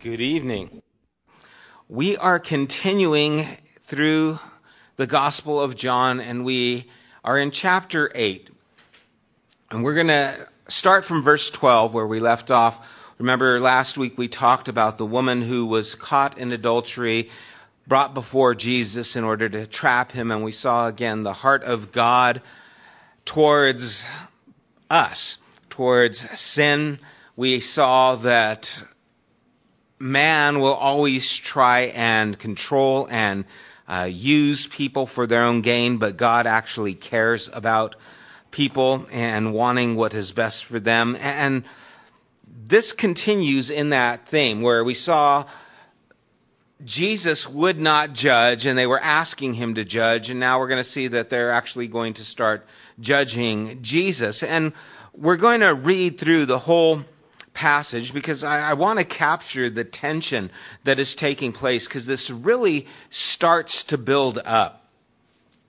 Good 0.00 0.20
evening. 0.20 0.82
We 1.88 2.18
are 2.18 2.38
continuing 2.38 3.48
through 3.84 4.38
the 4.96 5.06
Gospel 5.06 5.60
of 5.60 5.74
John, 5.74 6.20
and 6.20 6.44
we 6.44 6.90
are 7.24 7.38
in 7.38 7.50
chapter 7.50 8.10
8. 8.14 8.50
And 9.70 9.82
we're 9.82 9.94
going 9.94 10.08
to 10.08 10.48
start 10.68 11.06
from 11.06 11.22
verse 11.22 11.50
12, 11.50 11.94
where 11.94 12.06
we 12.06 12.20
left 12.20 12.50
off. 12.50 12.86
Remember, 13.18 13.58
last 13.58 13.96
week 13.96 14.18
we 14.18 14.28
talked 14.28 14.68
about 14.68 14.98
the 14.98 15.06
woman 15.06 15.40
who 15.40 15.64
was 15.64 15.94
caught 15.94 16.36
in 16.36 16.52
adultery, 16.52 17.30
brought 17.86 18.12
before 18.12 18.54
Jesus 18.54 19.16
in 19.16 19.24
order 19.24 19.48
to 19.48 19.66
trap 19.66 20.12
him, 20.12 20.30
and 20.30 20.44
we 20.44 20.52
saw 20.52 20.88
again 20.88 21.22
the 21.22 21.32
heart 21.32 21.64
of 21.64 21.90
God 21.90 22.42
towards 23.24 24.06
us, 24.90 25.38
towards 25.70 26.38
sin. 26.38 26.98
We 27.34 27.60
saw 27.60 28.16
that 28.16 28.84
man 29.98 30.60
will 30.60 30.74
always 30.74 31.36
try 31.36 31.92
and 31.94 32.38
control 32.38 33.08
and 33.10 33.44
uh, 33.88 34.08
use 34.10 34.66
people 34.66 35.06
for 35.06 35.26
their 35.26 35.44
own 35.44 35.60
gain, 35.60 35.98
but 35.98 36.16
God 36.16 36.46
actually 36.46 36.94
cares 36.94 37.48
about 37.52 37.96
people 38.50 39.06
and 39.10 39.52
wanting 39.52 39.96
what 39.96 40.14
is 40.14 40.32
best 40.32 40.64
for 40.64 40.80
them. 40.80 41.16
And 41.20 41.64
this 42.66 42.92
continues 42.92 43.70
in 43.70 43.90
that 43.90 44.28
theme 44.28 44.62
where 44.62 44.82
we 44.82 44.94
saw 44.94 45.44
Jesus 46.84 47.48
would 47.48 47.80
not 47.80 48.12
judge, 48.12 48.66
and 48.66 48.76
they 48.76 48.86
were 48.86 49.00
asking 49.00 49.54
him 49.54 49.76
to 49.76 49.84
judge, 49.84 50.30
and 50.30 50.40
now 50.40 50.58
we're 50.60 50.68
going 50.68 50.82
to 50.82 50.84
see 50.84 51.08
that 51.08 51.30
they're 51.30 51.50
actually 51.50 51.88
going 51.88 52.14
to 52.14 52.24
start 52.24 52.66
judging 53.00 53.82
Jesus. 53.82 54.42
And 54.42 54.72
we're 55.14 55.36
going 55.36 55.60
to 55.60 55.74
read 55.74 56.18
through 56.18 56.44
the 56.44 56.58
whole 56.58 57.02
passage 57.56 58.12
because 58.12 58.44
I, 58.44 58.70
I 58.70 58.72
want 58.74 59.00
to 59.00 59.04
capture 59.04 59.68
the 59.68 59.82
tension 59.82 60.50
that 60.84 61.00
is 61.00 61.16
taking 61.16 61.52
place 61.52 61.88
because 61.88 62.06
this 62.06 62.30
really 62.30 62.86
starts 63.10 63.84
to 63.84 63.98
build 63.98 64.38
up. 64.44 64.82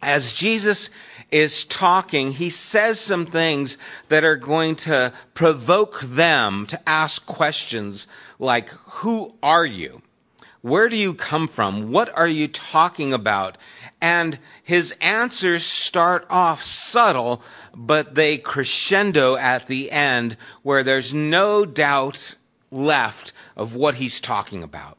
As 0.01 0.33
Jesus 0.33 0.91
is 1.31 1.63
talking, 1.63 2.31
he 2.31 2.51
says 2.51 2.99
some 2.99 3.25
things 3.25 3.77
that 4.09 4.25
are 4.25 4.35
going 4.35 4.75
to 4.75 5.11
provoke 5.33 6.01
them 6.01 6.67
to 6.67 6.79
ask 6.87 7.25
questions 7.25 8.07
like, 8.37 8.69
Who 8.69 9.33
are 9.41 9.65
you? 9.65 10.01
Where 10.61 10.89
do 10.89 10.97
you 10.97 11.13
come 11.13 11.47
from? 11.47 11.91
What 11.91 12.15
are 12.15 12.27
you 12.27 12.47
talking 12.47 13.13
about? 13.13 13.57
And 13.99 14.37
his 14.63 14.95
answers 15.01 15.65
start 15.65 16.27
off 16.29 16.63
subtle, 16.63 17.41
but 17.75 18.13
they 18.13 18.37
crescendo 18.37 19.35
at 19.35 19.67
the 19.67 19.91
end 19.91 20.37
where 20.61 20.83
there's 20.83 21.13
no 21.13 21.65
doubt 21.65 22.35
left 22.71 23.33
of 23.55 23.75
what 23.75 23.95
he's 23.95 24.21
talking 24.21 24.63
about. 24.63 24.97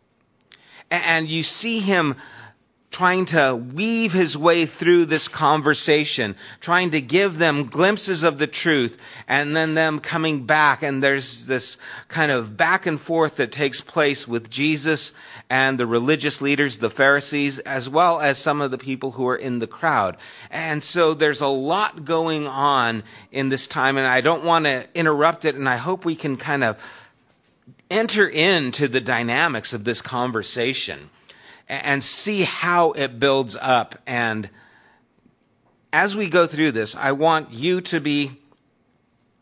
And 0.90 1.30
you 1.30 1.42
see 1.42 1.80
him 1.80 2.16
trying 2.90 3.26
to 3.26 3.54
weave 3.54 4.12
his 4.12 4.36
way 4.36 4.64
through 4.64 5.04
this 5.04 5.28
conversation, 5.28 6.34
trying 6.60 6.90
to 6.90 7.00
give 7.00 7.36
them 7.36 7.66
glimpses 7.66 8.22
of 8.22 8.38
the 8.38 8.46
truth, 8.46 8.98
and 9.28 9.54
then 9.54 9.74
them 9.74 10.00
coming 10.00 10.46
back. 10.46 10.82
And 10.82 11.02
there's 11.02 11.46
this 11.46 11.76
kind 12.08 12.32
of 12.32 12.56
back 12.56 12.86
and 12.86 12.98
forth 12.98 13.36
that 13.36 13.52
takes 13.52 13.82
place 13.82 14.26
with 14.26 14.48
Jesus 14.48 15.12
and 15.50 15.78
the 15.78 15.86
religious 15.86 16.40
leaders, 16.40 16.78
the 16.78 16.88
Pharisees, 16.88 17.58
as 17.58 17.90
well 17.90 18.20
as 18.20 18.38
some 18.38 18.62
of 18.62 18.70
the 18.70 18.78
people 18.78 19.10
who 19.10 19.28
are 19.28 19.36
in 19.36 19.58
the 19.58 19.66
crowd. 19.66 20.16
And 20.50 20.82
so 20.82 21.12
there's 21.12 21.42
a 21.42 21.46
lot 21.46 22.06
going 22.06 22.46
on 22.46 23.02
in 23.30 23.50
this 23.50 23.66
time, 23.66 23.98
and 23.98 24.06
I 24.06 24.22
don't 24.22 24.44
want 24.44 24.64
to 24.64 24.86
interrupt 24.94 25.44
it, 25.44 25.56
and 25.56 25.68
I 25.68 25.76
hope 25.76 26.06
we 26.06 26.16
can 26.16 26.38
kind 26.38 26.64
of 26.64 26.82
enter 27.90 28.26
into 28.26 28.88
the 28.88 29.00
dynamics 29.00 29.74
of 29.74 29.84
this 29.84 30.00
conversation 30.00 31.10
and 31.68 32.02
see 32.02 32.42
how 32.42 32.92
it 32.92 33.20
builds 33.20 33.56
up. 33.56 33.96
And 34.06 34.48
as 35.92 36.16
we 36.16 36.28
go 36.28 36.46
through 36.46 36.72
this, 36.72 36.96
I 36.96 37.12
want 37.12 37.52
you 37.52 37.82
to 37.82 38.00
be 38.00 38.32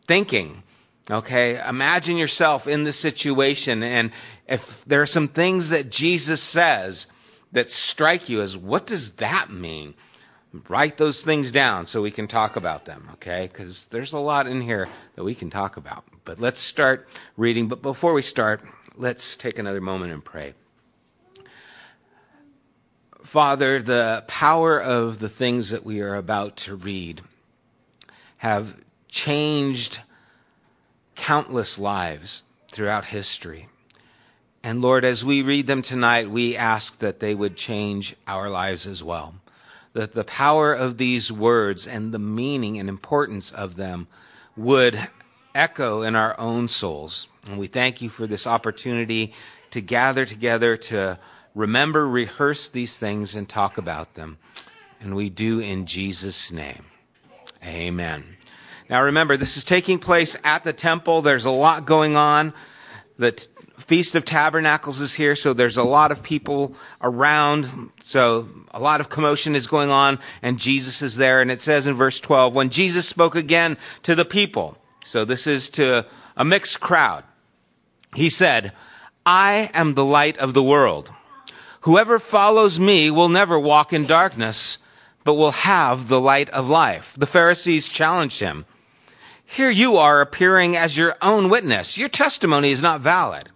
thinking. 0.06 0.62
Okay, 1.08 1.60
imagine 1.64 2.16
yourself 2.16 2.66
in 2.66 2.82
this 2.82 2.98
situation, 2.98 3.84
and 3.84 4.10
if 4.48 4.84
there 4.86 5.02
are 5.02 5.06
some 5.06 5.28
things 5.28 5.68
that 5.68 5.88
Jesus 5.88 6.42
says 6.42 7.06
that 7.52 7.70
strike 7.70 8.28
you 8.28 8.42
as 8.42 8.56
what 8.56 8.86
does 8.86 9.12
that 9.12 9.48
mean? 9.48 9.94
Write 10.68 10.96
those 10.96 11.22
things 11.22 11.52
down 11.52 11.86
so 11.86 12.02
we 12.02 12.10
can 12.10 12.26
talk 12.26 12.56
about 12.56 12.86
them, 12.86 13.08
okay? 13.14 13.48
Because 13.50 13.84
there's 13.86 14.14
a 14.14 14.18
lot 14.18 14.48
in 14.48 14.60
here 14.60 14.88
that 15.14 15.22
we 15.22 15.36
can 15.36 15.50
talk 15.50 15.76
about. 15.76 16.04
But 16.24 16.40
let's 16.40 16.58
start 16.58 17.08
reading. 17.36 17.68
But 17.68 17.82
before 17.82 18.12
we 18.12 18.22
start, 18.22 18.62
let's 18.96 19.36
take 19.36 19.60
another 19.60 19.80
moment 19.80 20.12
and 20.12 20.24
pray. 20.24 20.54
Father, 23.26 23.82
the 23.82 24.22
power 24.28 24.80
of 24.80 25.18
the 25.18 25.28
things 25.28 25.70
that 25.70 25.84
we 25.84 26.00
are 26.00 26.14
about 26.14 26.58
to 26.58 26.76
read 26.76 27.20
have 28.36 28.72
changed 29.08 29.98
countless 31.16 31.76
lives 31.76 32.44
throughout 32.70 33.04
history. 33.04 33.68
And 34.62 34.80
Lord, 34.80 35.04
as 35.04 35.24
we 35.24 35.42
read 35.42 35.66
them 35.66 35.82
tonight, 35.82 36.30
we 36.30 36.56
ask 36.56 36.96
that 37.00 37.18
they 37.18 37.34
would 37.34 37.56
change 37.56 38.14
our 38.28 38.48
lives 38.48 38.86
as 38.86 39.02
well. 39.02 39.34
That 39.94 40.14
the 40.14 40.22
power 40.22 40.72
of 40.72 40.96
these 40.96 41.32
words 41.32 41.88
and 41.88 42.12
the 42.12 42.20
meaning 42.20 42.78
and 42.78 42.88
importance 42.88 43.50
of 43.50 43.74
them 43.74 44.06
would 44.56 44.96
echo 45.52 46.02
in 46.02 46.14
our 46.14 46.38
own 46.38 46.68
souls. 46.68 47.26
And 47.48 47.58
we 47.58 47.66
thank 47.66 48.02
you 48.02 48.08
for 48.08 48.28
this 48.28 48.46
opportunity 48.46 49.34
to 49.72 49.80
gather 49.80 50.24
together 50.26 50.76
to 50.76 51.18
remember, 51.56 52.06
rehearse 52.06 52.68
these 52.68 52.96
things, 52.96 53.34
and 53.34 53.48
talk 53.48 53.78
about 53.78 54.14
them. 54.14 54.38
And 55.00 55.16
we 55.16 55.30
do 55.30 55.58
in 55.58 55.86
Jesus' 55.86 56.52
name. 56.52 56.84
Amen. 57.64 58.24
Now 58.88 59.02
remember, 59.02 59.36
this 59.36 59.56
is 59.56 59.64
taking 59.64 59.98
place 59.98 60.36
at 60.44 60.62
the 60.62 60.72
temple. 60.72 61.22
There's 61.22 61.46
a 61.46 61.50
lot 61.50 61.86
going 61.86 62.14
on. 62.16 62.52
The 63.18 63.32
t- 63.32 63.48
Feast 63.78 64.14
of 64.14 64.24
Tabernacles 64.24 65.00
is 65.00 65.12
here, 65.14 65.34
so 65.34 65.54
there's 65.54 65.78
a 65.78 65.82
lot 65.82 66.12
of 66.12 66.22
people 66.22 66.76
around. 67.02 67.90
So 68.00 68.48
a 68.70 68.78
lot 68.78 69.00
of 69.00 69.08
commotion 69.08 69.56
is 69.56 69.66
going 69.66 69.90
on, 69.90 70.18
and 70.42 70.58
Jesus 70.58 71.02
is 71.02 71.16
there. 71.16 71.40
And 71.40 71.50
it 71.50 71.60
says 71.60 71.86
in 71.86 71.94
verse 71.94 72.20
12, 72.20 72.54
when 72.54 72.70
Jesus 72.70 73.08
spoke 73.08 73.34
again 73.34 73.78
to 74.04 74.14
the 74.14 74.24
people, 74.24 74.76
so 75.04 75.24
this 75.24 75.46
is 75.46 75.70
to 75.70 76.06
a 76.36 76.44
mixed 76.44 76.80
crowd, 76.80 77.24
he 78.14 78.28
said, 78.28 78.72
I 79.24 79.70
am 79.74 79.94
the 79.94 80.04
light 80.04 80.38
of 80.38 80.54
the 80.54 80.62
world. 80.62 81.12
Whoever 81.86 82.18
follows 82.18 82.80
me 82.80 83.12
will 83.12 83.28
never 83.28 83.56
walk 83.56 83.92
in 83.92 84.06
darkness, 84.06 84.78
but 85.22 85.34
will 85.34 85.52
have 85.52 86.08
the 86.08 86.18
light 86.18 86.50
of 86.50 86.68
life. 86.68 87.14
The 87.16 87.28
Pharisees 87.28 87.86
challenged 87.86 88.40
him. 88.40 88.64
Here 89.44 89.70
you 89.70 89.98
are 89.98 90.20
appearing 90.20 90.76
as 90.76 90.96
your 90.96 91.14
own 91.22 91.48
witness. 91.48 91.96
Your 91.96 92.08
testimony 92.08 92.72
is 92.72 92.82
not 92.82 93.02
valid. 93.02 93.48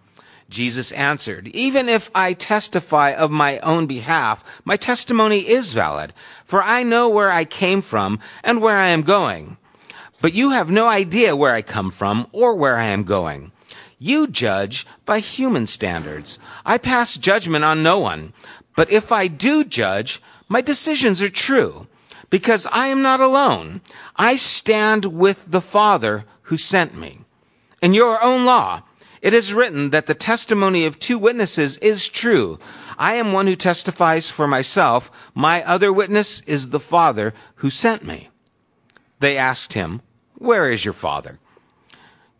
Jesus 0.48 0.92
answered, 0.92 1.48
Even 1.48 1.88
if 1.88 2.08
I 2.14 2.34
testify 2.34 3.14
of 3.14 3.32
my 3.32 3.58
own 3.58 3.88
behalf, 3.88 4.44
my 4.64 4.76
testimony 4.76 5.40
is 5.40 5.72
valid, 5.72 6.12
for 6.44 6.62
I 6.62 6.84
know 6.84 7.08
where 7.08 7.32
I 7.32 7.44
came 7.44 7.80
from 7.80 8.20
and 8.44 8.62
where 8.62 8.78
I 8.78 8.90
am 8.90 9.02
going. 9.02 9.56
But 10.20 10.34
you 10.34 10.50
have 10.50 10.70
no 10.70 10.86
idea 10.86 11.34
where 11.34 11.52
I 11.52 11.62
come 11.62 11.90
from 11.90 12.28
or 12.30 12.54
where 12.54 12.76
I 12.76 12.90
am 12.94 13.02
going. 13.02 13.50
You 14.02 14.28
judge 14.28 14.86
by 15.04 15.18
human 15.18 15.66
standards. 15.66 16.38
I 16.64 16.78
pass 16.78 17.18
judgment 17.18 17.66
on 17.66 17.82
no 17.82 17.98
one. 17.98 18.32
But 18.74 18.90
if 18.90 19.12
I 19.12 19.26
do 19.26 19.62
judge, 19.62 20.22
my 20.48 20.62
decisions 20.62 21.20
are 21.20 21.28
true, 21.28 21.86
because 22.30 22.66
I 22.66 22.86
am 22.86 23.02
not 23.02 23.20
alone. 23.20 23.82
I 24.16 24.36
stand 24.36 25.04
with 25.04 25.44
the 25.46 25.60
Father 25.60 26.24
who 26.42 26.56
sent 26.56 26.96
me. 26.96 27.20
In 27.82 27.92
your 27.92 28.24
own 28.24 28.46
law, 28.46 28.82
it 29.20 29.34
is 29.34 29.52
written 29.52 29.90
that 29.90 30.06
the 30.06 30.14
testimony 30.14 30.86
of 30.86 30.98
two 30.98 31.18
witnesses 31.18 31.76
is 31.76 32.08
true. 32.08 32.58
I 32.96 33.16
am 33.16 33.34
one 33.34 33.46
who 33.46 33.54
testifies 33.54 34.30
for 34.30 34.48
myself. 34.48 35.10
My 35.34 35.62
other 35.62 35.92
witness 35.92 36.40
is 36.46 36.70
the 36.70 36.80
Father 36.80 37.34
who 37.56 37.68
sent 37.68 38.02
me. 38.02 38.30
They 39.18 39.36
asked 39.36 39.74
him, 39.74 40.00
Where 40.36 40.72
is 40.72 40.82
your 40.82 40.94
Father? 40.94 41.38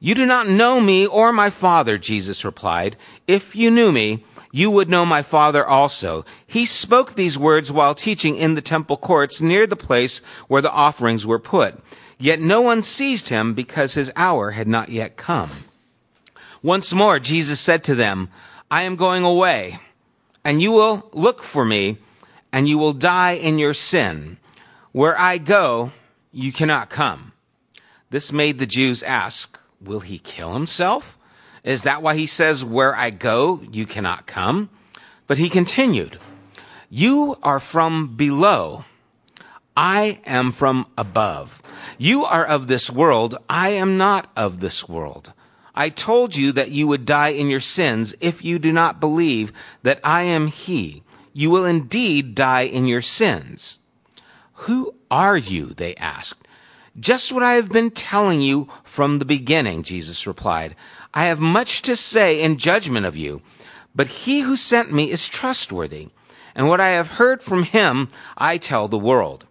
You 0.02 0.14
do 0.14 0.24
not 0.24 0.48
know 0.48 0.80
me 0.80 1.06
or 1.06 1.30
my 1.30 1.50
Father, 1.50 1.98
Jesus 1.98 2.46
replied. 2.46 2.96
If 3.28 3.54
you 3.54 3.70
knew 3.70 3.92
me, 3.92 4.24
you 4.50 4.70
would 4.70 4.88
know 4.88 5.04
my 5.04 5.20
Father 5.20 5.64
also. 5.64 6.24
He 6.46 6.64
spoke 6.64 7.12
these 7.12 7.38
words 7.38 7.70
while 7.70 7.94
teaching 7.94 8.36
in 8.36 8.54
the 8.54 8.62
temple 8.62 8.96
courts 8.96 9.42
near 9.42 9.66
the 9.66 9.76
place 9.76 10.22
where 10.48 10.62
the 10.62 10.72
offerings 10.72 11.26
were 11.26 11.38
put. 11.38 11.78
Yet 12.18 12.40
no 12.40 12.62
one 12.62 12.80
seized 12.80 13.28
him 13.28 13.52
because 13.52 13.92
his 13.92 14.10
hour 14.16 14.50
had 14.50 14.66
not 14.66 14.88
yet 14.88 15.18
come. 15.18 15.50
Once 16.62 16.94
more, 16.94 17.18
Jesus 17.18 17.60
said 17.60 17.84
to 17.84 17.94
them, 17.94 18.30
I 18.70 18.82
am 18.82 18.96
going 18.96 19.24
away, 19.24 19.78
and 20.44 20.62
you 20.62 20.72
will 20.72 21.10
look 21.12 21.42
for 21.42 21.64
me, 21.64 21.98
and 22.52 22.66
you 22.66 22.78
will 22.78 22.94
die 22.94 23.32
in 23.32 23.58
your 23.58 23.74
sin. 23.74 24.38
Where 24.92 25.18
I 25.18 25.36
go, 25.36 25.92
you 26.32 26.52
cannot 26.52 26.88
come. 26.88 27.32
This 28.08 28.32
made 28.32 28.58
the 28.58 28.66
Jews 28.66 29.02
ask, 29.02 29.59
Will 29.82 30.00
he 30.00 30.18
kill 30.18 30.52
himself? 30.52 31.16
Is 31.64 31.84
that 31.84 32.02
why 32.02 32.14
he 32.14 32.26
says, 32.26 32.64
Where 32.64 32.94
I 32.94 33.10
go, 33.10 33.60
you 33.72 33.86
cannot 33.86 34.26
come? 34.26 34.68
But 35.26 35.38
he 35.38 35.48
continued, 35.48 36.18
You 36.90 37.36
are 37.42 37.60
from 37.60 38.16
below. 38.16 38.84
I 39.76 40.20
am 40.26 40.50
from 40.50 40.86
above. 40.98 41.62
You 41.96 42.24
are 42.24 42.44
of 42.44 42.66
this 42.66 42.90
world. 42.90 43.36
I 43.48 43.70
am 43.70 43.96
not 43.96 44.30
of 44.36 44.60
this 44.60 44.88
world. 44.88 45.32
I 45.74 45.88
told 45.88 46.36
you 46.36 46.52
that 46.52 46.70
you 46.70 46.88
would 46.88 47.06
die 47.06 47.30
in 47.30 47.48
your 47.48 47.60
sins 47.60 48.14
if 48.20 48.44
you 48.44 48.58
do 48.58 48.72
not 48.72 49.00
believe 49.00 49.52
that 49.82 50.00
I 50.04 50.22
am 50.24 50.46
He. 50.48 51.02
You 51.32 51.50
will 51.50 51.64
indeed 51.64 52.34
die 52.34 52.62
in 52.62 52.86
your 52.86 53.00
sins. 53.00 53.78
Who 54.54 54.94
are 55.10 55.36
you? 55.36 55.66
They 55.66 55.94
asked. 55.94 56.46
Just 56.98 57.32
what 57.32 57.42
I 57.42 57.54
have 57.54 57.70
been 57.70 57.90
telling 57.90 58.40
you 58.40 58.68
from 58.82 59.18
the 59.18 59.24
beginning, 59.24 59.84
Jesus 59.84 60.26
replied. 60.26 60.74
I 61.14 61.26
have 61.26 61.40
much 61.40 61.82
to 61.82 61.96
say 61.96 62.42
in 62.42 62.58
judgment 62.58 63.06
of 63.06 63.16
you, 63.16 63.42
but 63.94 64.06
he 64.06 64.40
who 64.40 64.56
sent 64.56 64.92
me 64.92 65.10
is 65.10 65.28
trustworthy, 65.28 66.08
and 66.54 66.68
what 66.68 66.80
I 66.80 66.90
have 66.90 67.08
heard 67.08 67.42
from 67.42 67.62
him 67.62 68.08
I 68.36 68.58
tell 68.58 68.88
the 68.88 68.98
world. 68.98 69.46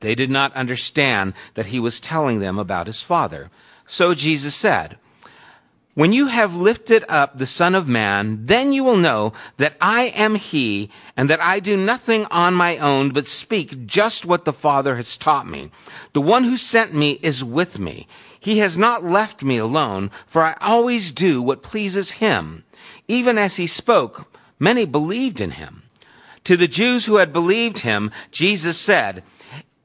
They 0.00 0.14
did 0.14 0.30
not 0.30 0.54
understand 0.54 1.34
that 1.54 1.66
he 1.66 1.78
was 1.78 2.00
telling 2.00 2.40
them 2.40 2.58
about 2.58 2.86
his 2.86 3.02
Father. 3.02 3.50
So 3.86 4.14
Jesus 4.14 4.54
said, 4.54 4.98
when 5.94 6.12
you 6.12 6.26
have 6.26 6.54
lifted 6.54 7.04
up 7.08 7.36
the 7.36 7.46
Son 7.46 7.74
of 7.74 7.88
Man, 7.88 8.46
then 8.46 8.72
you 8.72 8.84
will 8.84 8.96
know 8.96 9.32
that 9.56 9.76
I 9.80 10.04
am 10.04 10.36
He, 10.36 10.90
and 11.16 11.30
that 11.30 11.40
I 11.40 11.58
do 11.58 11.76
nothing 11.76 12.26
on 12.26 12.54
my 12.54 12.78
own, 12.78 13.10
but 13.10 13.26
speak 13.26 13.86
just 13.86 14.24
what 14.24 14.44
the 14.44 14.52
Father 14.52 14.94
has 14.94 15.16
taught 15.16 15.48
me. 15.48 15.70
The 16.12 16.20
one 16.20 16.44
who 16.44 16.56
sent 16.56 16.94
me 16.94 17.18
is 17.20 17.42
with 17.42 17.78
me. 17.78 18.06
He 18.38 18.58
has 18.58 18.78
not 18.78 19.02
left 19.02 19.42
me 19.42 19.58
alone, 19.58 20.12
for 20.26 20.42
I 20.44 20.54
always 20.60 21.10
do 21.10 21.42
what 21.42 21.64
pleases 21.64 22.10
Him. 22.10 22.64
Even 23.08 23.36
as 23.36 23.56
He 23.56 23.66
spoke, 23.66 24.32
many 24.60 24.84
believed 24.84 25.40
in 25.40 25.50
Him. 25.50 25.82
To 26.44 26.56
the 26.56 26.68
Jews 26.68 27.04
who 27.04 27.16
had 27.16 27.32
believed 27.32 27.80
Him, 27.80 28.12
Jesus 28.30 28.78
said, 28.78 29.24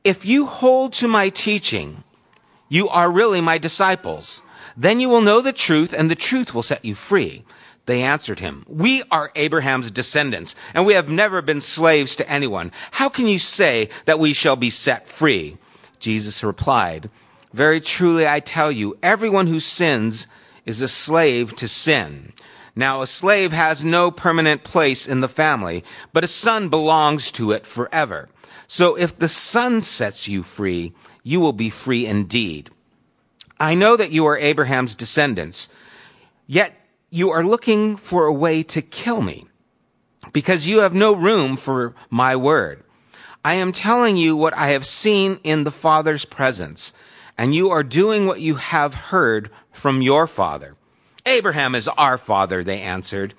If 0.04 0.26
you 0.26 0.46
hold 0.46 0.94
to 0.94 1.08
my 1.08 1.30
teaching, 1.30 2.04
you 2.70 2.90
are 2.90 3.10
really 3.10 3.42
my 3.42 3.58
disciples. 3.58 4.44
Then 4.78 5.00
you 5.00 5.10
will 5.10 5.22
know 5.22 5.42
the 5.42 5.54
truth, 5.54 5.94
and 5.94 6.12
the 6.12 6.16
truth 6.16 6.54
will 6.54 6.64
set 6.64 6.84
you 6.84 6.96
free. 6.96 7.46
They 7.86 8.02
answered 8.02 8.40
him, 8.40 8.66
We 8.68 9.04
are 9.12 9.32
Abraham's 9.36 9.92
descendants, 9.92 10.56
and 10.74 10.86
we 10.86 10.94
have 10.94 11.10
never 11.10 11.42
been 11.42 11.62
slaves 11.62 12.18
to 12.18 12.30
anyone. 12.30 12.72
How 12.92 13.10
can 13.10 13.28
you 13.28 13.38
say 13.38 13.90
that 14.06 14.20
we 14.20 14.34
shall 14.34 14.56
be 14.56 14.72
set 14.72 15.08
free? 15.08 15.58
Jesus 16.00 16.44
replied, 16.44 17.10
Very 17.54 17.80
truly 17.80 18.28
I 18.28 18.40
tell 18.40 18.72
you, 18.72 18.98
everyone 19.04 19.48
who 19.48 19.60
sins 19.60 20.28
is 20.66 20.82
a 20.82 20.88
slave 20.88 21.56
to 21.58 21.68
sin. 21.68 22.34
Now 22.76 23.02
a 23.02 23.08
slave 23.08 23.54
has 23.54 23.86
no 23.86 24.12
permanent 24.12 24.64
place 24.64 25.08
in 25.08 25.22
the 25.22 25.30
family, 25.30 25.84
but 26.12 26.24
a 26.24 26.28
son 26.28 26.70
belongs 26.70 27.32
to 27.34 27.52
it 27.52 27.66
forever. 27.66 28.28
So 28.68 28.98
if 28.98 29.18
the 29.18 29.30
son 29.30 29.82
sets 29.84 30.28
you 30.28 30.44
free, 30.44 30.94
you 31.24 31.40
will 31.40 31.54
be 31.54 31.70
free 31.70 32.06
indeed. 32.06 32.72
I 33.60 33.76
know 33.76 33.96
that 33.96 34.12
you 34.12 34.26
are 34.26 34.38
Abraham's 34.38 34.96
descendants, 34.96 35.70
yet 36.46 36.74
you 37.10 37.32
are 37.32 37.44
looking 37.44 37.96
for 37.96 38.26
a 38.26 38.34
way 38.34 38.64
to 38.64 38.82
kill 38.82 39.22
me, 39.22 39.46
because 40.34 40.68
you 40.68 40.80
have 40.80 40.94
no 40.94 41.16
room 41.16 41.56
for 41.56 41.96
my 42.10 42.36
word. 42.36 42.84
I 43.46 43.56
am 43.56 43.72
telling 43.72 44.18
you 44.18 44.36
what 44.36 44.58
I 44.58 44.70
have 44.70 44.86
seen 44.86 45.40
in 45.46 45.64
the 45.64 45.72
Father's 45.72 46.26
presence, 46.26 46.92
and 47.38 47.56
you 47.56 47.70
are 47.70 47.84
doing 47.84 48.26
what 48.26 48.42
you 48.42 48.56
have 48.56 48.94
heard 48.94 49.52
from 49.72 50.02
your 50.02 50.28
father. 50.28 50.76
Abraham 51.26 51.76
is 51.76 51.88
our 51.88 52.18
father, 52.18 52.64
they 52.64 52.82
answered. 52.82 53.34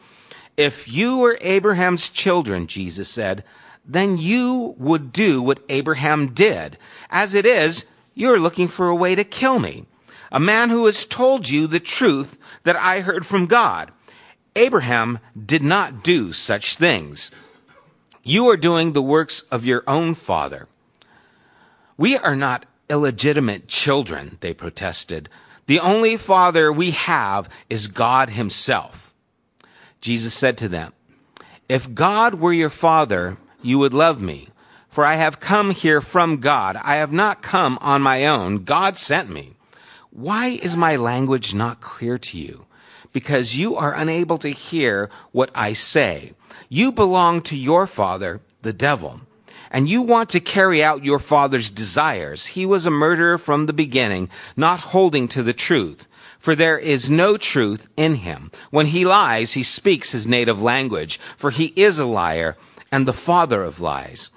If 0.57 0.89
you 0.89 1.19
were 1.19 1.39
Abraham's 1.39 2.09
children, 2.09 2.69
Jesus 2.69 3.09
said, 3.09 3.45
then 3.85 4.17
you 4.17 4.75
would 4.79 5.13
do 5.13 5.43
what 5.43 5.63
Abraham 5.69 6.29
did. 6.29 6.79
As 7.11 7.35
it 7.35 7.45
is, 7.45 7.85
you 8.15 8.33
are 8.33 8.41
looking 8.41 8.69
for 8.69 8.89
a 8.89 8.97
way 8.97 9.15
to 9.15 9.25
kill 9.25 9.59
me 9.59 9.85
a 10.37 10.39
man 10.39 10.69
who 10.69 10.85
has 10.85 11.07
told 11.07 11.49
you 11.49 11.67
the 11.67 11.81
truth 11.81 12.37
that 12.65 12.77
I 12.77 13.01
heard 13.01 13.25
from 13.25 13.47
God. 13.47 13.91
Abraham 14.55 15.19
did 15.35 15.63
not 15.63 16.05
do 16.05 16.35
such 16.35 16.75
things. 16.75 17.31
You 18.23 18.51
are 18.51 18.59
doing 18.59 18.93
the 18.93 19.01
works 19.01 19.41
of 19.51 19.65
your 19.65 19.83
own 19.87 20.13
father. 20.13 20.69
We 21.97 22.19
are 22.19 22.37
not 22.37 22.67
illegitimate 22.91 23.67
children, 23.67 24.37
they 24.43 24.53
protested. 24.53 25.31
The 25.69 25.81
only 25.81 26.19
father 26.19 26.71
we 26.71 26.91
have 26.91 27.49
is 27.71 27.89
God 27.89 28.29
himself. 28.29 29.15
Jesus 30.03 30.35
said 30.35 30.59
to 30.59 30.69
them, 30.69 30.93
If 31.67 31.95
God 31.95 32.35
were 32.35 32.53
your 32.53 32.69
father, 32.69 33.39
you 33.63 33.79
would 33.79 33.95
love 33.95 34.21
me, 34.21 34.49
for 34.91 35.03
I 35.03 35.15
have 35.15 35.41
come 35.41 35.71
here 35.71 36.03
from 36.03 36.41
God. 36.41 36.77
I 36.77 36.97
have 36.97 37.11
not 37.11 37.41
come 37.41 37.79
on 37.81 38.03
my 38.03 38.27
own. 38.27 38.65
God 38.65 38.99
sent 38.99 39.31
me. 39.31 39.56
Why 40.17 40.47
is 40.47 40.79
my 40.79 40.97
language 40.97 41.53
not 41.53 41.83
clear 41.83 42.17
to 42.17 42.39
you? 42.39 42.65
Because 43.13 43.55
you 43.55 43.77
are 43.77 43.93
unable 43.93 44.39
to 44.39 44.49
hear 44.49 45.11
what 45.31 45.51
I 45.55 45.75
say. 45.75 46.33
You 46.71 46.93
belong 46.93 47.43
to 47.43 47.55
your 47.55 47.87
father, 47.87 48.41
the 48.63 48.73
devil, 48.73 49.21
and 49.71 49.87
you 49.87 50.01
want 50.01 50.31
to 50.31 50.41
carry 50.41 50.83
out 50.83 51.05
your 51.05 51.19
father's 51.19 51.69
desires. 51.69 52.47
He 52.47 52.65
was 52.65 52.87
a 52.87 52.91
murderer 52.91 53.37
from 53.37 53.67
the 53.67 53.75
beginning, 53.75 54.31
not 54.57 54.81
holding 54.81 55.29
to 55.29 55.43
the 55.43 55.53
truth. 55.53 56.09
For 56.39 56.55
there 56.55 56.79
is 56.79 57.11
no 57.11 57.37
truth 57.37 57.87
in 57.95 58.15
him. 58.15 58.51
When 58.71 58.87
he 58.87 59.05
lies, 59.05 59.53
he 59.53 59.65
speaks 59.65 60.13
his 60.13 60.27
native 60.27 60.63
language, 60.63 61.21
for 61.37 61.51
he 61.51 61.67
is 61.67 61.99
a 61.99 62.07
liar 62.07 62.57
and 62.91 63.07
the 63.07 63.13
father 63.13 63.63
of 63.63 63.83
lies. 63.83 64.31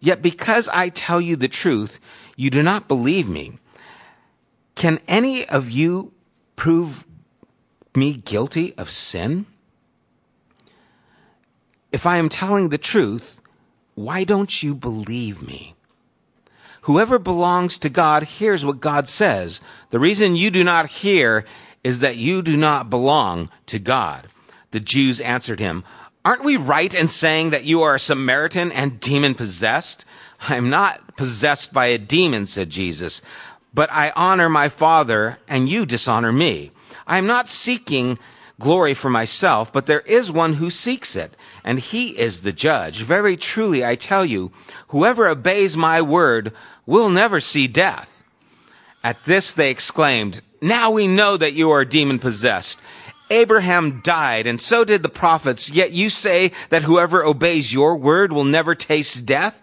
Yet 0.00 0.22
because 0.22 0.66
I 0.66 0.88
tell 0.88 1.20
you 1.20 1.36
the 1.36 1.46
truth, 1.46 2.00
you 2.36 2.48
do 2.48 2.62
not 2.62 2.88
believe 2.88 3.28
me. 3.28 3.58
Can 4.76 5.00
any 5.08 5.48
of 5.48 5.70
you 5.70 6.12
prove 6.54 7.04
me 7.94 8.12
guilty 8.12 8.74
of 8.76 8.90
sin? 8.90 9.46
If 11.90 12.06
I 12.06 12.18
am 12.18 12.28
telling 12.28 12.68
the 12.68 12.78
truth, 12.78 13.40
why 13.94 14.24
don't 14.24 14.62
you 14.62 14.74
believe 14.74 15.40
me? 15.40 15.74
Whoever 16.82 17.18
belongs 17.18 17.78
to 17.78 17.88
God 17.88 18.22
hears 18.22 18.64
what 18.64 18.78
God 18.78 19.08
says. 19.08 19.62
The 19.90 19.98
reason 19.98 20.36
you 20.36 20.50
do 20.50 20.62
not 20.62 20.86
hear 20.86 21.46
is 21.82 22.00
that 22.00 22.16
you 22.16 22.42
do 22.42 22.56
not 22.56 22.90
belong 22.90 23.50
to 23.66 23.78
God. 23.78 24.28
The 24.72 24.80
Jews 24.80 25.20
answered 25.22 25.58
him, 25.58 25.84
Aren't 26.22 26.44
we 26.44 26.58
right 26.58 26.92
in 26.92 27.08
saying 27.08 27.50
that 27.50 27.64
you 27.64 27.82
are 27.82 27.94
a 27.94 27.98
Samaritan 27.98 28.72
and 28.72 29.00
demon 29.00 29.34
possessed? 29.34 30.04
I 30.48 30.56
am 30.56 30.68
not 30.68 31.16
possessed 31.16 31.72
by 31.72 31.86
a 31.86 31.98
demon, 31.98 32.44
said 32.44 32.68
Jesus, 32.68 33.22
but 33.76 33.92
I 33.92 34.10
honor 34.16 34.48
my 34.48 34.70
Father, 34.70 35.38
and 35.46 35.68
you 35.68 35.84
dishonor 35.84 36.32
me. 36.32 36.70
I 37.06 37.18
am 37.18 37.26
not 37.26 37.46
seeking 37.46 38.18
glory 38.58 38.94
for 38.94 39.10
myself, 39.10 39.70
but 39.70 39.84
there 39.84 40.00
is 40.00 40.32
one 40.32 40.54
who 40.54 40.70
seeks 40.70 41.14
it, 41.14 41.36
and 41.62 41.78
he 41.78 42.08
is 42.08 42.40
the 42.40 42.54
judge. 42.54 43.02
Very 43.02 43.36
truly, 43.36 43.84
I 43.84 43.96
tell 43.96 44.24
you, 44.24 44.50
whoever 44.88 45.28
obeys 45.28 45.76
my 45.76 46.00
word 46.00 46.54
will 46.86 47.10
never 47.10 47.38
see 47.38 47.66
death. 47.66 48.22
At 49.04 49.22
this 49.26 49.52
they 49.52 49.70
exclaimed, 49.70 50.40
Now 50.62 50.92
we 50.92 51.06
know 51.06 51.36
that 51.36 51.52
you 51.52 51.72
are 51.72 51.84
demon 51.84 52.18
possessed. 52.18 52.80
Abraham 53.28 54.00
died, 54.00 54.46
and 54.46 54.58
so 54.58 54.84
did 54.84 55.02
the 55.02 55.10
prophets, 55.10 55.68
yet 55.68 55.92
you 55.92 56.08
say 56.08 56.52
that 56.70 56.82
whoever 56.82 57.22
obeys 57.22 57.70
your 57.70 57.96
word 57.96 58.32
will 58.32 58.44
never 58.44 58.74
taste 58.74 59.26
death? 59.26 59.62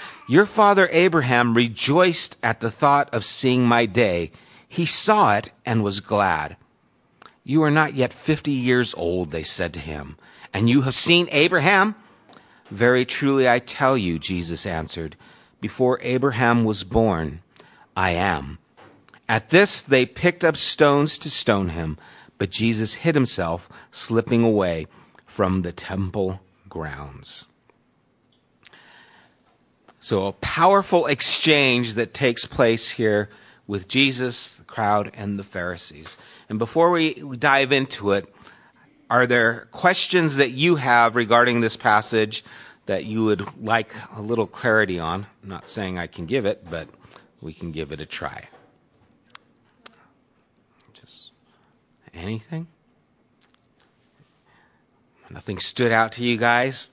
Your 0.31 0.45
father 0.45 0.87
Abraham 0.89 1.55
rejoiced 1.55 2.37
at 2.41 2.61
the 2.61 2.71
thought 2.71 3.13
of 3.13 3.25
seeing 3.25 3.65
my 3.65 3.85
day. 3.85 4.31
He 4.69 4.85
saw 4.85 5.35
it 5.35 5.51
and 5.65 5.83
was 5.83 5.99
glad. 5.99 6.55
You 7.43 7.63
are 7.63 7.69
not 7.69 7.95
yet 7.95 8.13
fifty 8.13 8.53
years 8.53 8.93
old, 8.95 9.29
they 9.29 9.43
said 9.43 9.73
to 9.73 9.81
him, 9.81 10.15
and 10.53 10.69
you 10.69 10.83
have 10.83 10.95
seen 10.95 11.27
Abraham? 11.33 11.95
Very 12.69 13.03
truly 13.03 13.49
I 13.49 13.59
tell 13.59 13.97
you, 13.97 14.19
Jesus 14.19 14.65
answered, 14.65 15.17
before 15.59 15.99
Abraham 16.01 16.63
was 16.63 16.85
born, 16.85 17.41
I 17.93 18.11
am. 18.11 18.57
At 19.27 19.49
this 19.49 19.81
they 19.81 20.05
picked 20.05 20.45
up 20.45 20.55
stones 20.55 21.17
to 21.17 21.29
stone 21.29 21.67
him. 21.67 21.97
But 22.37 22.51
Jesus 22.51 22.93
hid 22.93 23.15
himself, 23.15 23.67
slipping 23.91 24.45
away 24.45 24.87
from 25.25 25.61
the 25.61 25.73
temple 25.73 26.39
grounds. 26.69 27.45
So, 30.03 30.25
a 30.25 30.33
powerful 30.33 31.05
exchange 31.05 31.93
that 31.93 32.11
takes 32.11 32.45
place 32.45 32.89
here 32.89 33.29
with 33.67 33.87
Jesus, 33.87 34.57
the 34.57 34.63
crowd, 34.63 35.11
and 35.13 35.37
the 35.37 35.43
Pharisees. 35.43 36.17
And 36.49 36.57
before 36.57 36.89
we 36.89 37.13
dive 37.13 37.71
into 37.71 38.13
it, 38.13 38.25
are 39.11 39.27
there 39.27 39.67
questions 39.71 40.37
that 40.37 40.49
you 40.49 40.75
have 40.75 41.15
regarding 41.15 41.61
this 41.61 41.77
passage 41.77 42.43
that 42.87 43.05
you 43.05 43.25
would 43.25 43.61
like 43.63 43.93
a 44.15 44.21
little 44.21 44.47
clarity 44.47 44.99
on? 44.99 45.27
I'm 45.43 45.49
not 45.49 45.69
saying 45.69 45.99
I 45.99 46.07
can 46.07 46.25
give 46.25 46.45
it, 46.45 46.67
but 46.67 46.87
we 47.39 47.53
can 47.53 47.71
give 47.71 47.91
it 47.91 48.01
a 48.01 48.05
try. 48.07 48.47
Just 50.93 51.31
anything? 52.11 52.65
Nothing 55.29 55.59
stood 55.59 55.91
out 55.91 56.13
to 56.13 56.23
you 56.23 56.37
guys? 56.37 56.89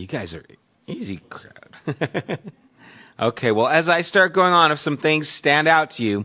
You 0.00 0.06
guys 0.06 0.34
are 0.34 0.42
easy 0.86 1.20
crowd. 1.28 2.38
okay, 3.20 3.52
well, 3.52 3.66
as 3.66 3.90
I 3.90 4.00
start 4.00 4.32
going 4.32 4.54
on, 4.54 4.72
if 4.72 4.78
some 4.78 4.96
things 4.96 5.28
stand 5.28 5.68
out 5.68 5.90
to 5.92 6.02
you, 6.02 6.24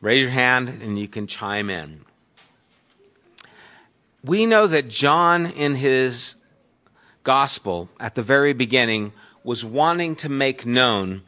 raise 0.00 0.22
your 0.22 0.30
hand 0.30 0.68
and 0.82 0.98
you 0.98 1.06
can 1.06 1.28
chime 1.28 1.70
in. 1.70 2.00
We 4.24 4.44
know 4.44 4.66
that 4.66 4.88
John, 4.88 5.46
in 5.46 5.76
his 5.76 6.34
gospel, 7.22 7.88
at 8.00 8.16
the 8.16 8.22
very 8.22 8.54
beginning, 8.54 9.12
was 9.44 9.64
wanting 9.64 10.16
to 10.16 10.28
make 10.28 10.66
known 10.66 11.22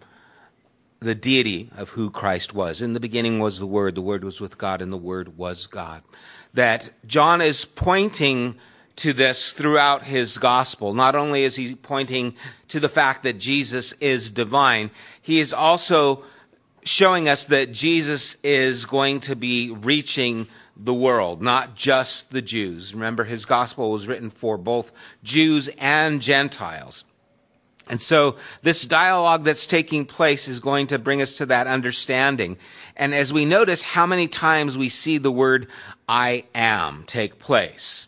the 0.99 1.15
deity 1.15 1.71
of 1.77 1.91
who 1.91 2.11
Christ 2.11 2.53
was. 2.53 2.83
In 2.83 2.93
the 2.93 2.99
beginning 2.99 3.39
was 3.39 3.61
the 3.61 3.67
Word, 3.69 3.95
the 3.95 4.03
Word 4.03 4.25
was 4.25 4.41
with 4.41 4.59
God, 4.59 4.83
and 4.83 4.93
the 4.93 4.97
Word 4.97 5.39
was 5.39 5.69
God. 5.69 6.03
That 6.55 6.91
John 7.07 7.41
is 7.41 7.65
pointing 7.65 8.59
to 8.97 9.13
this 9.13 9.53
throughout 9.53 10.05
his 10.05 10.39
gospel. 10.39 10.95
Not 10.95 11.15
only 11.15 11.45
is 11.45 11.57
he 11.57 11.75
pointing 11.75 12.35
to 12.69 12.81
the 12.81 12.89
fact 12.89 13.23
that 13.25 13.39
Jesus 13.39 13.93
is 13.95 14.31
divine, 14.31 14.91
he 15.23 15.41
is 15.41 15.53
also 15.53 16.25
showing 16.85 17.29
us 17.29 17.45
that 17.47 17.73
Jesus 17.73 18.37
is 18.43 18.87
going 18.87 19.21
to 19.21 19.37
be 19.37 19.71
reaching 19.71 20.49
the 20.77 20.95
world, 20.95 21.43
not 21.43 21.75
just 21.75 22.31
the 22.31 22.43
Jews. 22.43 22.95
Remember, 22.95 23.25
his 23.25 23.45
gospel 23.45 23.91
was 23.93 24.09
written 24.09 24.31
for 24.31 24.59
both 24.59 24.93
Jews 25.23 25.69
and 25.79 26.21
Gentiles. 26.21 27.05
And 27.89 28.01
so 28.01 28.37
this 28.63 28.87
dialogue 28.87 29.45
that's 29.45 29.67
taking 29.67 30.07
place 30.07 30.49
is 30.49 30.61
going 30.61 30.89
to 30.89 30.99
bring 30.99 31.21
us 31.21 31.39
to 31.39 31.47
that 31.47 31.67
understanding. 31.67 32.57
And 32.97 33.15
as 33.15 33.33
we 33.33 33.45
notice 33.45 33.83
how 33.83 34.07
many 34.07 34.29
times 34.29 34.79
we 34.79 34.89
see 34.89 35.19
the 35.19 35.33
word 35.33 35.69
I 36.09 36.45
am 36.55 37.05
take 37.07 37.39
place. 37.39 38.07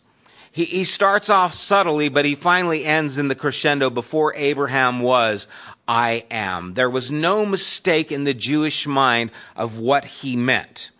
He, 0.55 0.63
he 0.63 0.83
starts 0.85 1.29
off 1.29 1.53
subtly, 1.53 2.07
but 2.07 2.23
he 2.23 2.35
finally 2.35 2.85
ends 2.85 3.17
in 3.17 3.27
the 3.27 3.35
crescendo 3.35 3.89
before 3.89 4.33
Abraham 4.35 5.01
was, 5.01 5.49
I 5.85 6.23
am. 6.31 6.73
There 6.73 6.89
was 6.89 7.11
no 7.11 7.45
mistake 7.45 8.13
in 8.13 8.23
the 8.23 8.33
Jewish 8.33 8.87
mind 8.87 9.31
of 9.57 9.79
what 9.79 10.05
he 10.05 10.37
meant. 10.37 10.91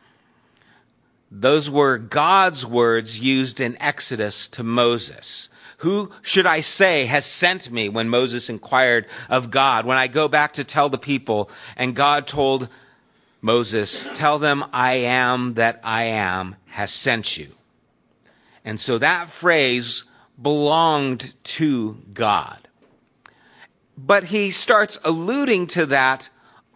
Those 1.31 1.69
were 1.69 1.97
God's 1.97 2.65
words 2.65 3.17
used 3.17 3.61
in 3.61 3.81
Exodus 3.81 4.49
to 4.49 4.63
Moses. 4.65 5.47
Who 5.77 6.11
should 6.21 6.47
I 6.47 6.59
say 6.59 7.05
has 7.05 7.25
sent 7.25 7.71
me 7.71 7.87
when 7.87 8.09
Moses 8.09 8.49
inquired 8.49 9.05
of 9.29 9.51
God? 9.51 9.85
When 9.85 9.97
I 9.97 10.07
go 10.07 10.27
back 10.27 10.55
to 10.55 10.65
tell 10.65 10.89
the 10.89 10.97
people, 10.97 11.49
and 11.77 11.95
God 11.95 12.27
told 12.27 12.67
Moses, 13.41 14.11
Tell 14.15 14.37
them 14.37 14.65
I 14.73 14.95
am 15.05 15.53
that 15.53 15.79
I 15.85 16.03
am 16.03 16.57
has 16.67 16.91
sent 16.91 17.37
you. 17.37 17.47
And 18.65 18.79
so 18.79 18.97
that 18.97 19.29
phrase 19.29 20.03
belonged 20.41 21.33
to 21.43 21.93
God. 22.13 22.59
But 23.97 24.23
he 24.23 24.51
starts 24.51 24.97
alluding 25.05 25.67
to 25.67 25.85
that 25.87 26.29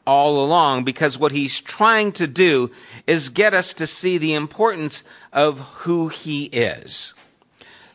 all 0.06 0.46
along 0.46 0.86
because 0.86 1.20
what 1.20 1.32
he's 1.32 1.60
trying 1.60 2.14
to 2.14 2.28
do 2.28 2.72
is 3.06 3.30
get 3.30 3.54
us 3.54 3.76
to 3.76 3.88
see 3.88 4.18
the 4.18 4.36
importance 4.36 5.04
of 5.34 5.60
who 5.60 6.08
he 6.08 6.46
is. 6.46 7.16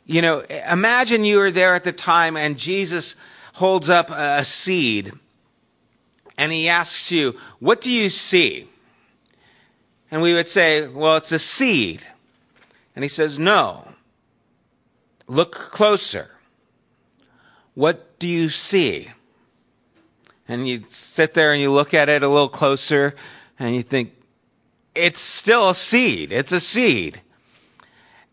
You 0.05 0.21
know, 0.21 0.41
imagine 0.41 1.25
you 1.25 1.39
were 1.39 1.51
there 1.51 1.75
at 1.75 1.85
the 1.85 1.93
time 1.93 2.37
and 2.37 2.59
Jesus 2.59 3.17
holds 3.55 3.89
up 3.89 4.11
a 4.11 4.45
seed 4.45 5.13
and 6.37 6.53
he 6.53 6.69
asks 6.69 7.11
you, 7.13 7.39
What 7.59 7.81
do 7.81 7.91
you 7.91 8.09
see? 8.09 8.69
And 10.11 10.21
we 10.21 10.35
would 10.35 10.49
say, 10.49 10.87
Well, 10.87 11.17
it's 11.17 11.33
a 11.33 11.39
seed. 11.39 12.07
And 12.95 13.03
he 13.03 13.09
says, 13.09 13.39
No. 13.39 13.87
Look 15.27 15.53
closer. 15.53 16.31
What 17.75 18.19
do 18.19 18.29
you 18.29 18.49
see? 18.49 19.09
And 20.47 20.69
you 20.69 20.85
sit 20.91 21.35
there 21.35 21.53
and 21.53 21.61
you 21.61 21.71
look 21.71 21.95
at 21.95 22.09
it 22.09 22.23
a 22.23 22.29
little 22.29 22.51
closer 22.51 23.15
and 23.59 23.75
you 23.75 23.83
think, 23.83 24.13
it's 24.95 25.21
still 25.21 25.71
a 25.71 25.75
seed. 25.75 26.31
It's 26.31 26.53
a 26.53 26.61
seed. 26.61 27.21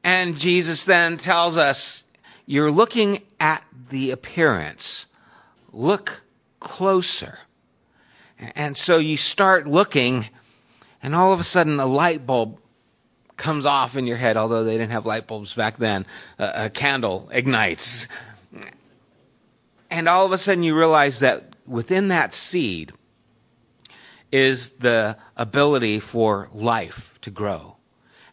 And 0.04 0.38
Jesus 0.38 0.86
then 0.86 1.18
tells 1.18 1.58
us, 1.58 2.04
you're 2.46 2.72
looking 2.72 3.20
at 3.40 3.64
the 3.90 4.12
appearance. 4.12 5.08
Look 5.72 6.22
closer. 6.60 7.38
And 8.56 8.76
so 8.76 8.98
you 8.98 9.18
start 9.18 9.68
looking, 9.68 10.28
and 11.02 11.16
all 11.16 11.34
of 11.34 11.40
a 11.40 11.44
sudden 11.44 11.80
a 11.80 11.86
light 11.86 12.26
bulb 12.26 12.60
comes 13.42 13.66
off 13.66 13.98
in 13.98 14.06
your 14.06 14.18
head, 14.18 14.38
although 14.38 14.64
they 14.64 14.78
didn't 14.78 14.92
have 14.92 15.06
light 15.06 15.28
bulbs 15.28 15.54
back 15.54 15.78
then. 15.78 16.06
A, 16.38 16.70
candle 16.70 17.30
ignites. 17.34 18.08
And 19.90 20.08
all 20.08 20.26
of 20.26 20.32
a 20.32 20.38
sudden 20.38 20.64
you 20.64 20.78
realize 20.78 21.20
that 21.20 21.44
within 21.68 22.10
that 22.10 22.34
seed 22.34 22.94
is 24.32 24.70
the 24.70 25.18
ability 25.36 26.00
for 26.00 26.50
life 26.54 27.18
to 27.22 27.32
grow. 27.32 27.76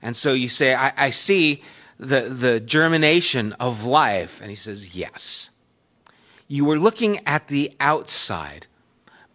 And 0.02 0.14
so 0.16 0.34
you 0.34 0.48
say, 0.48 0.74
I, 0.74 0.92
I 0.96 1.10
see 1.10 1.62
the, 1.98 2.20
the 2.20 2.60
germination 2.60 3.54
of 3.54 3.84
life. 3.84 4.40
And 4.40 4.50
he 4.50 4.56
says, 4.56 4.94
Yes. 4.94 5.50
You 6.46 6.64
were 6.64 6.78
looking 6.78 7.26
at 7.26 7.48
the 7.48 7.72
outside, 7.80 8.66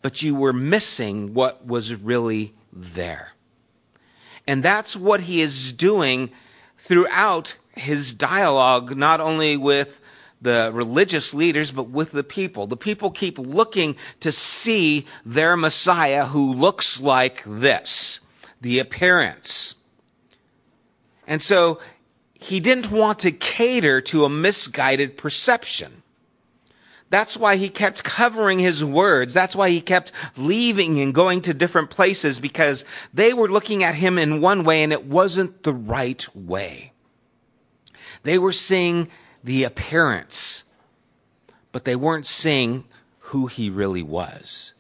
but 0.02 0.22
you 0.22 0.36
were 0.36 0.54
missing 0.54 1.34
what 1.34 1.66
was 1.66 1.94
really 1.94 2.54
there. 2.72 3.32
And 4.48 4.62
that's 4.62 4.96
what 4.96 5.22
he 5.22 5.42
is 5.42 5.72
doing 5.72 6.32
throughout 6.78 7.56
his 7.76 8.14
dialogue, 8.14 8.96
not 8.96 9.22
only 9.22 9.58
with 9.58 10.00
the 10.42 10.70
religious 10.74 11.34
leaders, 11.34 11.72
but 11.72 11.90
with 11.90 12.12
the 12.12 12.24
people. 12.24 12.68
The 12.68 12.78
people 12.78 13.12
keep 13.12 13.40
looking 13.40 13.96
to 14.20 14.32
see 14.32 15.06
their 15.26 15.56
Messiah 15.56 16.26
who 16.26 16.54
looks 16.54 17.00
like 17.00 17.44
this, 17.46 18.20
the 18.62 18.80
appearance. 18.80 19.76
And 21.26 21.42
so 21.42 21.80
he 22.40 22.60
didn't 22.60 22.92
want 22.92 23.20
to 23.20 23.32
cater 23.32 24.02
to 24.02 24.26
a 24.26 24.30
misguided 24.30 25.16
perception. 25.16 26.03
That's 27.14 27.38
why 27.38 27.58
he 27.58 27.70
kept 27.70 28.04
covering 28.04 28.58
his 28.58 28.84
words. 28.84 29.36
That's 29.36 29.56
why 29.56 29.70
he 29.70 29.82
kept 29.82 30.14
leaving 30.36 31.00
and 31.00 31.14
going 31.14 31.44
to 31.44 31.54
different 31.54 31.92
places 31.92 32.40
because 32.40 32.86
they 33.14 33.36
were 33.36 33.50
looking 33.50 33.84
at 33.84 33.94
him 33.94 34.18
in 34.18 34.42
one 34.42 34.64
way 34.64 34.82
and 34.82 34.92
it 34.92 35.06
wasn't 35.06 35.62
the 35.62 35.76
right 35.76 36.26
way. 36.36 36.92
They 38.24 38.40
were 38.40 38.52
seeing 38.52 39.10
the 39.44 39.66
appearance, 39.66 40.64
but 41.72 41.86
they 41.86 41.96
weren't 41.96 42.26
seeing 42.26 42.84
who 43.20 43.46
he 43.46 43.70
really 43.70 44.02
was. 44.02 44.74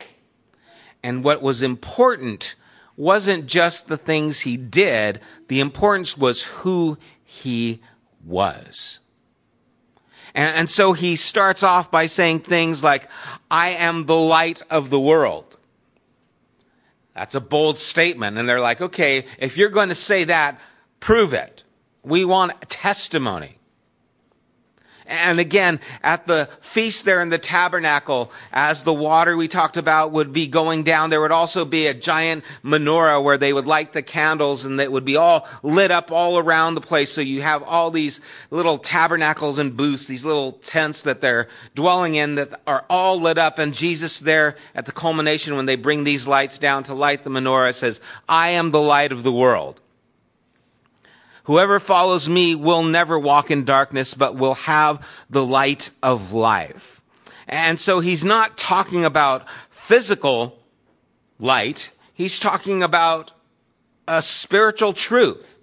And 1.03 1.23
what 1.23 1.43
was 1.43 1.61
important 1.61 2.55
wasn't 2.97 3.45
just 3.45 3.87
the 3.87 3.97
things 3.97 4.39
he 4.39 4.57
did, 4.57 5.21
the 5.49 5.59
importance 5.59 6.17
was 6.17 6.41
who 6.41 6.97
he 7.25 7.79
was. 8.25 9.01
And, 10.35 10.55
and, 10.57 10.69
so 10.69 10.93
he 10.93 11.15
starts 11.15 11.61
off 11.63 11.91
by 11.91 12.07
saying 12.07 12.39
things 12.39 12.83
like, 12.83 13.07
I 13.51 13.71
am 13.71 14.05
the 14.05 14.15
light 14.15 14.63
of 14.69 14.89
the 14.89 14.99
world. 14.99 15.57
That's 17.13 17.35
a 17.35 17.41
bold 17.41 17.77
statement. 17.77 18.37
And 18.37 18.49
they're 18.49 18.59
like, 18.59 18.81
okay, 18.81 19.25
if 19.37 19.57
you're 19.57 19.69
going 19.69 19.89
to 19.89 19.95
say 19.95 20.23
that, 20.25 20.59
prove 20.99 21.33
it. 21.33 21.63
We 22.03 22.25
want 22.25 22.59
testimony. 22.67 23.57
And 25.13 25.39
again, 25.39 25.79
at 26.01 26.25
the 26.25 26.49
feast 26.61 27.05
there 27.05 27.21
in 27.21 27.29
the 27.29 27.37
tabernacle, 27.37 28.31
as 28.51 28.81
the 28.81 28.93
water 28.93 29.37
we 29.37 29.47
talked 29.47 29.77
about 29.77 30.11
would 30.11 30.33
be 30.33 30.47
going 30.47 30.81
down, 30.81 31.11
there 31.11 31.21
would 31.21 31.31
also 31.31 31.65
be 31.65 31.85
a 31.85 31.93
giant 31.93 32.43
menorah 32.63 33.23
where 33.23 33.37
they 33.37 33.53
would 33.53 33.67
light 33.67 33.93
the 33.93 34.01
candles 34.01 34.65
and 34.65 34.81
it 34.81 34.91
would 34.91 35.05
be 35.05 35.17
all 35.17 35.47
lit 35.61 35.91
up 35.91 36.11
all 36.11 36.39
around 36.39 36.73
the 36.73 36.81
place. 36.81 37.11
So 37.11 37.21
you 37.21 37.43
have 37.43 37.61
all 37.61 37.91
these 37.91 38.21
little 38.49 38.79
tabernacles 38.79 39.59
and 39.59 39.77
booths, 39.77 40.07
these 40.07 40.25
little 40.25 40.53
tents 40.53 41.03
that 41.03 41.21
they're 41.21 41.47
dwelling 41.75 42.15
in 42.15 42.35
that 42.35 42.59
are 42.65 42.83
all 42.89 43.21
lit 43.21 43.37
up. 43.37 43.59
And 43.59 43.71
Jesus 43.71 44.17
there 44.17 44.55
at 44.73 44.87
the 44.87 44.91
culmination 44.91 45.55
when 45.55 45.67
they 45.67 45.75
bring 45.75 46.03
these 46.03 46.27
lights 46.27 46.57
down 46.57 46.83
to 46.85 46.95
light 46.95 47.23
the 47.23 47.29
menorah 47.29 47.75
says, 47.75 48.01
I 48.27 48.51
am 48.51 48.71
the 48.71 48.81
light 48.81 49.11
of 49.11 49.21
the 49.21 49.31
world. 49.31 49.79
Whoever 51.43 51.79
follows 51.79 52.29
me 52.29 52.55
will 52.55 52.83
never 52.83 53.19
walk 53.19 53.51
in 53.51 53.65
darkness, 53.65 54.13
but 54.13 54.35
will 54.35 54.55
have 54.55 55.07
the 55.29 55.45
light 55.45 55.89
of 56.01 56.33
life. 56.33 57.01
And 57.47 57.79
so 57.79 57.99
he's 57.99 58.23
not 58.23 58.57
talking 58.57 59.03
about 59.03 59.47
physical 59.69 60.57
light. 61.39 61.91
He's 62.13 62.39
talking 62.39 62.81
about 62.81 63.33
a 64.07 64.21
spiritual 64.21 64.93
truth. 64.93 65.59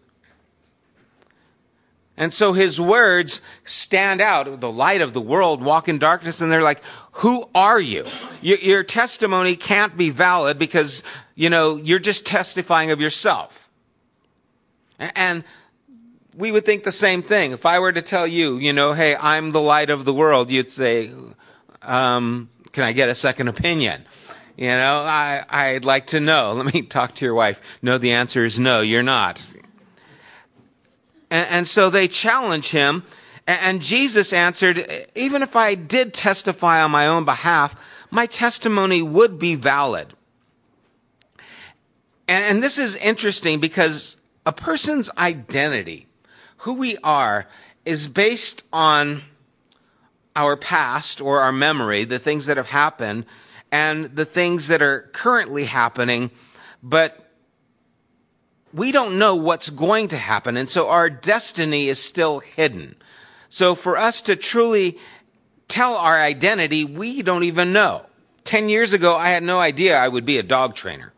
And 2.20 2.34
so 2.34 2.52
his 2.52 2.78
words 2.78 3.40
stand 3.64 4.20
out. 4.20 4.60
The 4.60 4.70
light 4.70 5.00
of 5.00 5.14
the 5.14 5.22
world 5.22 5.64
walk 5.64 5.88
in 5.88 5.99
darkness, 5.99 6.42
and 6.42 6.52
they're 6.52 6.62
like, 6.62 6.82
Who 7.12 7.49
are 7.54 7.80
you? 7.80 8.04
Your, 8.42 8.58
your, 8.58 8.82
testimony 8.82 9.56
can't 9.56 9.96
be 9.96 10.10
valid 10.10 10.58
because, 10.58 11.02
you 11.34 11.49
know, 11.49 11.76
you're 11.76 11.99
just 11.99 12.26
testifying 12.26 12.90
of 12.90 13.00
yourself. 13.00 13.70
And 14.99 15.44
we 16.37 16.52
would 16.52 16.64
think 16.64 16.84
the 16.84 16.92
same 16.92 17.22
thing. 17.22 17.52
If 17.52 17.66
I 17.66 17.78
were 17.80 17.92
to 17.92 18.02
tell 18.02 18.26
you, 18.26 18.58
you 18.58 18.72
know, 18.72 18.92
hey, 18.92 19.16
I'm 19.16 19.52
the 19.52 19.60
light 19.60 19.90
of 19.90 20.04
the 20.04 20.14
world, 20.14 20.50
you'd 20.50 20.70
say, 20.70 21.12
um, 21.82 22.49
can 22.72 22.84
I 22.84 22.92
get 22.92 23.08
a 23.08 23.14
second 23.14 23.49
opinion? 23.49 24.04
You 24.56 24.68
know, 24.68 24.96
I, 25.02 25.44
I'd 25.49 25.84
like 25.84 26.08
to 26.08 26.20
know. 26.20 26.52
Let 26.56 26.72
me 26.72 26.82
talk 26.82 27.14
to 27.16 27.25
your 27.25 27.34
wife. 27.34 27.60
No, 27.82 27.99
the 27.99 28.12
answer 28.12 28.44
is 28.44 28.58
no, 28.58 28.80
you're 28.80 29.02
not. 29.02 29.44
And, 31.30 31.49
and 31.50 31.68
so 31.68 31.90
they 31.90 32.08
challenge 32.08 32.68
him. 32.68 33.04
And, 33.46 33.82
Jesus 33.82 34.32
answered, 34.32 34.87
even 35.16 35.42
if 35.42 35.56
I 35.56 35.75
did 35.75 36.14
testify 36.14 36.82
on 36.82 36.92
my 36.92 37.08
own 37.08 37.25
behalf, 37.25 37.75
my 38.10 38.26
testimony 38.26 39.02
would 39.02 39.40
be 39.40 39.56
valid. 39.56 40.12
And, 42.28 42.44
and 42.44 42.62
this 42.62 42.78
is 42.78 42.94
interesting 42.94 43.58
because 43.58 44.18
a 44.46 44.52
person's 44.52 45.10
identity 45.16 46.06
who 46.61 46.75
we 46.75 46.99
are 46.99 47.47
is 47.85 48.09
based 48.09 48.62
on 48.73 49.23
our 50.37 50.57
past 50.57 51.21
or 51.21 51.40
our 51.40 51.52
memory, 51.52 52.05
the 52.05 52.19
things 52.19 52.47
that 52.47 52.57
have 52.57 52.69
happened, 52.69 53.25
and 53.73 54.14
the 54.17 54.25
things 54.25 54.69
that 54.69 54.83
are 54.83 55.09
currently 55.12 55.64
happening, 55.64 56.31
but 56.83 57.17
we 58.73 58.93
don't 58.93 59.19
know 59.19 59.37
what's 59.37 59.71
going 59.71 60.09
to 60.09 60.17
happen, 60.17 60.57
and 60.57 60.69
so 60.69 60.88
our 60.88 61.09
destiny 61.11 61.88
is 61.88 61.99
still 61.99 62.40
hidden. 62.40 62.95
So 63.49 63.75
for 63.75 63.97
us 63.97 64.23
to 64.23 64.37
truly 64.37 64.99
tell 65.67 65.97
our 65.97 66.21
identity, 66.21 66.85
we 66.85 67.23
don't 67.23 67.45
even 67.45 67.73
know. 67.73 68.02
Ten 68.45 68.69
years 68.69 68.93
ago, 68.93 69.17
I 69.17 69.31
had 69.31 69.43
no 69.43 69.59
idea 69.59 69.99
I 69.99 70.07
would 70.07 70.25
be 70.25 70.38
a 70.38 70.43
dog 70.43 70.75
trainer. 70.75 71.12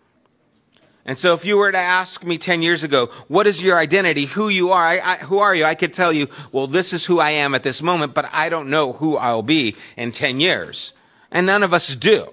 And 1.05 1.19
so 1.19 1.35
if 1.35 1.45
you 1.45 1.57
were 1.57 1.73
to 1.73 1.79
ask 1.79 2.25
me 2.25 2.39
10 2.39 2.63
years 2.63 2.85
ago, 2.85 3.07
what 3.27 3.49
is 3.49 3.61
your 3.61 3.77
identity, 3.77 4.25
who 4.25 4.49
you 4.49 4.71
are, 4.71 4.85
I, 4.85 5.01
I, 5.01 5.17
who 5.17 5.39
are 5.39 5.55
you? 5.55 5.65
I 5.65 5.75
could 5.75 5.93
tell 5.93 6.13
you, 6.13 6.29
well, 6.53 6.69
this 6.69 6.93
is 6.93 7.05
who 7.05 7.19
I 7.19 7.31
am 7.31 7.57
at 7.57 7.65
this 7.65 7.83
moment, 7.83 8.15
but 8.15 8.29
I 8.33 8.51
don't 8.51 8.71
know 8.71 8.93
who 8.93 9.17
I'll 9.17 9.43
be 9.43 9.77
in 9.97 10.13
10 10.13 10.39
years. 10.39 10.93
And 11.33 11.47
none 11.47 11.65
of 11.65 11.75
us 11.75 11.97
do. 11.97 12.27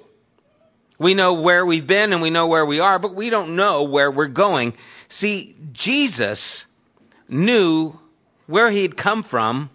We 0.99 1.13
know 1.15 1.41
where 1.41 1.65
we've 1.65 1.87
been 1.87 2.13
and 2.13 2.21
we 2.21 2.29
know 2.29 2.47
where 2.47 2.65
we 2.65 2.79
are, 2.79 2.99
but 2.99 3.15
we 3.15 3.29
don't 3.29 3.55
know 3.55 3.83
where 3.83 4.11
we're 4.11 4.27
going. 4.27 4.73
See, 5.07 5.55
Jesus 5.71 6.67
knew 7.27 7.97
where 8.45 8.69
he'd 8.69 8.97
come 8.97 9.23
from, 9.23 9.69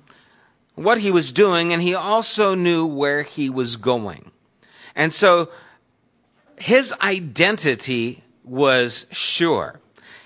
what 0.75 0.99
he 0.99 1.11
was 1.11 1.33
doing, 1.33 1.73
and 1.73 1.83
he 1.83 1.95
also 1.95 2.55
knew 2.55 2.87
where 2.87 3.23
he 3.23 3.51
was 3.51 3.77
going. 3.77 4.31
And 4.95 5.13
so 5.13 5.51
his 6.59 6.93
identity 7.01 8.24
was 8.45 9.07
sure. 9.11 9.81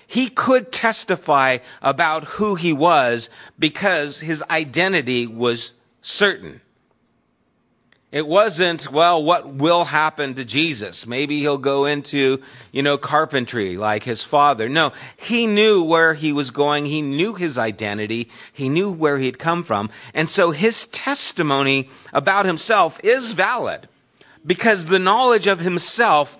He 0.07 0.29
could 0.29 0.71
testify 0.71 1.59
about 1.81 2.23
who 2.23 2.55
he 2.55 2.73
was 2.73 3.29
because 3.57 4.19
his 4.19 4.43
identity 4.49 5.27
was 5.27 5.73
certain. 6.01 6.61
It 8.11 8.25
wasn't, 8.25 8.91
well, 8.91 9.23
what 9.23 9.47
will 9.47 9.85
happen 9.85 10.33
to 10.33 10.43
Jesus? 10.43 11.05
Maybe 11.05 11.39
he'll 11.41 11.59
go 11.59 11.85
into, 11.85 12.41
you 12.71 12.81
know, 12.81 12.97
carpentry 12.97 13.77
like 13.77 14.03
his 14.03 14.23
father. 14.23 14.67
No, 14.67 14.93
he 15.17 15.45
knew 15.45 15.83
where 15.83 16.15
he 16.15 16.33
was 16.33 16.49
going. 16.49 16.87
He 16.87 17.03
knew 17.03 17.35
his 17.35 17.59
identity. 17.59 18.31
He 18.53 18.67
knew 18.67 18.91
where 18.91 19.17
he'd 19.17 19.37
come 19.37 19.61
from. 19.61 19.91
And 20.15 20.27
so 20.27 20.49
his 20.49 20.87
testimony 20.87 21.91
about 22.11 22.47
himself 22.47 22.99
is 23.03 23.33
valid 23.33 23.87
because 24.43 24.87
the 24.87 24.97
knowledge 24.97 25.45
of 25.45 25.59
himself 25.59 26.35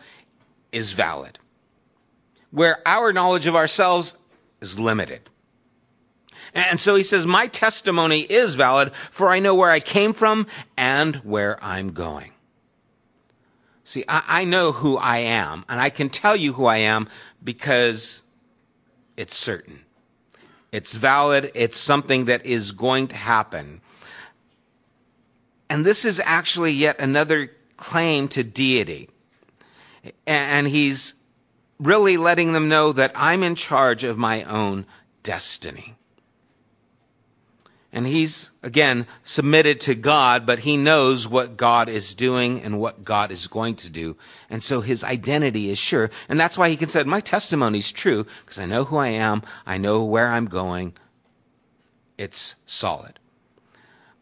is 0.72 0.94
valid 0.94 1.38
where 2.52 2.82
our 2.88 3.14
knowledge 3.14 3.48
of 3.48 3.56
ourselves 3.56 4.16
is 4.62 4.80
limited. 4.80 5.22
And 6.54 6.80
so 6.80 6.96
he 6.96 7.04
says, 7.04 7.26
My 7.26 7.48
testimony 7.48 8.22
is 8.22 8.56
valid, 8.56 8.96
for 8.96 9.30
I 9.30 9.40
know 9.40 9.56
where 9.56 9.70
I 9.70 9.80
came 9.80 10.14
from 10.14 10.48
and 10.78 11.16
where 11.18 11.64
I'm 11.64 11.94
going. 11.94 12.32
See, 13.84 14.04
I, 14.08 14.24
I, 14.28 14.46
know 14.46 14.72
who 14.72 14.98
I 14.98 15.18
am, 15.18 15.66
and 15.68 15.80
I 15.80 15.90
can 15.90 16.10
tell 16.10 16.36
you 16.36 16.54
who 16.54 16.66
I 16.66 16.78
am 16.78 17.08
because 17.44 18.24
it's 19.18 19.36
certain. 19.36 19.80
It's 20.72 20.96
valid, 20.96 21.52
it's 21.56 21.78
something 21.78 22.26
that 22.26 22.46
is 22.46 22.74
going 22.74 23.08
to 23.08 23.16
happen. 23.16 23.82
And 25.70 25.86
this 25.86 26.06
is 26.06 26.22
actually 26.24 26.74
yet 26.74 27.00
another 27.00 27.52
claim 27.78 28.28
to 28.30 28.44
deity. 28.44 29.10
And 30.26 30.68
he's 30.68 31.16
really 31.80 32.18
letting 32.18 32.52
them 32.52 32.70
know 32.70 32.92
that 32.94 33.14
I'm 33.16 33.44
in 33.44 33.56
charge 33.56 34.04
of 34.04 34.18
my 34.18 34.44
own 34.44 34.86
destiny. 35.24 35.96
And 37.92 38.06
he's, 38.06 38.52
again, 38.62 39.08
submitted 39.24 39.82
to 39.82 39.96
God, 39.96 40.46
but 40.46 40.60
he 40.60 40.78
knows 40.78 41.28
what 41.28 41.58
God 41.58 41.90
is 41.90 42.14
doing 42.14 42.62
and 42.62 42.80
what 42.80 43.04
God 43.04 43.32
is 43.32 43.48
going 43.48 43.78
to 43.78 43.90
do. 43.90 44.16
And 44.50 44.62
so 44.62 44.82
his 44.82 45.04
identity 45.04 45.72
is 45.72 45.80
sure. 45.80 46.12
And 46.28 46.40
that's 46.40 46.58
why 46.58 46.70
he 46.70 46.78
can 46.78 46.90
say, 46.90 47.04
My 47.04 47.20
testimony 47.20 47.80
is 47.80 47.92
true 47.92 48.28
because 48.46 48.60
I 48.60 48.68
know 48.68 48.84
who 48.84 48.98
I 48.98 49.10
am, 49.10 49.42
I 49.66 49.80
know 49.80 50.06
where 50.06 50.28
I'm 50.28 50.46
going. 50.46 50.94
It's 52.18 52.56
solid. 52.68 53.18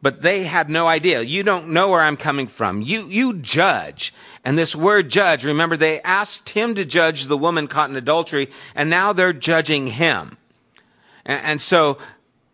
But 0.02 0.22
they 0.22 0.44
had 0.44 0.70
no 0.70 0.88
idea. 0.88 1.22
You 1.22 1.44
don't 1.44 1.70
know 1.70 1.90
where 1.90 2.02
I'm 2.02 2.18
coming 2.18 2.48
from. 2.48 2.82
You, 2.84 3.08
you 3.08 3.34
judge. 3.34 4.14
And 4.48 4.58
this 4.58 4.74
word 4.74 5.10
judge, 5.10 5.44
remember 5.44 5.76
they 5.76 6.00
asked 6.02 6.48
him 6.48 6.76
to 6.76 6.86
judge 6.86 7.26
the 7.26 7.38
woman 7.38 7.68
caught 7.68 7.90
in 7.90 7.98
adultery, 7.98 8.50
and 8.76 8.90
now 8.90 9.12
they're 9.12 9.34
judging 9.34 9.88
him. 9.88 10.38
And, 11.26 11.44
and 11.44 11.62
so 11.62 11.98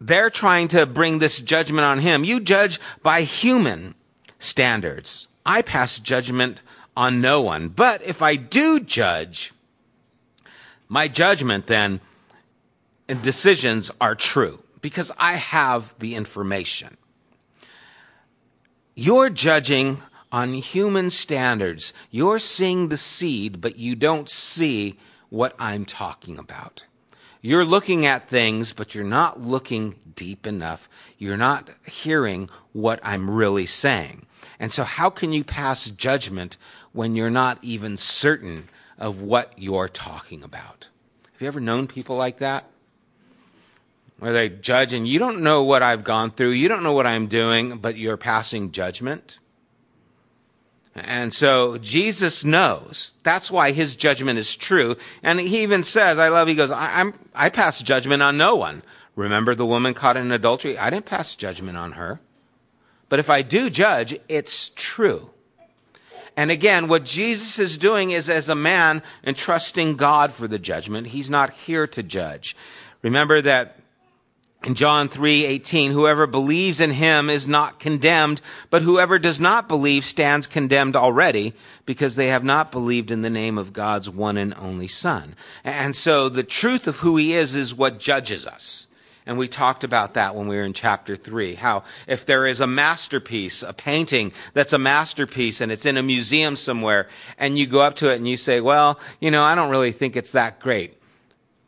they're 0.01 0.31
trying 0.31 0.69
to 0.69 0.87
bring 0.87 1.19
this 1.19 1.39
judgment 1.39 1.85
on 1.85 1.99
him. 1.99 2.23
You 2.23 2.39
judge 2.39 2.79
by 3.03 3.21
human 3.21 3.93
standards. 4.39 5.27
I 5.45 5.61
pass 5.61 5.99
judgment 5.99 6.61
on 6.97 7.21
no 7.21 7.43
one. 7.43 7.69
But 7.69 8.01
if 8.01 8.23
I 8.23 8.37
do 8.37 8.79
judge, 8.79 9.53
my 10.89 11.07
judgment 11.07 11.67
then 11.67 12.01
and 13.07 13.21
decisions 13.21 13.91
are 14.01 14.15
true 14.15 14.59
because 14.81 15.11
I 15.15 15.33
have 15.33 15.93
the 15.99 16.15
information. 16.15 16.97
You're 18.95 19.29
judging 19.29 20.01
on 20.33 20.51
human 20.51 21.11
standards. 21.11 21.93
You're 22.09 22.39
seeing 22.39 22.89
the 22.89 22.97
seed, 22.97 23.61
but 23.61 23.77
you 23.77 23.95
don't 23.95 24.27
see 24.27 24.97
what 25.29 25.55
I'm 25.59 25.85
talking 25.85 26.39
about. 26.39 26.83
You're 27.41 27.65
looking 27.65 28.07
at 28.07 28.29
things, 28.29 28.73
but 28.73 28.95
you're 28.95 29.03
not 29.03 29.39
looking 29.39 29.95
deep 30.15 30.47
enough. 30.47 30.89
You're 31.19 31.37
not 31.37 31.69
hearing 31.85 32.49
what 32.71 32.99
I'm 33.03 33.29
really 33.29 33.67
saying. 33.67 34.25
And 34.59 34.71
so, 34.71 34.83
how 34.83 35.11
can 35.11 35.33
you 35.33 35.43
pass 35.43 35.89
judgment 35.89 36.57
when 36.93 37.15
you're 37.15 37.29
not 37.29 37.59
even 37.61 37.97
certain 37.97 38.67
of 38.97 39.21
what 39.21 39.53
you're 39.57 39.89
talking 39.89 40.43
about? 40.43 40.87
Have 41.33 41.41
you 41.41 41.47
ever 41.47 41.59
known 41.59 41.87
people 41.87 42.15
like 42.15 42.39
that? 42.39 42.65
where 44.19 44.31
they 44.31 44.47
judge 44.47 44.93
and 44.93 45.05
you 45.05 45.19
don't 45.19 45.41
know 45.41 45.63
what 45.63 45.83
I've 45.83 46.05
gone 46.05 46.31
through, 46.31 46.51
you 46.51 46.69
don't 46.69 46.83
know 46.83 46.93
what 46.93 47.05
I'm 47.05 47.27
doing, 47.27 47.79
but 47.79 47.97
you're 47.97 48.15
passing 48.15 48.71
judgment. 48.71 49.37
And 50.95 51.33
so 51.33 51.77
Jesus 51.77 52.45
knows. 52.45 53.13
That's 53.23 53.49
why 53.49 53.71
his 53.71 53.95
judgment 53.95 54.37
is 54.37 54.55
true. 54.55 54.97
And 55.23 55.39
he 55.39 55.63
even 55.63 55.83
says, 55.83 56.19
I 56.19 56.29
love, 56.29 56.47
he 56.47 56.55
goes, 56.55 56.71
I, 56.71 57.01
am 57.01 57.13
I 57.33 57.49
pass 57.49 57.81
judgment 57.81 58.21
on 58.21 58.37
no 58.37 58.55
one. 58.55 58.83
Remember 59.15 59.55
the 59.55 59.65
woman 59.65 59.93
caught 59.93 60.17
in 60.17 60.31
adultery? 60.31 60.77
I 60.77 60.89
didn't 60.89 61.05
pass 61.05 61.35
judgment 61.35 61.77
on 61.77 61.93
her. 61.93 62.19
But 63.09 63.19
if 63.19 63.29
I 63.29 63.41
do 63.41 63.69
judge, 63.69 64.19
it's 64.27 64.69
true. 64.69 65.29
And 66.35 66.49
again, 66.49 66.87
what 66.87 67.05
Jesus 67.05 67.59
is 67.59 67.77
doing 67.77 68.11
is 68.11 68.29
as 68.29 68.49
a 68.49 68.55
man 68.55 69.03
entrusting 69.23 69.97
God 69.97 70.33
for 70.33 70.47
the 70.47 70.57
judgment. 70.57 71.05
He's 71.05 71.29
not 71.29 71.51
here 71.51 71.85
to 71.87 72.01
judge. 72.01 72.55
Remember 73.03 73.41
that 73.41 73.77
in 74.63 74.75
John 74.75 75.09
3:18, 75.09 75.91
whoever 75.91 76.25
believes 76.25 76.79
in 76.79 76.91
him 76.91 77.29
is 77.29 77.47
not 77.47 77.79
condemned, 77.79 78.41
but 78.69 78.81
whoever 78.81 79.19
does 79.19 79.39
not 79.39 79.67
believe 79.67 80.05
stands 80.05 80.47
condemned 80.47 80.95
already 80.95 81.53
because 81.85 82.15
they 82.15 82.27
have 82.27 82.43
not 82.43 82.71
believed 82.71 83.11
in 83.11 83.21
the 83.21 83.29
name 83.29 83.57
of 83.57 83.73
God's 83.73 84.09
one 84.09 84.37
and 84.37 84.53
only 84.53 84.87
son. 84.87 85.35
And 85.63 85.95
so 85.95 86.29
the 86.29 86.43
truth 86.43 86.87
of 86.87 86.97
who 86.97 87.17
he 87.17 87.33
is 87.33 87.55
is 87.55 87.75
what 87.75 87.99
judges 87.99 88.47
us. 88.47 88.87
And 89.25 89.37
we 89.37 89.47
talked 89.47 89.83
about 89.83 90.15
that 90.15 90.35
when 90.35 90.47
we 90.47 90.57
were 90.57 90.63
in 90.63 90.73
chapter 90.73 91.15
3. 91.15 91.55
How 91.55 91.83
if 92.07 92.25
there 92.25 92.45
is 92.45 92.59
a 92.59 92.67
masterpiece, 92.67 93.63
a 93.63 93.73
painting 93.73 94.33
that's 94.53 94.73
a 94.73 94.77
masterpiece 94.77 95.61
and 95.61 95.71
it's 95.71 95.85
in 95.85 95.97
a 95.97 96.03
museum 96.03 96.55
somewhere, 96.55 97.07
and 97.37 97.57
you 97.57 97.67
go 97.67 97.81
up 97.81 97.97
to 97.97 98.11
it 98.11 98.15
and 98.15 98.27
you 98.27 98.37
say, 98.37 98.61
well, 98.61 98.99
you 99.19 99.31
know, 99.31 99.43
I 99.43 99.55
don't 99.55 99.69
really 99.69 99.93
think 99.93 100.15
it's 100.15 100.31
that 100.31 100.59
great. 100.59 100.93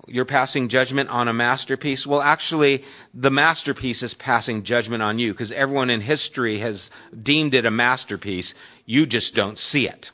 You're 0.07 0.25
passing 0.25 0.67
judgment 0.67 1.09
on 1.09 1.27
a 1.27 1.33
masterpiece. 1.33 2.05
Well, 2.05 2.21
actually, 2.21 2.83
the 3.13 3.31
masterpiece 3.31 4.03
is 4.03 4.13
passing 4.13 4.63
judgment 4.63 5.01
on 5.01 5.19
you 5.19 5.31
because 5.31 5.51
everyone 5.51 5.89
in 5.89 6.01
history 6.01 6.59
has 6.59 6.91
deemed 7.19 7.53
it 7.53 7.65
a 7.65 7.71
masterpiece. 7.71 8.53
You 8.85 9.05
just 9.05 9.35
don't 9.35 9.57
see 9.57 9.87
it. 9.87 10.11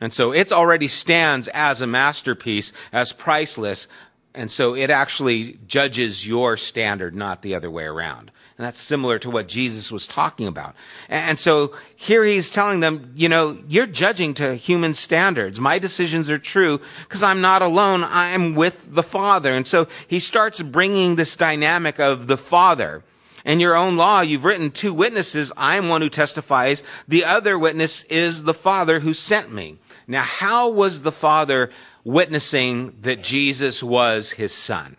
And 0.00 0.12
so 0.12 0.32
it 0.32 0.52
already 0.52 0.88
stands 0.88 1.48
as 1.48 1.80
a 1.80 1.86
masterpiece, 1.86 2.72
as 2.92 3.12
priceless, 3.12 3.88
and 4.36 4.50
so 4.50 4.76
it 4.76 4.90
actually 4.90 5.58
judges 5.66 6.26
your 6.26 6.58
standard, 6.58 7.16
not 7.16 7.40
the 7.40 7.54
other 7.54 7.70
way 7.70 7.84
around. 7.84 8.30
And 8.58 8.66
that's 8.66 8.78
similar 8.78 9.18
to 9.20 9.30
what 9.30 9.48
Jesus 9.48 9.90
was 9.90 10.06
talking 10.06 10.46
about. 10.46 10.76
And 11.08 11.38
so 11.38 11.74
here 11.96 12.22
he's 12.22 12.50
telling 12.50 12.80
them, 12.80 13.12
you 13.16 13.28
know, 13.28 13.58
you're 13.68 13.86
judging 13.86 14.34
to 14.34 14.54
human 14.54 14.92
standards. 14.94 15.58
My 15.58 15.78
decisions 15.78 16.30
are 16.30 16.38
true 16.38 16.80
because 17.02 17.22
I'm 17.22 17.40
not 17.40 17.62
alone. 17.62 18.04
I'm 18.04 18.54
with 18.54 18.94
the 18.94 19.02
Father. 19.02 19.52
And 19.52 19.66
so 19.66 19.88
he 20.06 20.20
starts 20.20 20.60
bringing 20.60 21.16
this 21.16 21.36
dynamic 21.36 21.98
of 21.98 22.26
the 22.26 22.36
Father. 22.36 23.02
In 23.46 23.60
your 23.60 23.76
own 23.76 23.96
law, 23.96 24.20
you've 24.20 24.44
written 24.44 24.70
two 24.70 24.92
witnesses. 24.92 25.52
I 25.56 25.76
am 25.76 25.88
one 25.88 26.02
who 26.02 26.08
testifies. 26.08 26.82
The 27.08 27.24
other 27.24 27.58
witness 27.58 28.02
is 28.04 28.42
the 28.42 28.54
Father 28.54 29.00
who 29.00 29.14
sent 29.14 29.52
me. 29.52 29.78
Now, 30.06 30.22
how 30.22 30.70
was 30.70 31.00
the 31.00 31.12
Father 31.12 31.70
witnessing 32.06 32.96
that 33.00 33.20
Jesus 33.20 33.82
was 33.82 34.30
his 34.30 34.54
son? 34.54 34.96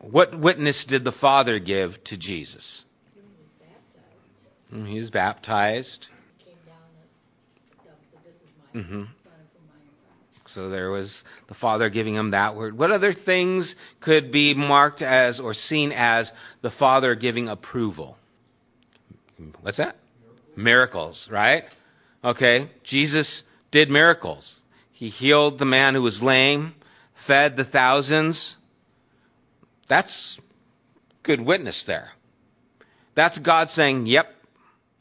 What 0.00 0.36
witness 0.36 0.84
did 0.84 1.02
the 1.02 1.12
Father 1.12 1.58
give 1.58 2.04
to 2.04 2.18
Jesus? 2.18 2.84
He 4.84 4.98
was 4.98 5.10
baptized. 5.10 6.10
He 6.38 6.50
Mm-hmm. 8.74 9.04
So 10.44 10.68
there 10.68 10.90
was 10.90 11.24
the 11.46 11.54
Father 11.54 11.88
giving 11.88 12.14
him 12.14 12.32
that 12.32 12.54
word. 12.54 12.76
What 12.76 12.90
other 12.90 13.14
things 13.14 13.76
could 14.00 14.30
be 14.30 14.52
marked 14.52 15.00
as 15.00 15.40
or 15.40 15.54
seen 15.54 15.92
as 15.92 16.34
the 16.60 16.70
Father 16.70 17.14
giving 17.14 17.48
approval? 17.48 18.18
What's 19.62 19.78
that? 19.78 19.96
Miracles, 20.54 21.30
right? 21.30 21.64
Okay, 22.22 22.68
Jesus 22.82 23.44
did 23.70 23.90
miracles. 23.90 24.61
He 25.02 25.08
healed 25.08 25.58
the 25.58 25.64
man 25.64 25.96
who 25.96 26.02
was 26.02 26.22
lame, 26.22 26.76
fed 27.14 27.56
the 27.56 27.64
thousands. 27.64 28.56
That's 29.88 30.40
good 31.24 31.40
witness 31.40 31.82
there. 31.82 32.12
That's 33.16 33.40
God 33.40 33.68
saying, 33.68 34.06
yep, 34.06 34.32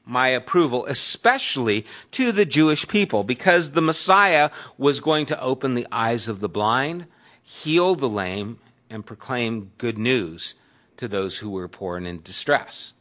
my 0.03 0.29
approval, 0.29 0.87
especially 0.87 1.85
to 2.13 2.31
the 2.31 2.47
Jewish 2.47 2.87
people, 2.87 3.23
because 3.23 3.69
the 3.69 3.83
Messiah 3.83 4.49
was 4.75 5.01
going 5.01 5.27
to 5.27 5.39
open 5.39 5.75
the 5.75 5.85
eyes 5.91 6.29
of 6.29 6.39
the 6.39 6.49
blind, 6.49 7.05
heal 7.43 7.93
the 7.93 8.09
lame, 8.09 8.57
and 8.89 9.05
proclaim 9.05 9.71
good 9.77 9.99
news 9.99 10.55
to 10.97 11.07
those 11.09 11.37
who 11.37 11.51
were 11.51 11.67
poor 11.67 11.97
and 11.97 12.07
in 12.07 12.23
distress. 12.23 12.93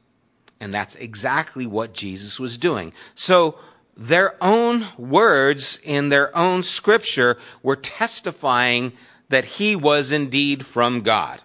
And 0.60 0.74
that's 0.74 0.96
exactly 0.96 1.66
what 1.66 1.94
Jesus 1.94 2.38
was 2.38 2.58
doing. 2.58 2.92
So 3.14 3.58
their 3.96 4.34
own 4.42 4.84
words 4.96 5.78
in 5.82 6.08
their 6.08 6.36
own 6.36 6.62
scripture 6.62 7.38
were 7.62 7.76
testifying 7.76 8.92
that 9.28 9.44
he 9.44 9.76
was 9.76 10.12
indeed 10.12 10.64
from 10.64 11.02
God. 11.02 11.40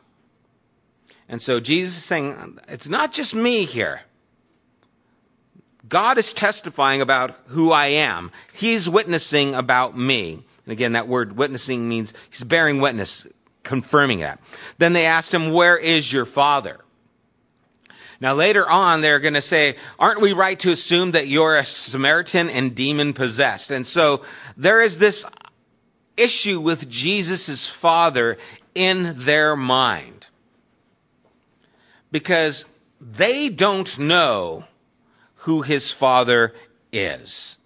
And 1.28 1.42
so 1.42 1.60
Jesus 1.60 1.98
is 1.98 2.04
saying, 2.04 2.60
it's 2.68 2.88
not 2.88 3.12
just 3.12 3.36
me 3.36 3.66
here. 3.66 4.02
God 5.88 6.18
is 6.18 6.34
testifying 6.34 7.02
about 7.02 7.36
who 7.48 7.72
I 7.72 7.88
am. 7.88 8.32
He's 8.54 8.90
witnessing 8.90 9.54
about 9.54 9.98
me. 9.98 10.34
And 10.34 10.72
again, 10.72 10.94
that 10.94 11.08
word 11.08 11.38
witnessing 11.38 11.88
means 11.88 12.14
he's 12.30 12.44
bearing 12.44 12.80
witness, 12.80 13.28
confirming 13.64 14.20
that. 14.22 14.40
Then 14.78 14.94
they 14.94 15.06
asked 15.06 15.34
him, 15.34 15.54
Where 15.54 15.78
is 15.78 16.12
your 16.12 16.26
father? 16.26 16.80
Now 18.22 18.34
later 18.34 18.68
on, 18.68 19.02
they're 19.02 19.20
going 19.20 19.34
to 19.34 19.42
say, 19.42 19.76
aren't 20.00 20.22
we 20.22 20.34
right 20.34 20.60
to 20.60 20.72
assume 20.72 21.12
that 21.12 21.28
you're 21.28 21.56
a 21.56 21.66
Samaritan 21.66 22.50
and 22.50 22.76
demon 22.76 23.14
possessed? 23.14 23.72
And 23.72 23.86
so 23.86 24.24
there 24.58 24.82
is 24.82 24.98
this 24.98 25.26
issue 26.18 26.60
with 26.60 26.90
Jesus' 26.90 27.68
father 27.68 28.38
in 28.74 29.14
their 29.18 29.56
mind. 29.56 30.28
Because 32.12 32.66
they 33.02 33.50
don't 33.50 34.00
know 34.00 34.64
who 35.36 35.62
his 35.62 35.92
father 35.92 36.54
is. 36.92 37.58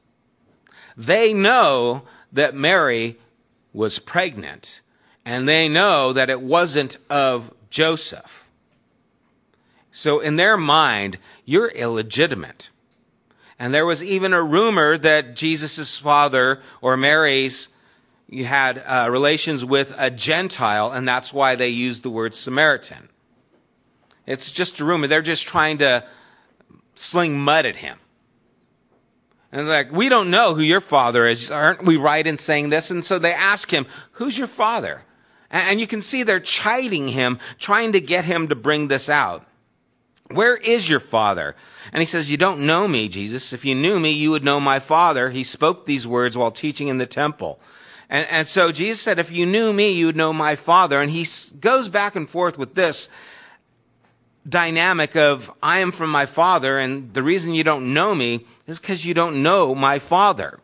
They 0.98 1.34
know 1.34 2.04
that 2.34 2.56
Mary 2.56 3.18
was 3.72 4.00
pregnant, 4.00 4.82
and 5.26 5.48
they 5.48 5.70
know 5.70 6.14
that 6.14 6.30
it 6.30 6.42
wasn't 6.42 6.98
of 7.10 7.54
Joseph. 7.70 8.39
So 9.92 10.20
in 10.20 10.36
their 10.36 10.58
mind, 10.58 11.18
you're 11.46 11.68
illegitimate. 11.68 12.70
And 13.58 13.74
there 13.74 13.86
was 13.86 14.04
even 14.04 14.34
a 14.34 14.42
rumor 14.42 14.98
that 14.98 15.36
Jesus' 15.36 15.98
father 15.98 16.62
or 16.82 16.96
Mary's 16.96 17.70
had 18.32 18.78
uh, 18.78 19.08
relations 19.10 19.66
with 19.66 19.94
a 19.98 20.10
Gentile, 20.10 20.92
and 20.92 21.08
that's 21.08 21.34
why 21.34 21.56
they 21.56 21.70
used 21.70 22.04
the 22.04 22.10
word 22.10 22.34
Samaritan. 22.36 23.10
It's 24.26 24.52
just 24.52 24.80
a 24.80 24.86
rumor. 24.86 25.08
They're 25.08 25.22
just 25.22 25.48
trying 25.48 25.80
to 25.80 26.06
sling 26.96 27.40
mud 27.40 27.66
at 27.66 27.76
him. 27.76 27.98
And 29.52 29.68
they're 29.68 29.84
like, 29.84 29.92
we 29.92 30.10
don't 30.10 30.30
know 30.30 30.54
who 30.54 30.62
your 30.62 30.82
father 30.82 31.26
is. 31.26 31.50
Aren't 31.50 31.84
we 31.84 31.98
right 31.98 32.26
in 32.26 32.38
saying 32.38 32.70
this? 32.70 32.92
And 32.92 33.04
so 33.04 33.18
they 33.18 33.34
ask 33.34 33.70
him, 33.72 33.88
who's 34.12 34.38
your 34.38 34.48
father? 34.48 35.02
And 35.50 35.80
you 35.80 35.88
can 35.88 36.04
see 36.04 36.22
they're 36.22 36.40
chiding 36.40 37.08
him, 37.08 37.40
trying 37.58 37.94
to 37.94 38.00
get 38.00 38.26
him 38.26 38.50
to 38.50 38.56
bring 38.56 38.88
this 38.88 39.10
out. 39.10 39.44
Where 40.32 40.56
is 40.56 40.88
your 40.88 41.00
father? 41.00 41.56
And 41.92 42.02
he 42.02 42.06
says, 42.06 42.32
You 42.32 42.38
don't 42.38 42.68
know 42.68 42.88
me, 42.88 43.10
Jesus. 43.10 43.54
If 43.54 43.66
you 43.66 43.76
knew 43.76 44.00
me, 44.00 44.12
you 44.12 44.32
would 44.32 44.44
know 44.44 44.60
my 44.60 44.80
father. 44.80 45.30
He 45.30 45.44
spoke 45.44 45.86
these 45.86 46.08
words 46.08 46.38
while 46.38 46.52
teaching 46.52 46.88
in 46.88 46.98
the 46.98 47.08
temple. 47.08 47.60
And, 48.10 48.28
and 48.30 48.48
so 48.48 48.72
Jesus 48.72 49.02
said, 49.02 49.20
If 49.20 49.32
you 49.32 49.46
knew 49.46 49.74
me, 49.74 49.94
you 49.94 50.06
would 50.08 50.16
know 50.16 50.32
my 50.32 50.56
father. 50.56 51.02
And 51.02 51.10
he 51.10 51.26
goes 51.60 51.90
back 51.90 52.16
and 52.16 52.30
forth 52.30 52.60
with 52.60 52.76
this 52.76 53.10
dynamic 54.48 55.16
of, 55.16 55.52
I 55.62 55.80
am 55.80 55.92
from 55.92 56.12
my 56.12 56.26
father, 56.26 56.78
and 56.78 57.14
the 57.14 57.24
reason 57.24 57.54
you 57.54 57.64
don't 57.64 57.94
know 57.94 58.14
me 58.14 58.46
is 58.68 58.80
because 58.80 59.06
you 59.06 59.14
don't 59.14 59.44
know 59.44 59.76
my 59.76 60.00
father. 60.00 60.60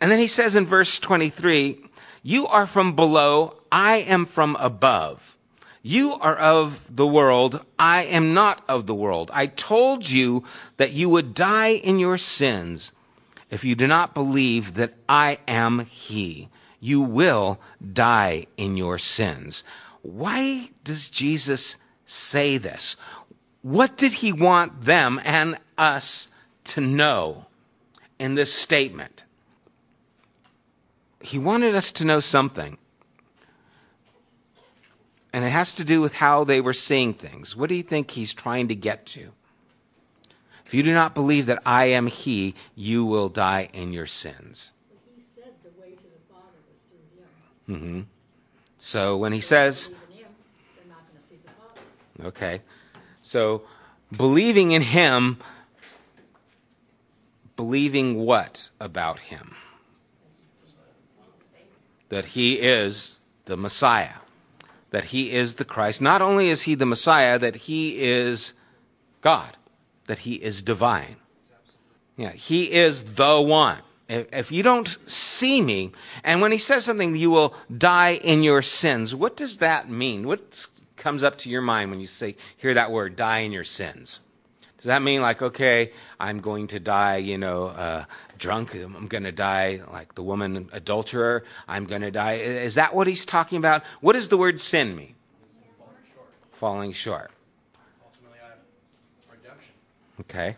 And 0.00 0.10
then 0.10 0.18
he 0.18 0.26
says 0.26 0.56
in 0.56 0.66
verse 0.66 0.98
23, 0.98 1.78
You 2.22 2.46
are 2.46 2.66
from 2.66 2.94
below, 2.94 3.56
I 3.72 3.98
am 3.98 4.26
from 4.26 4.56
above. 4.56 5.36
You 5.86 6.14
are 6.14 6.34
of 6.34 6.96
the 6.96 7.06
world. 7.06 7.62
I 7.78 8.04
am 8.04 8.32
not 8.32 8.64
of 8.70 8.86
the 8.86 8.94
world. 8.94 9.30
I 9.30 9.48
told 9.48 10.08
you 10.08 10.44
that 10.78 10.92
you 10.92 11.10
would 11.10 11.34
die 11.34 11.74
in 11.74 11.98
your 11.98 12.16
sins 12.16 12.92
if 13.50 13.66
you 13.66 13.74
do 13.74 13.86
not 13.86 14.14
believe 14.14 14.74
that 14.74 14.94
I 15.06 15.38
am 15.46 15.80
He. 15.84 16.48
You 16.80 17.02
will 17.02 17.60
die 17.92 18.46
in 18.56 18.78
your 18.78 18.96
sins. 18.96 19.64
Why 20.00 20.70
does 20.84 21.10
Jesus 21.10 21.76
say 22.06 22.56
this? 22.56 22.96
What 23.60 23.98
did 23.98 24.12
he 24.12 24.32
want 24.32 24.84
them 24.84 25.20
and 25.22 25.58
us 25.76 26.28
to 26.64 26.80
know 26.80 27.44
in 28.18 28.34
this 28.34 28.52
statement? 28.52 29.24
He 31.20 31.38
wanted 31.38 31.74
us 31.74 31.92
to 31.92 32.06
know 32.06 32.20
something 32.20 32.78
and 35.34 35.44
it 35.44 35.50
has 35.50 35.74
to 35.74 35.84
do 35.84 36.00
with 36.00 36.14
how 36.14 36.44
they 36.44 36.60
were 36.60 36.72
seeing 36.72 37.12
things. 37.12 37.56
What 37.56 37.68
do 37.68 37.74
you 37.74 37.82
think 37.82 38.08
he's 38.08 38.34
trying 38.34 38.68
to 38.68 38.76
get 38.76 39.06
to? 39.06 39.32
If 40.64 40.74
you 40.74 40.84
do 40.84 40.94
not 40.94 41.12
believe 41.12 41.46
that 41.46 41.60
I 41.66 41.86
am 41.86 42.06
he, 42.06 42.54
you 42.76 43.04
will 43.04 43.28
die 43.28 43.68
in 43.72 43.92
your 43.92 44.06
sins. 44.06 44.70
He 45.16 45.22
said 45.34 45.52
the 45.64 45.70
way 45.80 45.90
to 45.90 45.96
the 45.96 46.32
Father 46.32 46.60
was 46.68 46.78
through 47.66 47.74
him. 47.74 47.82
Mm-hmm. 47.82 48.00
So 48.78 49.16
when 49.16 49.32
he 49.32 49.40
says, 49.40 49.88
Him, 49.88 49.96
they're 50.76 50.86
not 50.88 51.02
going 51.08 51.20
to 51.20 51.28
see 51.28 51.40
the 51.44 51.50
Father. 51.50 52.28
okay, 52.28 52.62
so 53.22 53.64
believing 54.16 54.70
in 54.70 54.82
him, 54.82 55.38
believing 57.56 58.14
what 58.14 58.70
about 58.78 59.18
him? 59.18 59.56
That 62.10 62.24
he 62.24 62.54
is 62.54 63.20
the 63.46 63.56
Messiah 63.56 64.14
that 64.94 65.04
he 65.04 65.32
is 65.32 65.56
the 65.56 65.64
Christ. 65.64 66.00
Not 66.00 66.22
only 66.22 66.48
is 66.48 66.62
he 66.62 66.76
the 66.76 66.86
Messiah, 66.86 67.40
that 67.40 67.56
he 67.56 68.00
is 68.00 68.52
God, 69.22 69.56
that 70.06 70.18
he 70.18 70.34
is 70.34 70.62
divine. 70.62 71.16
Yeah, 72.16 72.30
he 72.30 72.70
is 72.70 73.02
the 73.02 73.40
one. 73.40 73.78
If, 74.08 74.52
you 74.52 74.62
don't 74.62 74.86
see 74.86 75.60
me, 75.60 75.90
and 76.22 76.40
when 76.40 76.52
he 76.52 76.58
says 76.58 76.84
something, 76.84 77.16
you 77.16 77.30
will 77.30 77.54
die 77.76 78.14
in 78.14 78.44
your 78.44 78.62
sins, 78.62 79.16
what 79.16 79.36
does 79.36 79.58
that 79.58 79.90
mean? 79.90 80.28
What 80.28 80.64
comes 80.96 81.24
up 81.24 81.38
to 81.38 81.50
your 81.50 81.62
mind 81.62 81.90
when 81.90 81.98
you 81.98 82.06
say, 82.06 82.36
hear 82.58 82.74
that 82.74 82.92
word, 82.92 83.16
die 83.16 83.40
in 83.40 83.50
your 83.50 83.64
sins? 83.64 84.20
Does 84.84 84.88
that 84.88 85.00
mean 85.00 85.22
like, 85.22 85.40
okay, 85.40 85.92
I'm 86.20 86.40
going 86.40 86.66
to 86.66 86.78
die, 86.78 87.16
you 87.16 87.38
know, 87.38 87.68
uh, 87.68 88.04
drunk? 88.36 88.74
I'm 88.74 89.06
going 89.06 89.24
to 89.24 89.32
die 89.32 89.80
like 89.90 90.14
the 90.14 90.22
woman 90.22 90.68
adulterer? 90.72 91.44
I'm 91.66 91.86
going 91.86 92.02
to 92.02 92.10
die. 92.10 92.34
Is 92.34 92.74
that 92.74 92.94
what 92.94 93.06
he's 93.06 93.24
talking 93.24 93.56
about? 93.56 93.82
What 94.02 94.12
does 94.12 94.28
the 94.28 94.36
word 94.36 94.60
sin 94.60 94.94
mean? 94.94 95.14
Falling 96.52 96.92
short. 96.92 97.30
Redemption. 99.30 99.72
Okay. 100.20 100.56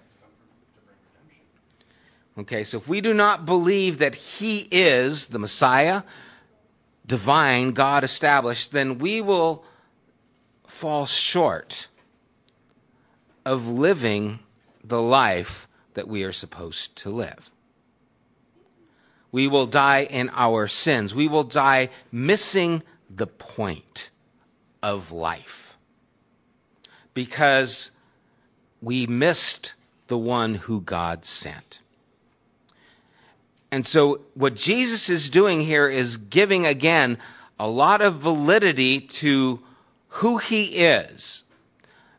Okay, 2.36 2.64
so 2.64 2.78
if 2.78 2.88
we 2.88 3.00
do 3.00 3.14
not 3.14 3.46
believe 3.46 3.98
that 3.98 4.16
he 4.16 4.58
is 4.58 5.28
the 5.28 5.38
Messiah, 5.38 6.02
divine, 7.06 7.74
God 7.74 8.02
established, 8.02 8.72
then 8.72 8.98
we 8.98 9.20
will 9.20 9.64
fall 10.66 11.06
short 11.06 11.86
of 13.46 13.68
living 13.68 14.40
the 14.84 15.00
life 15.00 15.68
that 15.94 16.08
we 16.08 16.24
are 16.24 16.32
supposed 16.32 16.96
to 16.96 17.10
live. 17.10 17.50
We 19.30 19.46
will 19.46 19.66
die 19.66 20.02
in 20.02 20.30
our 20.34 20.66
sins. 20.66 21.14
We 21.14 21.28
will 21.28 21.44
die 21.44 21.90
missing 22.10 22.82
the 23.08 23.28
point 23.28 24.10
of 24.82 25.12
life 25.12 25.76
because 27.14 27.92
we 28.82 29.06
missed 29.06 29.74
the 30.08 30.18
one 30.18 30.54
who 30.54 30.80
God 30.80 31.24
sent. 31.24 31.80
And 33.70 33.86
so, 33.86 34.22
what 34.34 34.54
Jesus 34.54 35.08
is 35.08 35.30
doing 35.30 35.60
here 35.60 35.88
is 35.88 36.16
giving 36.16 36.66
again 36.66 37.18
a 37.60 37.68
lot 37.68 38.00
of 38.00 38.16
validity 38.16 39.00
to 39.00 39.60
who 40.08 40.38
he 40.38 40.64
is. 40.64 41.44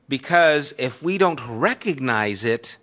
Because 0.09 0.73
if 0.77 1.03
we 1.03 1.17
don't 1.17 1.41
recognize 1.47 2.45
it, 2.45 2.77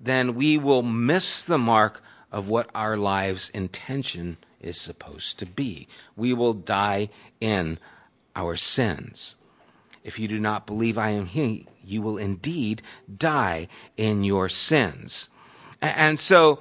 then 0.00 0.34
we 0.34 0.58
will 0.58 0.82
miss 0.82 1.44
the 1.44 1.58
mark 1.58 2.02
of 2.32 2.48
what 2.48 2.70
our 2.74 2.96
life's 2.96 3.48
intention 3.50 4.36
is 4.60 4.80
supposed 4.80 5.40
to 5.40 5.46
be. 5.46 5.88
We 6.16 6.32
will 6.32 6.54
die 6.54 7.10
in 7.40 7.78
our 8.34 8.56
sins. 8.56 9.36
If 10.02 10.18
you 10.18 10.28
do 10.28 10.38
not 10.38 10.66
believe 10.66 10.98
I 10.98 11.10
am 11.10 11.26
He, 11.26 11.66
you 11.84 12.02
will 12.02 12.18
indeed 12.18 12.82
die 13.14 13.68
in 13.96 14.24
your 14.24 14.48
sins. 14.48 15.28
And 15.80 16.18
so, 16.18 16.60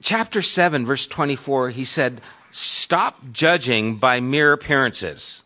chapter 0.00 0.42
7, 0.42 0.86
verse 0.86 1.06
24, 1.06 1.70
he 1.70 1.84
said, 1.84 2.20
Stop 2.50 3.16
judging 3.32 3.96
by 3.96 4.20
mere 4.20 4.52
appearances, 4.52 5.42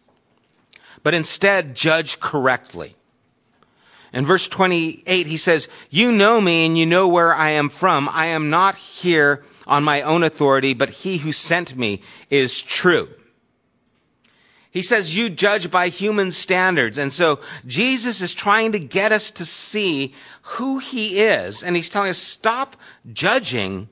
but 1.02 1.14
instead 1.14 1.74
judge 1.74 2.20
correctly. 2.20 2.94
In 4.12 4.26
verse 4.26 4.46
28, 4.48 5.26
he 5.26 5.36
says, 5.36 5.68
You 5.90 6.12
know 6.12 6.40
me 6.40 6.66
and 6.66 6.76
you 6.76 6.86
know 6.86 7.08
where 7.08 7.34
I 7.34 7.52
am 7.52 7.68
from. 7.70 8.08
I 8.10 8.26
am 8.26 8.50
not 8.50 8.76
here 8.76 9.44
on 9.66 9.84
my 9.84 10.02
own 10.02 10.22
authority, 10.22 10.74
but 10.74 10.90
he 10.90 11.16
who 11.16 11.32
sent 11.32 11.76
me 11.76 12.02
is 12.28 12.62
true. 12.62 13.08
He 14.70 14.82
says, 14.82 15.14
You 15.14 15.28
judge 15.30 15.70
by 15.70 15.88
human 15.88 16.30
standards. 16.30 16.98
And 16.98 17.12
so 17.12 17.40
Jesus 17.66 18.22
is 18.22 18.34
trying 18.34 18.72
to 18.72 18.78
get 18.78 19.12
us 19.12 19.32
to 19.32 19.44
see 19.44 20.14
who 20.42 20.78
he 20.78 21.20
is. 21.20 21.62
And 21.62 21.76
he's 21.76 21.90
telling 21.90 22.10
us, 22.10 22.18
Stop 22.18 22.76
judging 23.12 23.88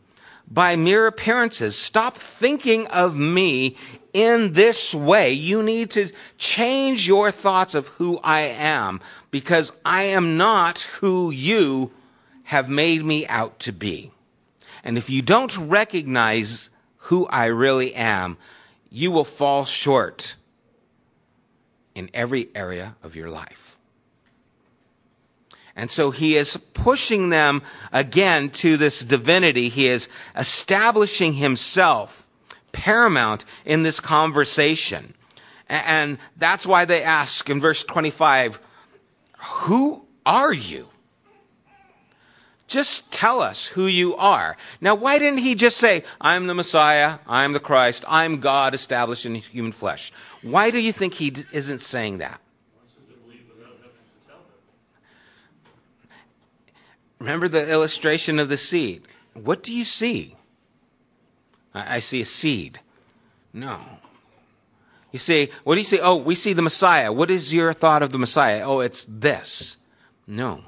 by 0.50 0.76
mere 0.76 1.06
appearances. 1.06 1.76
Stop 1.76 2.16
thinking 2.16 2.88
of 2.88 3.16
me 3.16 3.76
in 4.12 4.52
this 4.52 4.94
way. 4.94 5.32
You 5.32 5.62
need 5.62 5.92
to 5.92 6.10
change 6.38 7.06
your 7.06 7.30
thoughts 7.30 7.74
of 7.74 7.86
who 7.88 8.18
I 8.22 8.40
am 8.58 9.00
because 9.30 9.72
I 9.84 10.02
am 10.14 10.36
not 10.36 10.80
who 10.80 11.30
you 11.30 11.92
have 12.44 12.68
made 12.68 13.04
me 13.04 13.26
out 13.26 13.60
to 13.60 13.72
be. 13.72 14.10
And 14.82 14.98
if 14.98 15.10
you 15.10 15.22
don't 15.22 15.56
recognize 15.56 16.70
who 16.96 17.26
I 17.26 17.46
really 17.46 17.94
am, 17.94 18.38
you 18.90 19.10
will 19.10 19.24
fall 19.24 19.64
short 19.64 20.34
in 21.94 22.10
every 22.14 22.48
area 22.54 22.96
of 23.02 23.16
your 23.16 23.30
life. 23.30 23.76
And 25.76 25.90
so 25.90 26.10
he 26.10 26.36
is 26.36 26.56
pushing 26.56 27.28
them 27.28 27.62
again 27.92 28.50
to 28.50 28.76
this 28.76 29.02
divinity. 29.02 29.68
He 29.68 29.86
is 29.86 30.08
establishing 30.36 31.32
himself 31.32 32.26
paramount 32.72 33.44
in 33.64 33.82
this 33.82 34.00
conversation. 34.00 35.14
And 35.68 36.18
that's 36.36 36.66
why 36.66 36.84
they 36.84 37.02
ask 37.02 37.48
in 37.48 37.60
verse 37.60 37.84
25, 37.84 38.58
Who 39.38 40.04
are 40.26 40.52
you? 40.52 40.88
Just 42.66 43.12
tell 43.12 43.40
us 43.40 43.66
who 43.66 43.86
you 43.86 44.14
are. 44.16 44.56
Now, 44.80 44.94
why 44.94 45.18
didn't 45.18 45.40
he 45.40 45.56
just 45.56 45.76
say, 45.76 46.04
I'm 46.20 46.46
the 46.46 46.54
Messiah, 46.54 47.18
I'm 47.26 47.52
the 47.52 47.60
Christ, 47.60 48.04
I'm 48.06 48.38
God 48.38 48.74
established 48.74 49.26
in 49.26 49.34
human 49.34 49.72
flesh? 49.72 50.12
Why 50.42 50.70
do 50.70 50.78
you 50.78 50.92
think 50.92 51.14
he 51.14 51.34
isn't 51.52 51.80
saying 51.80 52.18
that? 52.18 52.40
Remember 57.18 57.48
the 57.48 57.70
illustration 57.70 58.38
of 58.38 58.48
the 58.48 58.56
seed. 58.56 59.02
What 59.34 59.62
do 59.62 59.74
you 59.74 59.84
see? 59.84 60.34
I 61.72 62.00
see 62.00 62.20
a 62.20 62.26
seed. 62.26 62.80
No. 63.52 63.80
You 65.12 65.18
see, 65.18 65.50
what 65.64 65.74
do 65.74 65.80
you 65.80 65.84
see? 65.84 66.00
Oh, 66.00 66.16
we 66.16 66.34
see 66.34 66.52
the 66.52 66.62
Messiah. 66.62 67.12
What 67.12 67.30
is 67.30 67.52
your 67.52 67.72
thought 67.72 68.02
of 68.02 68.12
the 68.12 68.18
Messiah? 68.18 68.62
Oh, 68.64 68.80
it's 68.80 69.04
this. 69.04 69.76
No. 70.26 70.60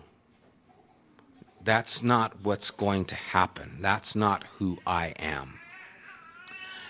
That's 1.64 2.02
not 2.02 2.42
what's 2.42 2.72
going 2.72 3.06
to 3.06 3.14
happen. 3.14 3.78
That's 3.80 4.16
not 4.16 4.44
who 4.58 4.78
I 4.86 5.08
am. 5.08 5.60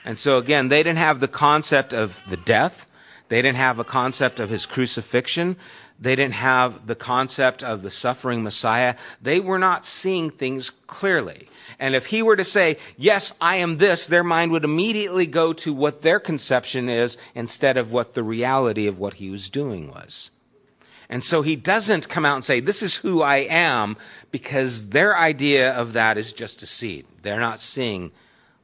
And 0.04 0.18
so, 0.18 0.38
again, 0.38 0.68
they 0.68 0.82
didn't 0.82 0.98
have 0.98 1.20
the 1.20 1.28
concept 1.28 1.92
of 1.92 2.22
the 2.28 2.38
death. 2.38 2.86
They 3.32 3.40
didn't 3.40 3.56
have 3.56 3.78
a 3.78 3.84
concept 3.84 4.40
of 4.40 4.50
his 4.50 4.66
crucifixion. 4.66 5.56
They 5.98 6.16
didn't 6.16 6.34
have 6.34 6.86
the 6.86 6.94
concept 6.94 7.62
of 7.62 7.80
the 7.80 7.90
suffering 7.90 8.42
Messiah. 8.42 8.96
They 9.22 9.40
were 9.40 9.58
not 9.58 9.86
seeing 9.86 10.28
things 10.28 10.68
clearly. 10.86 11.48
And 11.78 11.94
if 11.94 12.04
he 12.04 12.20
were 12.22 12.36
to 12.36 12.44
say, 12.44 12.76
Yes, 12.98 13.32
I 13.40 13.56
am 13.64 13.78
this, 13.78 14.06
their 14.06 14.22
mind 14.22 14.52
would 14.52 14.64
immediately 14.64 15.24
go 15.24 15.54
to 15.54 15.72
what 15.72 16.02
their 16.02 16.20
conception 16.20 16.90
is 16.90 17.16
instead 17.34 17.78
of 17.78 17.90
what 17.90 18.12
the 18.12 18.22
reality 18.22 18.86
of 18.86 18.98
what 18.98 19.14
he 19.14 19.30
was 19.30 19.48
doing 19.48 19.88
was. 19.88 20.30
And 21.08 21.24
so 21.24 21.40
he 21.40 21.56
doesn't 21.56 22.10
come 22.10 22.26
out 22.26 22.34
and 22.34 22.44
say, 22.44 22.60
This 22.60 22.82
is 22.82 22.96
who 22.96 23.22
I 23.22 23.46
am, 23.48 23.96
because 24.30 24.90
their 24.90 25.16
idea 25.16 25.72
of 25.72 25.94
that 25.94 26.18
is 26.18 26.34
just 26.34 26.62
a 26.62 26.66
seed. 26.66 27.06
They're 27.22 27.40
not 27.40 27.62
seeing 27.62 28.12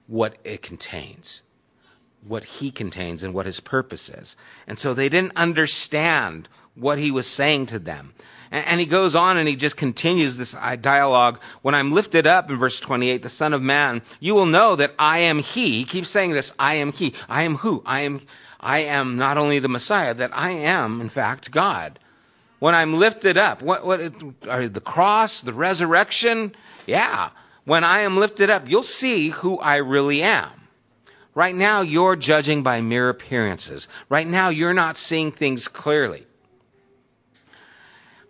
what 0.09 0.37
it 0.45 0.61
contains, 0.61 1.41
what 2.27 2.45
he 2.45 2.71
contains, 2.71 3.23
and 3.23 3.33
what 3.33 3.47
his 3.47 3.61
purpose 3.61 4.09
is. 4.09 4.37
And 4.67 4.79
so 4.79 4.95
they 4.95 5.09
didn't 5.09 5.37
understand 5.37 6.49
what 6.75 6.99
he 6.99 7.11
was 7.11 7.27
saying 7.27 7.67
to 7.67 7.79
them. 7.79 8.13
And, 8.51 8.81
he 8.81 8.87
goes 8.87 9.15
on 9.15 9.37
and 9.37 9.47
he 9.47 9.57
just 9.57 9.77
continues 9.77 10.37
this 10.37 10.55
uh, 10.55 10.77
dialogue. 10.77 11.41
When 11.61 11.75
I'm 11.75 11.93
lifted 11.93 12.27
up 12.27 12.51
in 12.51 12.57
verse 12.57 12.81
28, 12.81 13.23
the 13.23 13.29
Son 13.29 13.53
of 13.53 13.61
Man, 13.61 14.01
you 14.21 14.35
will 14.35 14.47
know 14.47 14.77
that 14.77 14.95
I 14.99 15.21
am 15.21 15.39
He. 15.39 15.79
He 15.79 15.85
keeps 15.85 16.09
saying 16.09 16.31
this 16.31 16.53
I 16.59 16.77
am 16.77 16.93
He. 16.93 17.15
I 17.29 17.43
am 17.43 17.57
who? 17.57 17.83
I 17.85 18.01
am, 18.01 18.23
I 18.59 18.81
am 18.81 19.19
not 19.19 19.37
only 19.37 19.59
the 19.59 19.69
Messiah, 19.69 20.15
that 20.15 20.31
I 20.33 20.51
am, 20.51 21.03
in 21.03 21.11
fact, 21.11 21.51
God. 21.51 21.99
When 22.59 22.75
I'm 22.75 22.95
lifted 22.95 23.37
up, 23.37 23.63
what, 23.63 23.85
what 23.85 24.01
are 24.49 24.67
the 24.67 24.81
cross, 24.81 25.43
the 25.43 25.53
resurrection? 25.53 26.55
Yeah. 26.87 27.31
When 27.65 27.85
I 27.85 28.01
am 28.01 28.17
lifted 28.17 28.49
up, 28.49 28.69
you'll 28.69 28.83
see 28.83 29.29
who 29.29 29.59
I 29.59 29.77
really 29.77 30.23
am. 30.23 30.51
Right 31.39 31.55
now, 31.55 31.83
you're 31.83 32.17
judging 32.17 32.65
by 32.65 32.81
mere 32.81 33.11
appearances. 33.11 33.87
Right 34.09 34.27
now, 34.27 34.49
you're 34.49 34.75
not 34.75 34.97
seeing 34.97 35.31
things 35.31 35.69
clearly. 35.69 36.27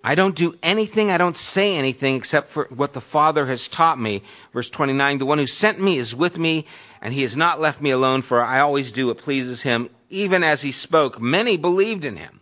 I 0.04 0.14
don't 0.14 0.36
do 0.36 0.58
anything, 0.62 1.10
I 1.10 1.16
don't 1.16 1.34
say 1.34 1.76
anything 1.76 2.16
except 2.16 2.50
for 2.50 2.66
what 2.68 2.92
the 2.92 3.00
Father 3.00 3.46
has 3.46 3.68
taught 3.68 3.98
me. 3.98 4.24
Verse 4.52 4.68
29 4.68 5.16
The 5.16 5.24
one 5.24 5.38
who 5.38 5.46
sent 5.46 5.80
me 5.80 5.96
is 5.96 6.14
with 6.14 6.36
me, 6.36 6.66
and 7.00 7.14
he 7.14 7.22
has 7.22 7.34
not 7.34 7.58
left 7.58 7.80
me 7.80 7.92
alone, 7.92 8.20
for 8.20 8.42
I 8.42 8.60
always 8.60 8.92
do 8.92 9.06
what 9.06 9.16
pleases 9.16 9.62
him. 9.62 9.88
Even 10.10 10.44
as 10.44 10.60
he 10.60 10.70
spoke, 10.70 11.18
many 11.18 11.56
believed 11.56 12.04
in 12.04 12.16
him. 12.16 12.40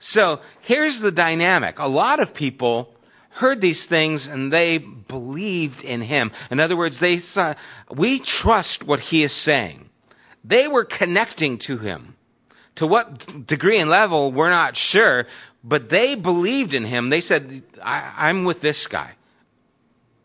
So 0.00 0.40
here's 0.62 0.98
the 0.98 1.12
dynamic. 1.12 1.78
A 1.78 1.86
lot 1.86 2.18
of 2.18 2.34
people 2.34 2.92
heard 3.30 3.60
these 3.60 3.86
things 3.86 4.26
and 4.26 4.52
they 4.52 4.78
believed 4.78 5.84
in 5.84 6.00
him. 6.00 6.32
In 6.50 6.58
other 6.58 6.76
words, 6.76 6.98
they 6.98 7.18
saw, 7.18 7.54
we 7.88 8.18
trust 8.18 8.82
what 8.82 8.98
he 8.98 9.22
is 9.22 9.30
saying. 9.30 9.90
They 10.44 10.68
were 10.68 10.84
connecting 10.84 11.58
to 11.58 11.78
him. 11.78 12.16
To 12.76 12.86
what 12.86 13.46
degree 13.46 13.78
and 13.78 13.90
level, 13.90 14.32
we're 14.32 14.50
not 14.50 14.76
sure, 14.76 15.26
but 15.62 15.88
they 15.88 16.14
believed 16.14 16.74
in 16.74 16.84
him. 16.84 17.10
They 17.10 17.20
said, 17.20 17.62
I, 17.82 18.30
am 18.30 18.44
with 18.44 18.60
this 18.60 18.86
guy. 18.86 19.12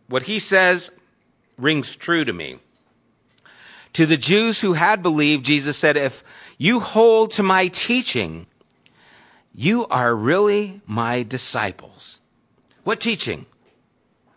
What 0.08 0.24
he 0.24 0.40
says, 0.40 0.92
rings 1.58 1.96
true 1.96 2.24
to 2.24 2.32
me. 2.32 2.60
To 3.94 4.06
the 4.06 4.18
Jews 4.18 4.62
who 4.62 4.74
had 4.74 5.02
believed, 5.02 5.46
Jesus 5.46 5.78
said, 5.78 5.98
If 5.98 6.24
you 6.58 6.80
hold 6.80 7.32
to 7.32 7.44
my 7.44 7.68
teaching, 7.68 8.48
you 9.54 9.88
are 9.88 10.16
really 10.16 10.82
my 10.86 11.24
disciples. 11.24 12.20
What 12.84 13.02
teaching? 13.02 13.46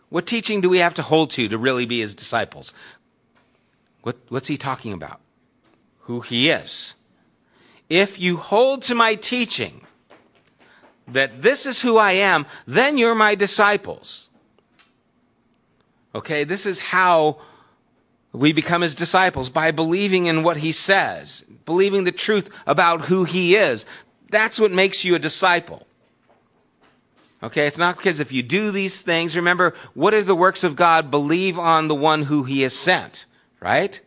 What 0.09 0.25
teaching 0.25 0.61
do 0.61 0.69
we 0.69 0.79
have 0.79 0.95
to 0.95 1.01
hold 1.01 1.31
to 1.31 1.47
to 1.47 1.57
really 1.57 1.85
be 1.85 2.01
his 2.01 2.15
disciples? 2.15 2.73
What, 4.01 4.17
what's 4.27 4.47
he 4.47 4.57
talking 4.57 4.93
about? 4.93 5.21
Who 6.01 6.21
he 6.21 6.49
is. 6.49 6.95
If 7.89 8.19
you 8.19 8.37
hold 8.37 8.83
to 8.83 8.95
my 8.95 9.15
teaching, 9.15 9.81
that 11.09 11.41
this 11.41 11.65
is 11.65 11.81
who 11.81 11.97
I 11.97 12.13
am, 12.13 12.45
then 12.67 12.97
you're 12.97 13.15
my 13.15 13.35
disciples. 13.35 14.29
Okay, 16.13 16.43
this 16.43 16.65
is 16.65 16.79
how 16.79 17.39
we 18.33 18.53
become 18.53 18.81
his 18.81 18.95
disciples 18.95 19.49
by 19.49 19.71
believing 19.71 20.25
in 20.25 20.43
what 20.43 20.57
he 20.57 20.71
says, 20.71 21.43
believing 21.65 22.03
the 22.03 22.11
truth 22.11 22.49
about 22.65 23.01
who 23.01 23.23
he 23.23 23.55
is. 23.55 23.85
That's 24.29 24.59
what 24.59 24.71
makes 24.71 25.03
you 25.03 25.15
a 25.15 25.19
disciple. 25.19 25.85
Okay, 27.43 27.65
it's 27.67 27.77
not 27.77 27.97
because 27.97 28.19
if 28.19 28.31
you 28.31 28.43
do 28.43 28.71
these 28.71 29.01
things, 29.01 29.35
remember, 29.35 29.73
what 29.93 30.13
are 30.13 30.21
the 30.21 30.35
works 30.35 30.63
of 30.63 30.75
God? 30.75 31.11
Believe 31.11 31.57
on 31.57 31.87
the 31.87 31.95
one 31.95 32.21
who 32.21 32.43
he 32.43 32.61
has 32.61 32.73
sent, 32.73 33.25
right? 33.59 33.99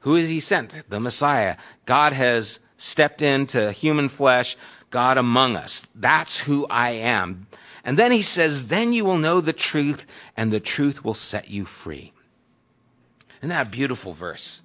Who 0.00 0.16
is 0.16 0.28
he 0.28 0.40
sent? 0.40 0.88
The 0.88 1.00
Messiah. 1.00 1.56
God 1.84 2.12
has 2.12 2.60
stepped 2.76 3.22
into 3.22 3.72
human 3.72 4.08
flesh, 4.08 4.56
God 4.90 5.18
among 5.18 5.56
us. 5.56 5.86
That's 5.94 6.38
who 6.38 6.66
I 6.68 6.90
am. 6.90 7.46
And 7.84 7.98
then 7.98 8.12
he 8.12 8.22
says, 8.22 8.66
then 8.66 8.92
you 8.92 9.04
will 9.04 9.18
know 9.18 9.40
the 9.40 9.52
truth, 9.52 10.06
and 10.36 10.52
the 10.52 10.60
truth 10.60 11.04
will 11.04 11.14
set 11.14 11.50
you 11.50 11.64
free. 11.64 12.12
Isn't 13.38 13.50
that 13.50 13.68
a 13.68 13.70
beautiful 13.70 14.12
verse? 14.12 14.60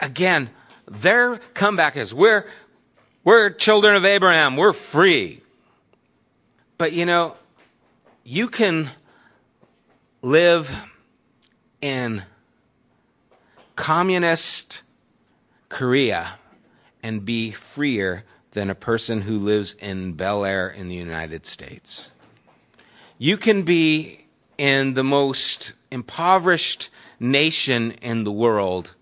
Again, 0.00 0.50
their 0.86 1.36
comeback 1.54 1.96
is 1.96 2.14
we're 2.14 2.46
we're 3.24 3.50
children 3.50 3.96
of 3.96 4.04
Abraham, 4.04 4.56
we're 4.56 4.74
free. 4.74 5.40
But 6.76 6.92
you 6.92 7.06
know, 7.06 7.36
you 8.22 8.48
can 8.48 8.90
live 10.20 10.70
in 11.80 12.22
communist 13.76 14.82
Korea 15.68 16.38
and 17.02 17.24
be 17.24 17.50
freer 17.50 18.24
than 18.52 18.70
a 18.70 18.74
person 18.74 19.20
who 19.20 19.38
lives 19.38 19.74
in 19.74 20.12
Bel 20.12 20.44
Air 20.44 20.68
in 20.68 20.88
the 20.88 20.94
United 20.94 21.46
States. 21.46 22.10
You 23.18 23.36
can 23.36 23.62
be 23.62 24.24
in 24.56 24.94
the 24.94 25.04
most 25.04 25.72
impoverished 25.90 26.90
nation 27.18 27.92
in 28.02 28.24
the 28.24 28.32
world 28.32 28.94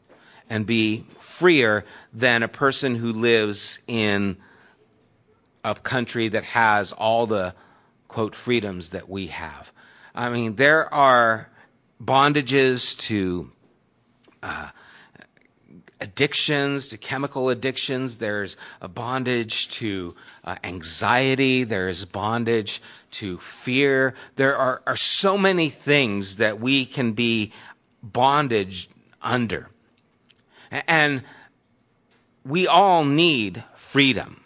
and 0.49 0.67
be 0.67 1.05
freer 1.19 1.85
than 2.13 2.43
a 2.43 2.49
person 2.49 2.95
who 2.95 3.13
lives 3.13 3.79
in 3.87 4.37
a 5.65 5.75
country 5.75 6.29
that 6.29 6.45
has 6.45 6.93
all 6.93 7.27
the 7.27 7.55
quote 8.09 8.35
freedoms 8.35 8.91
that 8.91 9.09
we 9.09 9.29
have. 9.29 9.73
I 10.15 10.29
mean, 10.31 10.57
there 10.57 10.93
are 10.93 11.49
bondages 12.03 12.99
to 13.01 13.51
uh, 14.43 14.69
addictions, 16.01 16.89
to 16.89 16.99
chemical 16.99 17.49
addictions. 17.49 18.17
There's 18.17 18.57
a 18.81 18.89
bondage 18.89 19.69
to 19.81 20.15
uh, 20.45 20.57
anxiety. 20.65 21.65
There's 21.65 22.05
bondage 22.05 22.83
to 23.13 23.39
fear. 23.39 24.15
There 24.35 24.57
are, 24.57 24.83
are 24.87 24.97
so 24.97 25.39
many 25.39 25.71
things 25.71 26.37
that 26.37 26.61
we 26.61 26.87
can 26.87 27.13
be 27.13 27.53
bondage 28.03 28.91
under. 29.21 29.69
And 30.71 31.23
we 32.45 32.67
all 32.67 33.05
need 33.05 33.63
freedom. 33.77 34.41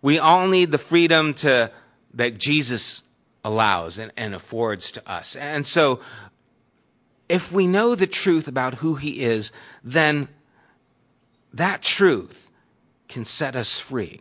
We 0.00 0.18
all 0.18 0.48
need 0.48 0.72
the 0.72 0.78
freedom 0.78 1.34
to 1.34 1.70
that 2.14 2.38
Jesus 2.38 3.02
allows 3.44 3.98
and, 3.98 4.12
and 4.16 4.34
affords 4.34 4.92
to 4.92 5.10
us. 5.10 5.36
And 5.36 5.66
so 5.66 6.00
if 7.30 7.52
we 7.52 7.68
know 7.68 7.94
the 7.94 8.08
truth 8.08 8.48
about 8.48 8.74
who 8.74 8.96
he 8.96 9.22
is, 9.22 9.52
then 9.84 10.26
that 11.54 11.80
truth 11.80 12.50
can 13.08 13.24
set 13.24 13.54
us 13.54 13.78
free. 13.78 14.20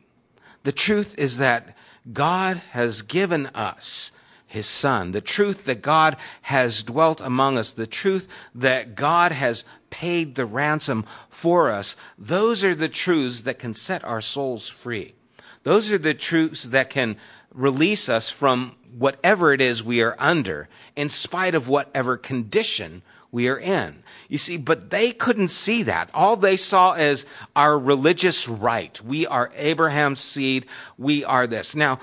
The 0.63 0.72
truth 0.72 1.15
is 1.17 1.38
that 1.38 1.76
God 2.12 2.58
has 2.69 3.02
given 3.02 3.48
us 3.48 4.12
his 4.45 4.67
son. 4.67 5.12
The 5.12 5.22
truth 5.22 5.65
that 5.65 5.82
God 5.82 6.17
has 6.43 6.84
dwelt 6.84 7.19
among 7.19 7.58
us, 7.58 7.72
the 7.72 7.88
truth 7.88 8.28
that 8.56 8.95
God 8.95 9.32
has 9.32 9.65
paid 9.89 10.36
the 10.36 10.45
ransom 10.45 11.06
for 11.30 11.72
us, 11.72 11.95
those 12.19 12.63
are 12.63 12.76
the 12.76 12.89
truths 12.89 13.41
that 13.41 13.58
can 13.58 13.74
set 13.74 14.04
our 14.04 14.22
souls 14.22 14.69
free. 14.69 15.15
Those 15.63 15.91
are 15.91 15.98
the 15.98 16.13
truths 16.13 16.65
that 16.65 16.91
can 16.91 17.17
release 17.54 18.10
us 18.10 18.30
from 18.30 18.76
whatever 18.98 19.54
it 19.54 19.62
is 19.62 19.84
we 19.84 20.02
are 20.02 20.16
under, 20.18 20.68
in 20.96 21.10
spite 21.10 21.56
of 21.56 21.68
whatever 21.70 22.18
condition 22.18 23.02
we 23.32 23.50
are 23.50 23.60
in. 23.60 24.04
You 24.28 24.38
see, 24.38 24.58
but 24.58 24.90
they 24.90 25.12
couldn't 25.12 25.50
see 25.50 25.84
that. 25.84 26.10
All 26.14 26.36
they 26.36 26.58
saw 26.58 26.94
is 26.94 27.26
our 27.56 27.78
religious 27.78 28.48
right. 28.48 29.00
We 29.02 29.28
are 29.28 29.52
Abraham's 29.56 30.20
seed. 30.20 30.66
We 30.98 31.26
are 31.26 31.48
this. 31.48 31.76
Now, 31.76 32.00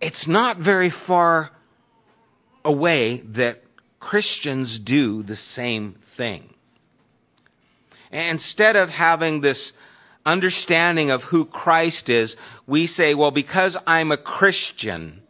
it's 0.00 0.26
not 0.26 0.56
very 0.56 0.90
far 0.90 1.50
away 2.64 3.18
that 3.18 3.62
Christians 3.98 4.78
do 4.78 5.22
the 5.22 5.36
same 5.36 5.92
thing. 5.92 6.52
Instead 8.10 8.76
of 8.76 8.90
having 8.90 9.40
this 9.40 9.72
understanding 10.24 11.10
of 11.10 11.24
who 11.24 11.44
Christ 11.44 12.08
is, 12.08 12.36
we 12.66 12.86
say, 12.86 13.14
well, 13.14 13.30
because 13.30 13.76
I'm 13.86 14.12
a 14.12 14.16
Christian, 14.16 15.22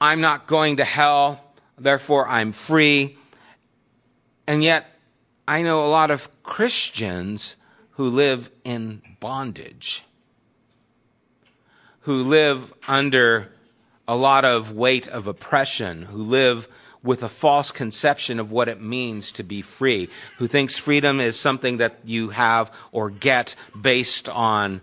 I'm 0.00 0.20
not 0.20 0.46
going 0.46 0.76
to 0.76 0.84
hell, 0.84 1.42
therefore 1.78 2.28
I'm 2.28 2.52
free. 2.52 3.18
And 4.46 4.62
yet, 4.62 4.86
I 5.46 5.62
know 5.62 5.84
a 5.84 5.88
lot 5.88 6.10
of 6.10 6.42
Christians 6.42 7.56
who 7.92 8.08
live 8.08 8.50
in 8.64 9.02
bondage 9.20 10.02
who 12.00 12.22
live 12.24 12.72
under 12.88 13.52
a 14.08 14.16
lot 14.16 14.44
of 14.44 14.72
weight 14.72 15.06
of 15.08 15.26
oppression, 15.26 16.02
who 16.02 16.22
live 16.22 16.66
with 17.02 17.22
a 17.22 17.28
false 17.28 17.70
conception 17.70 18.40
of 18.40 18.52
what 18.52 18.68
it 18.68 18.80
means 18.80 19.32
to 19.32 19.42
be 19.42 19.62
free, 19.62 20.08
who 20.38 20.46
thinks 20.46 20.76
freedom 20.76 21.20
is 21.20 21.38
something 21.38 21.78
that 21.78 22.00
you 22.04 22.28
have 22.28 22.72
or 22.92 23.10
get 23.10 23.54
based 23.80 24.28
on 24.28 24.80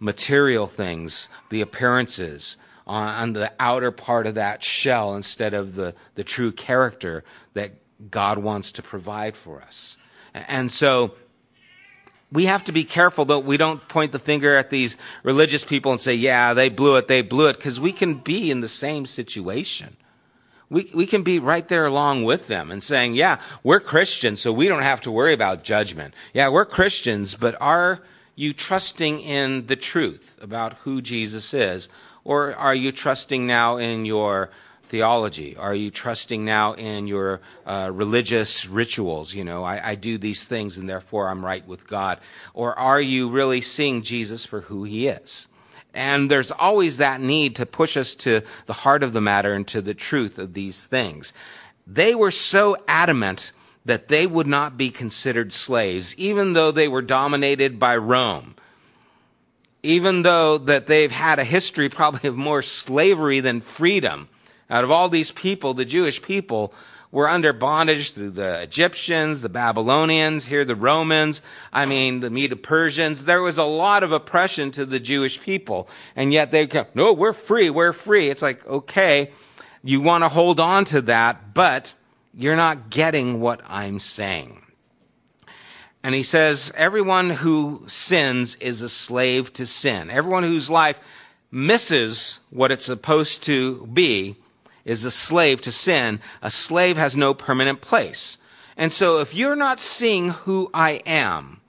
material 0.00 0.66
things, 0.66 1.28
the 1.50 1.60
appearances, 1.60 2.56
on, 2.86 3.34
the 3.34 3.52
outer 3.60 3.90
part 3.90 4.26
of 4.26 4.36
that 4.36 4.62
shell 4.62 5.14
instead 5.14 5.52
of 5.52 5.74
the, 5.74 5.94
the 6.14 6.24
true 6.24 6.52
character 6.52 7.22
that 7.52 7.72
God 8.10 8.38
wants 8.38 8.72
to 8.72 8.82
provide 8.82 9.36
for 9.36 9.60
us. 9.60 9.98
And 10.32 10.72
so, 10.72 11.14
we 12.30 12.46
have 12.46 12.64
to 12.64 12.72
be 12.72 12.84
careful 12.84 13.24
that 13.26 13.40
we 13.40 13.56
don't 13.56 13.86
point 13.88 14.12
the 14.12 14.18
finger 14.18 14.54
at 14.54 14.68
these 14.68 14.98
religious 15.22 15.64
people 15.64 15.92
and 15.92 16.00
say, 16.00 16.14
yeah, 16.14 16.52
they 16.52 16.68
blew 16.68 16.96
it, 16.96 17.08
they 17.08 17.22
blew 17.22 17.48
it, 17.48 17.56
because 17.56 17.80
we 17.80 17.92
can 17.92 18.14
be 18.14 18.50
in 18.50 18.60
the 18.60 18.68
same 18.68 19.06
situation. 19.06 19.96
We, 20.70 20.90
we 20.94 21.06
can 21.06 21.22
be 21.22 21.38
right 21.38 21.66
there 21.66 21.86
along 21.86 22.24
with 22.24 22.46
them 22.46 22.70
and 22.70 22.82
saying, 22.82 23.14
yeah, 23.14 23.40
we're 23.62 23.80
Christians, 23.80 24.40
so 24.40 24.52
we 24.52 24.68
don't 24.68 24.82
have 24.82 25.00
to 25.02 25.10
worry 25.10 25.32
about 25.32 25.64
judgment. 25.64 26.14
Yeah, 26.34 26.50
we're 26.50 26.66
Christians, 26.66 27.34
but 27.34 27.56
are 27.60 28.00
you 28.34 28.52
trusting 28.52 29.20
in 29.20 29.66
the 29.66 29.76
truth 29.76 30.38
about 30.42 30.74
who 30.74 31.00
Jesus 31.00 31.54
is? 31.54 31.88
Or 32.22 32.54
are 32.54 32.74
you 32.74 32.92
trusting 32.92 33.46
now 33.46 33.78
in 33.78 34.04
your 34.04 34.50
theology? 34.90 35.56
Are 35.56 35.74
you 35.74 35.90
trusting 35.90 36.44
now 36.44 36.74
in 36.74 37.06
your 37.06 37.40
uh, 37.66 37.90
religious 37.92 38.68
rituals? 38.68 39.34
You 39.34 39.44
know, 39.44 39.64
I, 39.64 39.90
I 39.90 39.94
do 39.94 40.18
these 40.18 40.44
things 40.44 40.76
and 40.76 40.88
therefore 40.88 41.28
I'm 41.28 41.44
right 41.44 41.66
with 41.66 41.86
God. 41.88 42.20
Or 42.52 42.78
are 42.78 43.00
you 43.00 43.30
really 43.30 43.62
seeing 43.62 44.02
Jesus 44.02 44.44
for 44.44 44.60
who 44.60 44.84
he 44.84 45.08
is? 45.08 45.48
And 45.94 46.30
there's 46.30 46.50
always 46.50 46.98
that 46.98 47.20
need 47.20 47.56
to 47.56 47.66
push 47.66 47.96
us 47.96 48.14
to 48.16 48.42
the 48.66 48.72
heart 48.72 49.02
of 49.02 49.12
the 49.12 49.20
matter 49.20 49.54
and 49.54 49.66
to 49.68 49.80
the 49.80 49.94
truth 49.94 50.38
of 50.38 50.52
these 50.52 50.86
things. 50.86 51.32
They 51.86 52.14
were 52.14 52.30
so 52.30 52.76
adamant 52.86 53.52
that 53.84 54.08
they 54.08 54.26
would 54.26 54.46
not 54.46 54.76
be 54.76 54.90
considered 54.90 55.52
slaves, 55.52 56.14
even 56.16 56.52
though 56.52 56.70
they 56.70 56.88
were 56.88 57.02
dominated 57.02 57.78
by 57.78 57.96
Rome. 57.96 58.54
Even 59.82 60.22
though 60.22 60.58
that 60.58 60.86
they've 60.86 61.10
had 61.10 61.38
a 61.38 61.44
history 61.44 61.88
probably 61.88 62.28
of 62.28 62.36
more 62.36 62.62
slavery 62.62 63.40
than 63.40 63.60
freedom. 63.62 64.28
Out 64.68 64.84
of 64.84 64.90
all 64.90 65.08
these 65.08 65.30
people, 65.30 65.72
the 65.72 65.86
Jewish 65.86 66.20
people 66.20 66.74
were 67.10 67.28
under 67.28 67.52
bondage 67.52 68.12
through 68.12 68.30
the 68.30 68.60
Egyptians, 68.60 69.40
the 69.40 69.48
Babylonians, 69.48 70.44
here 70.44 70.64
the 70.64 70.74
Romans, 70.74 71.40
I 71.72 71.86
mean, 71.86 72.20
the 72.20 72.30
Medo 72.30 72.56
Persians. 72.56 73.24
There 73.24 73.40
was 73.40 73.58
a 73.58 73.64
lot 73.64 74.02
of 74.02 74.12
oppression 74.12 74.72
to 74.72 74.84
the 74.84 75.00
Jewish 75.00 75.40
people. 75.40 75.88
And 76.16 76.32
yet 76.32 76.50
they 76.50 76.66
kept, 76.66 76.94
no, 76.94 77.14
we're 77.14 77.32
free, 77.32 77.70
we're 77.70 77.92
free. 77.92 78.28
It's 78.28 78.42
like, 78.42 78.66
okay, 78.66 79.32
you 79.82 80.00
want 80.00 80.24
to 80.24 80.28
hold 80.28 80.60
on 80.60 80.84
to 80.86 81.02
that, 81.02 81.54
but 81.54 81.94
you're 82.34 82.56
not 82.56 82.90
getting 82.90 83.40
what 83.40 83.62
I'm 83.66 83.98
saying. 83.98 84.62
And 86.02 86.14
he 86.14 86.22
says, 86.22 86.72
everyone 86.76 87.30
who 87.30 87.84
sins 87.86 88.56
is 88.56 88.82
a 88.82 88.88
slave 88.88 89.52
to 89.54 89.66
sin. 89.66 90.10
Everyone 90.10 90.42
whose 90.42 90.70
life 90.70 91.00
misses 91.50 92.38
what 92.50 92.70
it's 92.70 92.84
supposed 92.84 93.44
to 93.44 93.86
be 93.86 94.36
is 94.88 95.04
a 95.04 95.10
slave 95.10 95.60
to 95.60 95.70
sin. 95.70 96.18
A 96.40 96.50
slave 96.50 96.96
has 96.96 97.16
no 97.16 97.34
permanent 97.34 97.82
place. 97.82 98.38
And 98.76 98.90
so 98.90 99.20
if 99.20 99.34
you're 99.34 99.54
not 99.54 99.80
seeing 99.80 100.30
who 100.30 100.70
I 100.72 101.02
am, 101.04 101.60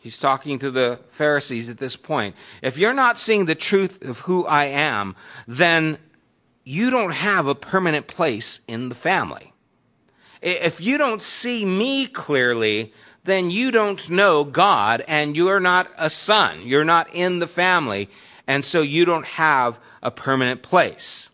he's 0.00 0.18
talking 0.18 0.58
to 0.58 0.72
the 0.72 0.98
Pharisees 1.10 1.70
at 1.70 1.78
this 1.78 1.94
point. 1.94 2.34
If 2.60 2.76
you're 2.76 2.92
not 2.92 3.18
seeing 3.18 3.44
the 3.44 3.54
truth 3.54 4.04
of 4.04 4.18
who 4.18 4.44
I 4.44 4.64
am, 4.64 5.14
then 5.46 5.96
you 6.64 6.90
don't 6.90 7.12
have 7.12 7.46
a 7.46 7.54
permanent 7.54 8.08
place 8.08 8.60
in 8.66 8.88
the 8.88 8.96
family. 8.96 9.52
If 10.42 10.80
you 10.80 10.98
don't 10.98 11.22
see 11.22 11.64
me 11.64 12.08
clearly, 12.08 12.92
then 13.22 13.52
you 13.52 13.70
don't 13.70 14.10
know 14.10 14.42
God 14.42 15.04
and 15.06 15.36
you're 15.36 15.60
not 15.60 15.88
a 15.96 16.10
son. 16.10 16.62
You're 16.66 16.84
not 16.84 17.14
in 17.14 17.38
the 17.38 17.46
family. 17.46 18.08
And 18.48 18.64
so 18.64 18.82
you 18.82 19.04
don't 19.04 19.26
have 19.26 19.78
a 20.02 20.10
permanent 20.10 20.62
place. 20.62 21.30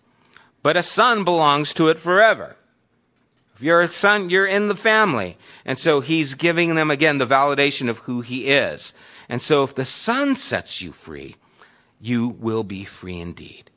But 0.64 0.78
a 0.78 0.82
son 0.82 1.24
belongs 1.24 1.74
to 1.74 1.88
it 1.88 1.98
forever. 1.98 2.56
If 3.54 3.62
you're 3.62 3.82
a 3.82 3.86
son, 3.86 4.30
you're 4.30 4.46
in 4.46 4.66
the 4.66 4.74
family. 4.74 5.36
And 5.66 5.78
so 5.78 6.00
he's 6.00 6.34
giving 6.36 6.74
them 6.74 6.90
again 6.90 7.18
the 7.18 7.26
validation 7.26 7.90
of 7.90 7.98
who 7.98 8.22
he 8.22 8.46
is. 8.46 8.94
And 9.28 9.42
so 9.42 9.64
if 9.64 9.74
the 9.74 9.84
son 9.84 10.36
sets 10.36 10.80
you 10.80 10.92
free, 10.92 11.36
you 12.00 12.28
will 12.28 12.64
be 12.64 12.86
free 12.86 13.20
indeed. 13.20 13.70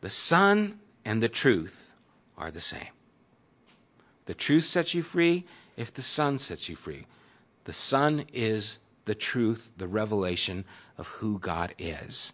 The 0.00 0.08
son 0.08 0.80
and 1.04 1.22
the 1.22 1.28
truth 1.28 1.94
are 2.38 2.50
the 2.50 2.62
same. 2.62 2.94
The 4.24 4.34
truth 4.34 4.64
sets 4.64 4.94
you 4.94 5.02
free 5.02 5.44
if 5.76 5.92
the 5.92 6.00
son 6.00 6.38
sets 6.38 6.70
you 6.70 6.74
free. 6.74 7.04
The 7.64 7.74
son 7.74 8.24
is 8.32 8.78
the 9.04 9.14
truth, 9.14 9.72
the 9.76 9.88
revelation 9.88 10.64
of 10.96 11.06
who 11.08 11.38
God 11.38 11.74
is. 11.76 12.32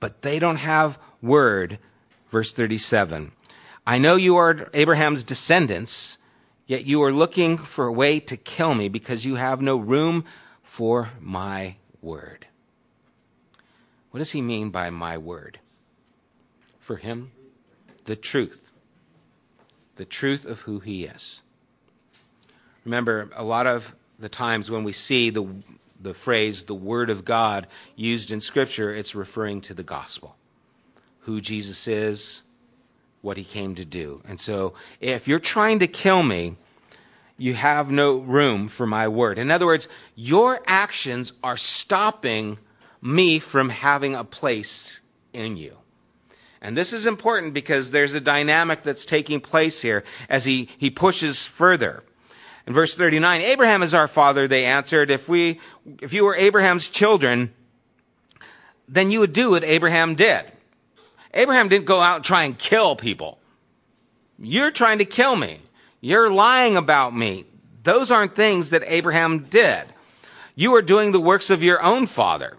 But 0.00 0.22
they 0.22 0.38
don't 0.38 0.56
have 0.56 0.98
word. 1.22 1.78
Verse 2.30 2.52
37. 2.52 3.32
I 3.86 3.98
know 3.98 4.16
you 4.16 4.36
are 4.36 4.68
Abraham's 4.72 5.24
descendants, 5.24 6.18
yet 6.66 6.86
you 6.86 7.02
are 7.02 7.12
looking 7.12 7.58
for 7.58 7.86
a 7.86 7.92
way 7.92 8.20
to 8.20 8.36
kill 8.36 8.74
me 8.74 8.88
because 8.88 9.24
you 9.24 9.34
have 9.34 9.60
no 9.60 9.76
room 9.76 10.24
for 10.62 11.10
my 11.20 11.76
word. 12.00 12.46
What 14.10 14.18
does 14.18 14.30
he 14.30 14.40
mean 14.40 14.70
by 14.70 14.90
my 14.90 15.18
word? 15.18 15.58
For 16.80 16.96
him, 16.96 17.30
the 18.04 18.16
truth. 18.16 18.60
The 19.96 20.04
truth 20.04 20.46
of 20.46 20.60
who 20.60 20.80
he 20.80 21.04
is. 21.04 21.42
Remember, 22.84 23.30
a 23.34 23.44
lot 23.44 23.66
of 23.66 23.94
the 24.18 24.28
times 24.28 24.70
when 24.70 24.84
we 24.84 24.92
see 24.92 25.30
the, 25.30 25.46
the 26.04 26.14
phrase, 26.14 26.62
the 26.62 26.74
Word 26.74 27.10
of 27.10 27.24
God, 27.24 27.66
used 27.96 28.30
in 28.30 28.40
Scripture, 28.40 28.94
it's 28.94 29.14
referring 29.14 29.62
to 29.62 29.74
the 29.74 29.82
gospel. 29.82 30.36
Who 31.20 31.40
Jesus 31.40 31.88
is, 31.88 32.42
what 33.22 33.38
he 33.38 33.44
came 33.44 33.74
to 33.76 33.84
do. 33.84 34.22
And 34.28 34.38
so, 34.38 34.74
if 35.00 35.26
you're 35.26 35.38
trying 35.38 35.78
to 35.80 35.86
kill 35.86 36.22
me, 36.22 36.56
you 37.38 37.54
have 37.54 37.90
no 37.90 38.18
room 38.18 38.68
for 38.68 38.86
my 38.86 39.08
word. 39.08 39.38
In 39.38 39.50
other 39.50 39.66
words, 39.66 39.88
your 40.14 40.60
actions 40.66 41.32
are 41.42 41.56
stopping 41.56 42.58
me 43.02 43.38
from 43.38 43.70
having 43.70 44.14
a 44.14 44.24
place 44.24 45.00
in 45.32 45.56
you. 45.56 45.76
And 46.60 46.76
this 46.76 46.92
is 46.92 47.06
important 47.06 47.54
because 47.54 47.90
there's 47.90 48.14
a 48.14 48.20
dynamic 48.20 48.82
that's 48.82 49.04
taking 49.04 49.40
place 49.40 49.82
here 49.82 50.04
as 50.28 50.44
he, 50.44 50.68
he 50.78 50.90
pushes 50.90 51.44
further. 51.44 52.02
In 52.66 52.72
verse 52.72 52.94
39, 52.94 53.42
Abraham 53.42 53.82
is 53.82 53.94
our 53.94 54.08
father, 54.08 54.48
they 54.48 54.64
answered. 54.64 55.10
If 55.10 55.28
we, 55.28 55.60
if 56.00 56.14
you 56.14 56.24
were 56.24 56.34
Abraham's 56.34 56.88
children, 56.88 57.52
then 58.88 59.10
you 59.10 59.20
would 59.20 59.32
do 59.32 59.50
what 59.50 59.64
Abraham 59.64 60.14
did. 60.14 60.44
Abraham 61.34 61.68
didn't 61.68 61.86
go 61.86 62.00
out 62.00 62.16
and 62.16 62.24
try 62.24 62.44
and 62.44 62.58
kill 62.58 62.96
people. 62.96 63.38
You're 64.38 64.70
trying 64.70 64.98
to 64.98 65.04
kill 65.04 65.34
me. 65.36 65.60
You're 66.00 66.30
lying 66.30 66.76
about 66.76 67.14
me. 67.14 67.44
Those 67.82 68.10
aren't 68.10 68.34
things 68.34 68.70
that 68.70 68.82
Abraham 68.86 69.46
did. 69.50 69.84
You 70.54 70.76
are 70.76 70.82
doing 70.82 71.12
the 71.12 71.20
works 71.20 71.50
of 71.50 71.62
your 71.62 71.82
own 71.82 72.06
father. 72.06 72.56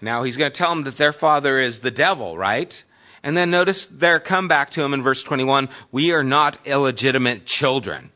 Now 0.00 0.22
he's 0.22 0.36
going 0.36 0.50
to 0.50 0.56
tell 0.56 0.70
them 0.70 0.84
that 0.84 0.96
their 0.96 1.12
father 1.12 1.58
is 1.58 1.80
the 1.80 1.90
devil, 1.90 2.36
right? 2.36 2.84
And 3.22 3.36
then 3.36 3.50
notice 3.50 3.86
their 3.86 4.20
comeback 4.20 4.70
to 4.70 4.82
him 4.82 4.94
in 4.94 5.02
verse 5.02 5.22
21 5.22 5.68
We 5.92 6.12
are 6.12 6.24
not 6.24 6.58
illegitimate 6.66 7.46
children. 7.46 8.10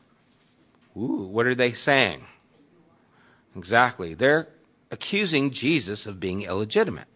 Ooh, 0.99 1.27
what 1.27 1.45
are 1.45 1.55
they 1.55 1.71
saying? 1.71 2.25
Exactly. 3.55 4.15
They're 4.15 4.49
accusing 4.91 5.51
Jesus 5.51 6.05
of 6.05 6.19
being 6.19 6.41
illegitimate. 6.41 7.07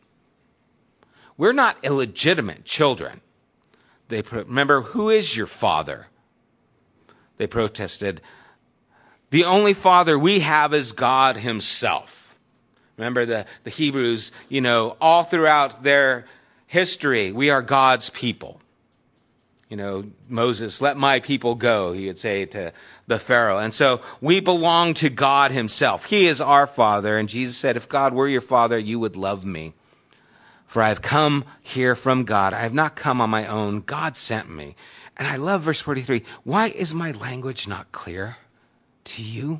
We're 1.37 1.53
not 1.53 1.83
illegitimate 1.83 2.63
children. 2.63 3.19
They 4.07 4.21
remember 4.21 4.81
who 4.81 5.09
is 5.09 5.35
your 5.35 5.47
father? 5.47 6.07
They 7.37 7.47
protested. 7.47 8.21
The 9.31 9.45
only 9.45 9.73
father 9.73 10.17
we 10.17 10.41
have 10.41 10.73
is 10.73 10.91
God 10.91 11.35
himself. 11.35 12.37
Remember 12.97 13.25
the, 13.25 13.45
the 13.63 13.71
Hebrews, 13.71 14.31
you 14.49 14.61
know, 14.61 14.95
all 15.01 15.23
throughout 15.23 15.81
their 15.81 16.25
history, 16.67 17.31
we 17.31 17.49
are 17.49 17.63
God's 17.63 18.11
people. 18.11 18.61
You 19.73 19.77
know, 19.77 20.03
Moses, 20.29 20.81
let 20.81 20.97
my 20.97 21.19
people 21.19 21.55
go, 21.55 21.93
he 21.93 22.05
would 22.05 22.19
say 22.19 22.45
to 22.45 22.73
the 23.07 23.17
Pharaoh. 23.17 23.57
And 23.57 23.73
so 23.73 24.01
we 24.21 24.39
belong 24.39 24.93
to 24.93 25.09
God 25.09 25.51
himself. 25.51 26.05
He 26.05 26.27
is 26.27 26.41
our 26.41 26.67
father. 26.67 27.17
And 27.17 27.27
Jesus 27.27 27.57
said, 27.57 27.75
if 27.75 27.89
God 27.89 28.13
were 28.13 28.27
your 28.27 28.39
father, 28.39 28.77
you 28.77 28.99
would 28.99 29.15
love 29.15 29.43
me. 29.43 29.73
For 30.67 30.83
I 30.83 30.89
have 30.89 31.01
come 31.01 31.43
here 31.63 31.95
from 31.95 32.25
God. 32.25 32.53
I 32.53 32.59
have 32.59 32.73
not 32.75 32.95
come 32.95 33.19
on 33.19 33.31
my 33.31 33.47
own. 33.47 33.81
God 33.81 34.15
sent 34.15 34.47
me. 34.47 34.75
And 35.17 35.27
I 35.27 35.37
love 35.37 35.63
verse 35.63 35.81
43. 35.81 36.21
Why 36.43 36.67
is 36.67 36.93
my 36.93 37.13
language 37.13 37.67
not 37.67 37.91
clear 37.91 38.37
to 39.05 39.23
you? 39.23 39.59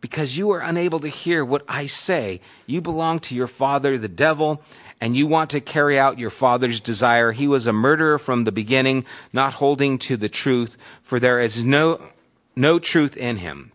Because 0.00 0.36
you 0.36 0.50
are 0.50 0.60
unable 0.60 0.98
to 0.98 1.08
hear 1.08 1.44
what 1.44 1.62
I 1.68 1.86
say. 1.86 2.40
You 2.66 2.80
belong 2.80 3.20
to 3.20 3.36
your 3.36 3.46
father, 3.46 3.96
the 3.96 4.08
devil, 4.08 4.60
and 5.02 5.16
you 5.16 5.26
want 5.26 5.50
to 5.50 5.60
carry 5.60 5.98
out 5.98 6.20
your 6.20 6.30
father's 6.30 6.78
desire. 6.78 7.32
He 7.32 7.48
was 7.48 7.66
a 7.66 7.72
murderer 7.72 8.20
from 8.20 8.44
the 8.44 8.52
beginning, 8.52 9.04
not 9.32 9.52
holding 9.52 9.98
to 9.98 10.16
the 10.16 10.28
truth, 10.28 10.76
for 11.02 11.18
there 11.18 11.40
is 11.40 11.64
no, 11.64 12.00
no 12.54 12.78
truth 12.78 13.16
in 13.16 13.36
him. 13.36 13.72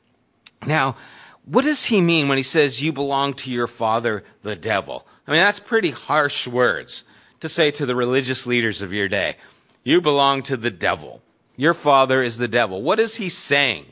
Now, 0.65 0.95
what 1.43 1.65
does 1.65 1.83
he 1.83 1.99
mean 1.99 2.29
when 2.29 2.37
he 2.37 2.43
says 2.43 2.81
you 2.81 2.93
belong 2.93 3.33
to 3.33 3.51
your 3.51 3.67
father, 3.67 4.23
the 4.41 4.55
devil? 4.55 5.05
I 5.27 5.31
mean, 5.31 5.41
that's 5.41 5.59
pretty 5.59 5.89
harsh 5.89 6.47
words 6.47 7.03
to 7.41 7.49
say 7.49 7.71
to 7.71 7.85
the 7.85 7.93
religious 7.93 8.47
leaders 8.47 8.81
of 8.81 8.93
your 8.93 9.09
day. 9.09 9.35
You 9.83 9.99
belong 9.99 10.43
to 10.43 10.55
the 10.55 10.71
devil. 10.71 11.21
Your 11.57 11.73
father 11.73 12.23
is 12.23 12.37
the 12.37 12.47
devil. 12.47 12.81
What 12.81 13.01
is 13.01 13.17
he 13.17 13.27
saying? 13.27 13.85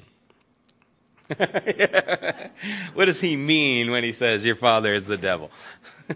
what 1.36 3.06
does 3.08 3.20
he 3.20 3.36
mean 3.36 3.92
when 3.92 4.06
he 4.06 4.14
says 4.14 4.46
your 4.46 4.56
father 4.56 4.94
is 4.94 5.06
the 5.06 5.18
devil? 5.18 5.52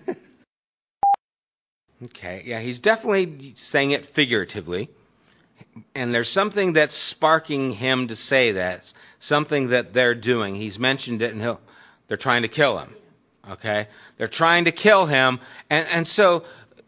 okay, 2.06 2.44
yeah, 2.46 2.60
he's 2.60 2.80
definitely 2.80 3.54
saying 3.56 3.92
it 3.92 4.06
figuratively. 4.06 4.90
And 5.96 6.14
there's 6.14 6.30
something 6.30 6.74
that's 6.74 6.96
sparking 6.96 7.72
him 7.72 8.08
to 8.08 8.16
say 8.16 8.54
that, 8.54 8.92
something 9.20 9.70
that 9.70 9.94
they're 9.94 10.16
doing. 10.16 10.56
He's 10.56 10.80
mentioned 10.80 11.22
it 11.22 11.32
and 11.32 11.42
he'll, 11.42 11.62
they're 12.08 12.18
trying 12.18 12.42
to 12.42 12.48
kill 12.48 12.78
him. 12.80 12.94
Okay? 13.52 13.88
They're 14.18 14.28
trying 14.28 14.66
to 14.66 14.72
kill 14.72 15.06
him. 15.06 15.40
And, 15.70 15.88
and 15.88 16.08
so 16.08 16.44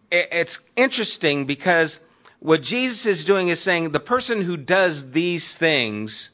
it, 0.09 0.29
it's 0.31 0.59
interesting 0.75 1.45
because 1.45 1.99
what 2.39 2.61
Jesus 2.61 3.05
is 3.05 3.25
doing 3.25 3.49
is 3.49 3.59
saying 3.59 3.91
the 3.91 3.99
person 3.99 4.41
who 4.41 4.57
does 4.57 5.11
these 5.11 5.55
things, 5.55 6.31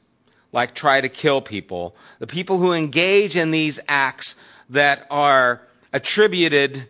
like 0.51 0.73
try 0.73 1.01
to 1.01 1.09
kill 1.09 1.41
people, 1.41 1.95
the 2.19 2.27
people 2.27 2.57
who 2.57 2.73
engage 2.73 3.35
in 3.35 3.51
these 3.51 3.79
acts 3.87 4.35
that 4.69 5.05
are 5.09 5.61
attributed 5.93 6.87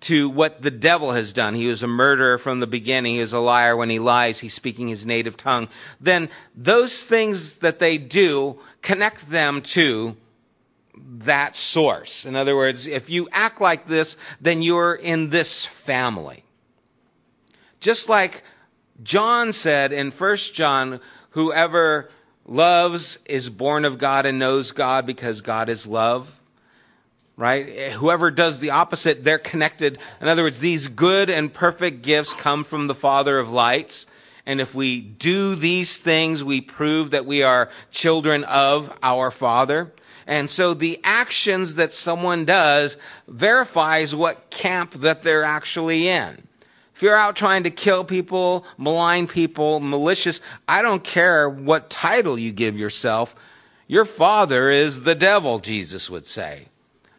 to 0.00 0.30
what 0.30 0.62
the 0.62 0.70
devil 0.70 1.12
has 1.12 1.32
done. 1.32 1.54
He 1.54 1.66
was 1.66 1.82
a 1.82 1.86
murderer 1.86 2.38
from 2.38 2.60
the 2.60 2.66
beginning. 2.66 3.16
He 3.16 3.20
is 3.20 3.34
a 3.34 3.38
liar. 3.38 3.76
When 3.76 3.90
he 3.90 3.98
lies, 3.98 4.38
he's 4.38 4.54
speaking 4.54 4.88
his 4.88 5.04
native 5.04 5.36
tongue. 5.36 5.68
Then 6.00 6.30
those 6.54 7.04
things 7.04 7.56
that 7.56 7.78
they 7.78 7.98
do 7.98 8.58
connect 8.80 9.28
them 9.28 9.62
to 9.62 10.16
that 11.18 11.54
source. 11.54 12.24
In 12.24 12.36
other 12.36 12.56
words, 12.56 12.86
if 12.86 13.10
you 13.10 13.28
act 13.30 13.60
like 13.60 13.86
this, 13.86 14.16
then 14.40 14.62
you're 14.62 14.94
in 14.94 15.30
this 15.30 15.64
family. 15.66 16.44
Just 17.80 18.08
like 18.08 18.42
John 19.02 19.52
said 19.52 19.92
in 19.92 20.10
1 20.10 20.36
John, 20.54 21.00
whoever 21.30 22.08
loves 22.46 23.18
is 23.26 23.48
born 23.48 23.84
of 23.84 23.98
God 23.98 24.26
and 24.26 24.38
knows 24.38 24.72
God 24.72 25.06
because 25.06 25.40
God 25.40 25.68
is 25.68 25.86
love. 25.86 26.39
Right? 27.40 27.90
Whoever 27.92 28.30
does 28.30 28.58
the 28.58 28.72
opposite, 28.72 29.24
they're 29.24 29.38
connected. 29.38 29.98
In 30.20 30.28
other 30.28 30.42
words, 30.42 30.58
these 30.58 30.88
good 30.88 31.30
and 31.30 31.50
perfect 31.50 32.02
gifts 32.02 32.34
come 32.34 32.64
from 32.64 32.86
the 32.86 32.94
Father 32.94 33.38
of 33.38 33.50
lights. 33.50 34.04
And 34.44 34.60
if 34.60 34.74
we 34.74 35.00
do 35.00 35.54
these 35.54 35.98
things, 35.98 36.44
we 36.44 36.60
prove 36.60 37.12
that 37.12 37.24
we 37.24 37.42
are 37.42 37.70
children 37.90 38.44
of 38.44 38.94
our 39.02 39.30
Father. 39.30 39.90
And 40.26 40.50
so 40.50 40.74
the 40.74 41.00
actions 41.02 41.76
that 41.76 41.94
someone 41.94 42.44
does 42.44 42.98
verifies 43.26 44.14
what 44.14 44.50
camp 44.50 44.92
that 45.00 45.22
they're 45.22 45.42
actually 45.42 46.08
in. 46.08 46.46
If 46.94 47.02
you're 47.02 47.16
out 47.16 47.36
trying 47.36 47.62
to 47.62 47.70
kill 47.70 48.04
people, 48.04 48.66
malign 48.76 49.28
people, 49.28 49.80
malicious, 49.80 50.42
I 50.68 50.82
don't 50.82 51.02
care 51.02 51.48
what 51.48 51.88
title 51.88 52.38
you 52.38 52.52
give 52.52 52.76
yourself. 52.76 53.34
Your 53.86 54.04
father 54.04 54.68
is 54.68 55.02
the 55.02 55.14
devil, 55.14 55.58
Jesus 55.58 56.10
would 56.10 56.26
say 56.26 56.66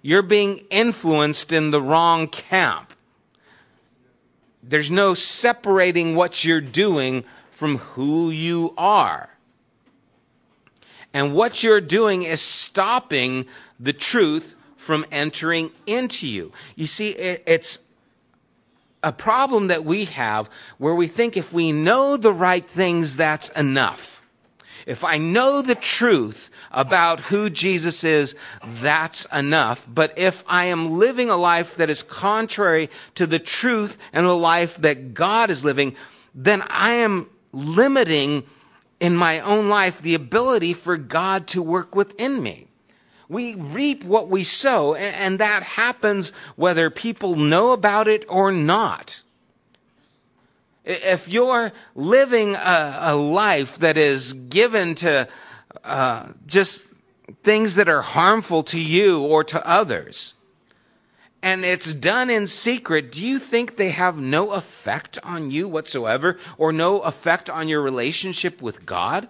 you're 0.01 0.21
being 0.21 0.57
influenced 0.69 1.51
in 1.51 1.71
the 1.71 1.81
wrong 1.81 2.27
camp. 2.27 2.93
There's 4.63 4.91
no 4.91 5.13
separating 5.13 6.15
what 6.15 6.43
you're 6.43 6.61
doing 6.61 7.23
from 7.51 7.77
who 7.77 8.29
you 8.29 8.73
are. 8.77 9.29
And 11.13 11.33
what 11.33 11.61
you're 11.61 11.81
doing 11.81 12.23
is 12.23 12.41
stopping 12.41 13.47
the 13.79 13.93
truth 13.93 14.55
from 14.77 15.05
entering 15.11 15.71
into 15.85 16.27
you. 16.27 16.51
You 16.75 16.87
see, 16.87 17.09
it's 17.09 17.79
a 19.03 19.11
problem 19.11 19.67
that 19.67 19.83
we 19.83 20.05
have 20.05 20.49
where 20.77 20.95
we 20.95 21.07
think 21.07 21.37
if 21.37 21.53
we 21.53 21.71
know 21.71 22.17
the 22.17 22.33
right 22.33 22.65
things, 22.65 23.17
that's 23.17 23.49
enough. 23.49 24.20
If 24.85 25.03
I 25.03 25.17
know 25.17 25.61
the 25.61 25.75
truth 25.75 26.49
about 26.71 27.19
who 27.19 27.49
Jesus 27.49 28.03
is, 28.03 28.35
that's 28.63 29.25
enough. 29.25 29.85
But 29.87 30.17
if 30.17 30.43
I 30.47 30.65
am 30.65 30.97
living 30.97 31.29
a 31.29 31.37
life 31.37 31.77
that 31.77 31.89
is 31.89 32.03
contrary 32.03 32.89
to 33.15 33.27
the 33.27 33.39
truth 33.39 33.97
and 34.13 34.25
the 34.25 34.35
life 34.35 34.77
that 34.77 35.13
God 35.13 35.49
is 35.49 35.65
living, 35.65 35.95
then 36.33 36.63
I 36.67 36.91
am 36.95 37.29
limiting 37.51 38.43
in 38.99 39.15
my 39.15 39.39
own 39.41 39.69
life 39.69 40.01
the 40.01 40.15
ability 40.15 40.73
for 40.73 40.97
God 40.97 41.47
to 41.47 41.61
work 41.61 41.95
within 41.95 42.41
me. 42.41 42.67
We 43.27 43.55
reap 43.55 44.03
what 44.03 44.27
we 44.27 44.43
sow, 44.43 44.93
and 44.93 45.39
that 45.39 45.63
happens 45.63 46.31
whether 46.55 46.89
people 46.89 47.37
know 47.37 47.71
about 47.71 48.07
it 48.09 48.25
or 48.27 48.51
not. 48.51 49.21
If 50.83 51.29
you're 51.29 51.71
living 51.95 52.55
a, 52.55 52.97
a 53.01 53.15
life 53.15 53.79
that 53.79 53.97
is 53.97 54.33
given 54.33 54.95
to 54.95 55.27
uh, 55.83 56.27
just 56.47 56.87
things 57.43 57.75
that 57.75 57.87
are 57.87 58.01
harmful 58.01 58.63
to 58.63 58.81
you 58.81 59.21
or 59.21 59.43
to 59.45 59.67
others, 59.67 60.33
and 61.43 61.65
it's 61.65 61.91
done 61.91 62.29
in 62.29 62.45
secret, 62.45 63.11
do 63.11 63.25
you 63.25 63.39
think 63.39 63.75
they 63.75 63.89
have 63.89 64.17
no 64.19 64.51
effect 64.51 65.17
on 65.23 65.49
you 65.51 65.67
whatsoever 65.67 66.37
or 66.57 66.71
no 66.71 67.01
effect 67.01 67.49
on 67.49 67.67
your 67.67 67.81
relationship 67.81 68.61
with 68.61 68.85
God? 68.85 69.27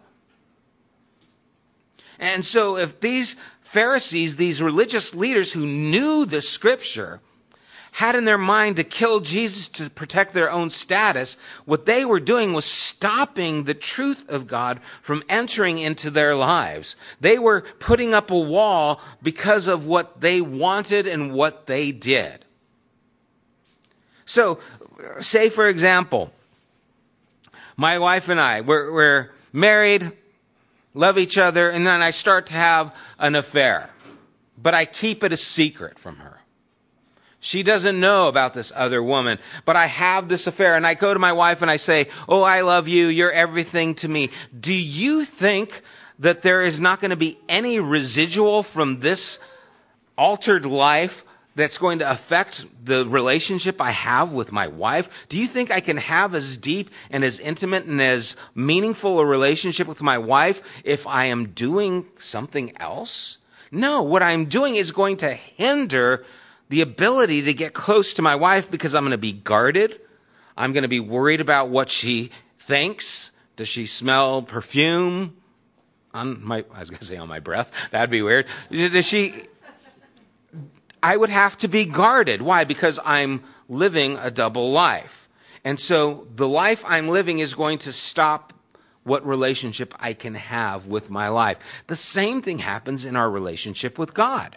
And 2.20 2.46
so, 2.46 2.78
if 2.78 3.00
these 3.00 3.36
Pharisees, 3.62 4.36
these 4.36 4.62
religious 4.62 5.16
leaders 5.16 5.52
who 5.52 5.66
knew 5.66 6.26
the 6.26 6.42
scripture, 6.42 7.20
had 7.92 8.16
in 8.16 8.24
their 8.24 8.38
mind 8.38 8.78
to 8.78 8.84
kill 8.84 9.20
Jesus 9.20 9.68
to 9.68 9.90
protect 9.90 10.34
their 10.34 10.50
own 10.50 10.70
status, 10.70 11.38
what 11.66 11.86
they 11.86 12.06
were 12.06 12.22
doing 12.22 12.54
was 12.54 12.66
stopping 12.66 13.64
the 13.64 13.74
truth 13.74 14.32
of 14.32 14.48
God 14.48 14.80
from 15.02 15.24
entering 15.28 15.78
into 15.78 16.10
their 16.10 16.34
lives. 16.36 16.96
They 17.20 17.38
were 17.38 17.62
putting 17.80 18.14
up 18.14 18.32
a 18.32 18.40
wall 18.40 19.02
because 19.22 19.68
of 19.68 19.88
what 19.88 20.22
they 20.22 20.40
wanted 20.40 21.06
and 21.06 21.34
what 21.34 21.66
they 21.66 21.92
did. 21.92 22.44
So, 24.26 24.60
say 25.20 25.50
for 25.50 25.68
example, 25.68 26.32
my 27.76 28.00
wife 28.00 28.30
and 28.30 28.40
I, 28.40 28.62
we're, 28.62 28.94
we're 28.94 29.32
married, 29.52 30.12
love 30.94 31.18
each 31.18 31.38
other, 31.38 31.70
and 31.70 31.86
then 31.86 32.02
I 32.02 32.12
start 32.12 32.48
to 32.48 32.54
have 32.54 32.96
an 33.20 33.36
affair. 33.36 33.90
But 34.58 34.74
I 34.74 34.86
keep 34.86 35.24
it 35.24 35.34
a 35.34 35.38
secret 35.38 36.00
from 36.00 36.18
her. 36.18 36.41
She 37.44 37.64
doesn't 37.64 38.00
know 38.00 38.28
about 38.28 38.54
this 38.54 38.72
other 38.74 39.02
woman, 39.02 39.40
but 39.66 39.76
I 39.76 39.88
have 39.88 40.30
this 40.30 40.46
affair 40.46 40.76
and 40.76 40.86
I 40.86 40.94
go 40.94 41.12
to 41.12 41.20
my 41.20 41.34
wife 41.34 41.64
and 41.64 41.72
I 41.72 41.78
say, 41.78 42.08
Oh, 42.30 42.44
I 42.44 42.62
love 42.62 42.88
you. 42.88 43.08
You're 43.08 43.32
everything 43.32 43.96
to 43.96 44.08
me. 44.08 44.30
Do 44.58 44.74
you 44.74 45.26
think 45.26 45.82
that 46.20 46.44
there 46.44 46.62
is 46.62 46.80
not 46.80 47.02
going 47.02 47.10
to 47.10 47.16
be 47.16 47.40
any 47.50 47.80
residual 47.80 48.62
from 48.62 49.00
this 49.00 49.40
altered 50.16 50.68
life 50.68 51.26
that's 51.56 51.80
going 51.80 52.00
to 52.00 52.10
affect 52.10 52.64
the 52.86 53.08
relationship 53.08 53.82
I 53.82 53.90
have 53.90 54.32
with 54.34 54.52
my 54.52 54.68
wife? 54.68 55.10
Do 55.28 55.40
you 55.40 55.48
think 55.48 55.72
I 55.72 55.80
can 55.80 55.98
have 55.98 56.36
as 56.36 56.58
deep 56.58 56.92
and 57.10 57.24
as 57.24 57.40
intimate 57.40 57.86
and 57.86 58.00
as 58.00 58.36
meaningful 58.54 59.20
a 59.20 59.26
relationship 59.26 59.88
with 59.88 60.04
my 60.04 60.20
wife 60.20 60.62
if 60.84 61.08
I 61.08 61.26
am 61.26 61.48
doing 61.48 62.06
something 62.20 62.74
else? 62.78 63.40
No, 63.72 64.04
what 64.04 64.22
I'm 64.22 64.46
doing 64.46 64.76
is 64.76 64.92
going 64.92 65.18
to 65.18 65.34
hinder 65.34 66.24
the 66.72 66.82
ability 66.82 67.42
to 67.44 67.54
get 67.54 67.74
close 67.74 68.14
to 68.14 68.22
my 68.22 68.38
wife 68.38 68.72
because 68.72 68.96
I'm 68.96 69.04
going 69.04 69.12
to 69.12 69.18
be 69.18 69.34
guarded. 69.34 70.00
I'm 70.56 70.72
going 70.72 70.84
to 70.84 70.88
be 70.88 71.02
worried 71.02 71.42
about 71.42 71.68
what 71.68 71.90
she 71.90 72.32
thinks. 72.60 73.34
Does 73.58 73.68
she 73.68 73.88
smell 73.88 74.42
perfume 74.42 75.36
on 76.14 76.42
my, 76.42 76.64
I 76.74 76.80
was 76.80 76.90
going 76.90 77.02
to 77.02 77.06
say 77.06 77.18
on 77.18 77.28
my 77.28 77.42
breath. 77.42 77.74
That'd 77.92 78.10
be 78.10 78.22
weird. 78.22 78.48
Does 78.72 79.06
she, 79.06 79.34
I 81.04 81.16
would 81.16 81.30
have 81.30 81.58
to 81.58 81.68
be 81.68 81.86
guarded. 81.86 82.42
Why? 82.42 82.64
Because 82.64 83.00
I'm 83.04 83.44
living 83.68 84.18
a 84.18 84.32
double 84.32 84.72
life. 84.72 85.28
And 85.66 85.78
so 85.78 86.26
the 86.34 86.48
life 86.48 86.86
I'm 86.88 87.10
living 87.10 87.40
is 87.40 87.54
going 87.54 87.80
to 87.80 87.92
stop 87.92 88.54
what 89.04 89.26
relationship 89.26 89.94
I 90.00 90.14
can 90.14 90.36
have 90.36 90.88
with 90.88 91.10
my 91.10 91.28
life. 91.28 91.58
The 91.88 91.98
same 91.98 92.42
thing 92.42 92.60
happens 92.60 93.04
in 93.04 93.18
our 93.18 93.30
relationship 93.30 93.98
with 93.98 94.14
God. 94.14 94.56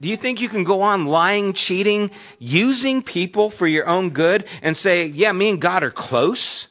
Do 0.00 0.08
you 0.08 0.16
think 0.16 0.40
you 0.40 0.48
can 0.48 0.64
go 0.64 0.82
on 0.82 1.06
lying, 1.06 1.52
cheating, 1.54 2.10
using 2.38 3.02
people 3.02 3.50
for 3.50 3.66
your 3.66 3.88
own 3.88 4.10
good 4.10 4.44
and 4.62 4.76
say, 4.76 5.06
yeah, 5.06 5.32
me 5.32 5.50
and 5.50 5.60
God 5.60 5.82
are 5.82 5.90
close? 5.90 6.68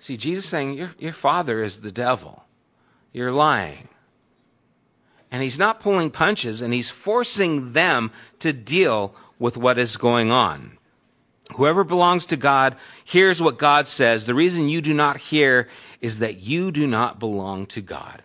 See, 0.00 0.16
Jesus 0.16 0.44
saying, 0.44 0.74
your, 0.74 0.90
your 0.98 1.12
father 1.12 1.62
is 1.62 1.80
the 1.80 1.92
devil. 1.92 2.42
You're 3.12 3.30
lying. 3.30 3.88
And 5.30 5.42
he's 5.42 5.58
not 5.58 5.80
pulling 5.80 6.10
punches 6.10 6.62
and 6.62 6.74
he's 6.74 6.90
forcing 6.90 7.72
them 7.72 8.10
to 8.40 8.52
deal 8.52 9.14
with 9.38 9.56
what 9.56 9.78
is 9.78 9.96
going 9.96 10.32
on. 10.32 10.76
Whoever 11.56 11.84
belongs 11.84 12.26
to 12.26 12.36
God 12.36 12.76
hears 13.04 13.40
what 13.40 13.58
God 13.58 13.86
says. 13.86 14.26
The 14.26 14.34
reason 14.34 14.68
you 14.68 14.80
do 14.80 14.94
not 14.94 15.18
hear 15.18 15.68
is 16.00 16.20
that 16.20 16.40
you 16.40 16.72
do 16.72 16.86
not 16.86 17.20
belong 17.20 17.66
to 17.66 17.80
God. 17.80 18.22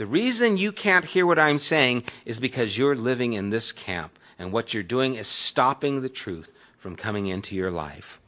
The 0.00 0.06
reason 0.06 0.56
you 0.56 0.72
can't 0.72 1.04
hear 1.04 1.26
what 1.26 1.38
I'm 1.38 1.58
saying 1.58 2.04
is 2.24 2.40
because 2.40 2.74
you're 2.74 2.96
living 2.96 3.34
in 3.34 3.50
this 3.50 3.72
camp, 3.72 4.18
and 4.38 4.50
what 4.50 4.72
you're 4.72 4.82
doing 4.82 5.16
is 5.16 5.28
stopping 5.28 6.00
the 6.00 6.08
truth 6.08 6.50
from 6.78 6.96
coming 6.96 7.26
into 7.26 7.54
your 7.54 7.70
life. 7.70 8.18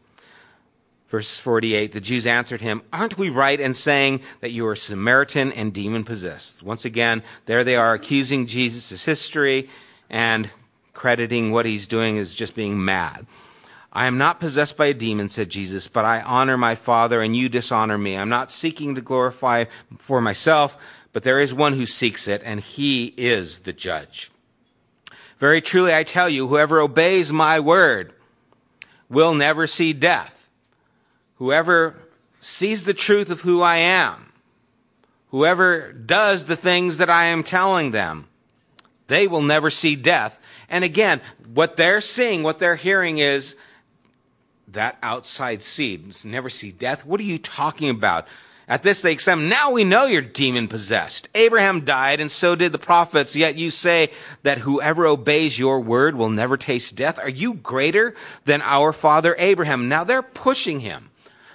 Verse 1.08 1.38
48 1.38 1.92
The 1.92 2.00
Jews 2.02 2.26
answered 2.26 2.60
him, 2.60 2.82
Aren't 2.92 3.16
we 3.16 3.30
right 3.30 3.58
in 3.58 3.72
saying 3.72 4.20
that 4.42 4.52
you 4.52 4.66
are 4.66 4.76
Samaritan 4.76 5.52
and 5.52 5.72
demon 5.72 6.04
possessed? 6.04 6.62
Once 6.62 6.84
again, 6.84 7.22
there 7.46 7.64
they 7.64 7.76
are 7.76 7.94
accusing 7.94 8.48
Jesus' 8.48 9.02
history 9.02 9.70
and 10.10 10.50
crediting 10.92 11.52
what 11.52 11.64
he's 11.64 11.86
doing 11.86 12.18
as 12.18 12.34
just 12.34 12.54
being 12.54 12.84
mad. 12.84 13.26
I 13.90 14.08
am 14.08 14.18
not 14.18 14.40
possessed 14.40 14.76
by 14.76 14.86
a 14.86 14.94
demon, 14.94 15.30
said 15.30 15.48
Jesus, 15.48 15.88
but 15.88 16.04
I 16.04 16.20
honor 16.20 16.58
my 16.58 16.74
Father 16.74 17.22
and 17.22 17.36
you 17.36 17.48
dishonor 17.48 17.96
me. 17.96 18.16
I'm 18.16 18.30
not 18.30 18.50
seeking 18.50 18.94
to 18.94 19.02
glorify 19.02 19.66
for 19.98 20.20
myself 20.20 20.78
but 21.12 21.22
there 21.22 21.40
is 21.40 21.54
one 21.54 21.72
who 21.74 21.86
seeks 21.86 22.28
it, 22.28 22.42
and 22.44 22.60
he 22.60 23.06
is 23.06 23.58
the 23.58 23.72
judge. 23.72 24.30
Very 25.38 25.60
truly 25.60 25.94
I 25.94 26.04
tell 26.04 26.28
you, 26.28 26.46
whoever 26.46 26.80
obeys 26.80 27.32
my 27.32 27.60
word 27.60 28.12
will 29.08 29.34
never 29.34 29.66
see 29.66 29.92
death. 29.92 30.48
Whoever 31.36 31.96
sees 32.40 32.84
the 32.84 32.94
truth 32.94 33.30
of 33.30 33.40
who 33.40 33.60
I 33.60 33.76
am, 33.76 34.32
whoever 35.30 35.92
does 35.92 36.44
the 36.44 36.56
things 36.56 36.98
that 36.98 37.10
I 37.10 37.26
am 37.26 37.42
telling 37.42 37.90
them, 37.90 38.26
they 39.08 39.26
will 39.26 39.42
never 39.42 39.68
see 39.68 39.96
death. 39.96 40.38
And 40.68 40.84
again, 40.84 41.20
what 41.52 41.76
they're 41.76 42.00
seeing, 42.00 42.42
what 42.42 42.58
they're 42.58 42.76
hearing 42.76 43.18
is 43.18 43.56
that 44.68 44.96
outside 45.02 45.62
seed. 45.62 46.24
Never 46.24 46.48
see 46.48 46.70
death. 46.70 47.04
What 47.04 47.20
are 47.20 47.24
you 47.24 47.38
talking 47.38 47.90
about? 47.90 48.26
At 48.68 48.82
this 48.82 49.02
they 49.02 49.12
exclaim, 49.12 49.48
Now 49.48 49.72
we 49.72 49.84
know 49.84 50.06
you're 50.06 50.22
demon 50.22 50.68
possessed. 50.68 51.28
Abraham 51.34 51.84
died, 51.84 52.20
and 52.20 52.30
so 52.30 52.54
did 52.54 52.72
the 52.72 52.78
prophets, 52.78 53.36
yet 53.36 53.56
you 53.56 53.70
say 53.70 54.10
that 54.42 54.58
whoever 54.58 55.06
obeys 55.06 55.58
your 55.58 55.80
word 55.80 56.14
will 56.14 56.30
never 56.30 56.56
taste 56.56 56.96
death. 56.96 57.18
Are 57.18 57.28
you 57.28 57.54
greater 57.54 58.14
than 58.44 58.62
our 58.62 58.92
father 58.92 59.34
Abraham? 59.36 59.88
Now 59.88 60.04
they're 60.04 60.22
pushing 60.22 60.80
him. 60.80 61.10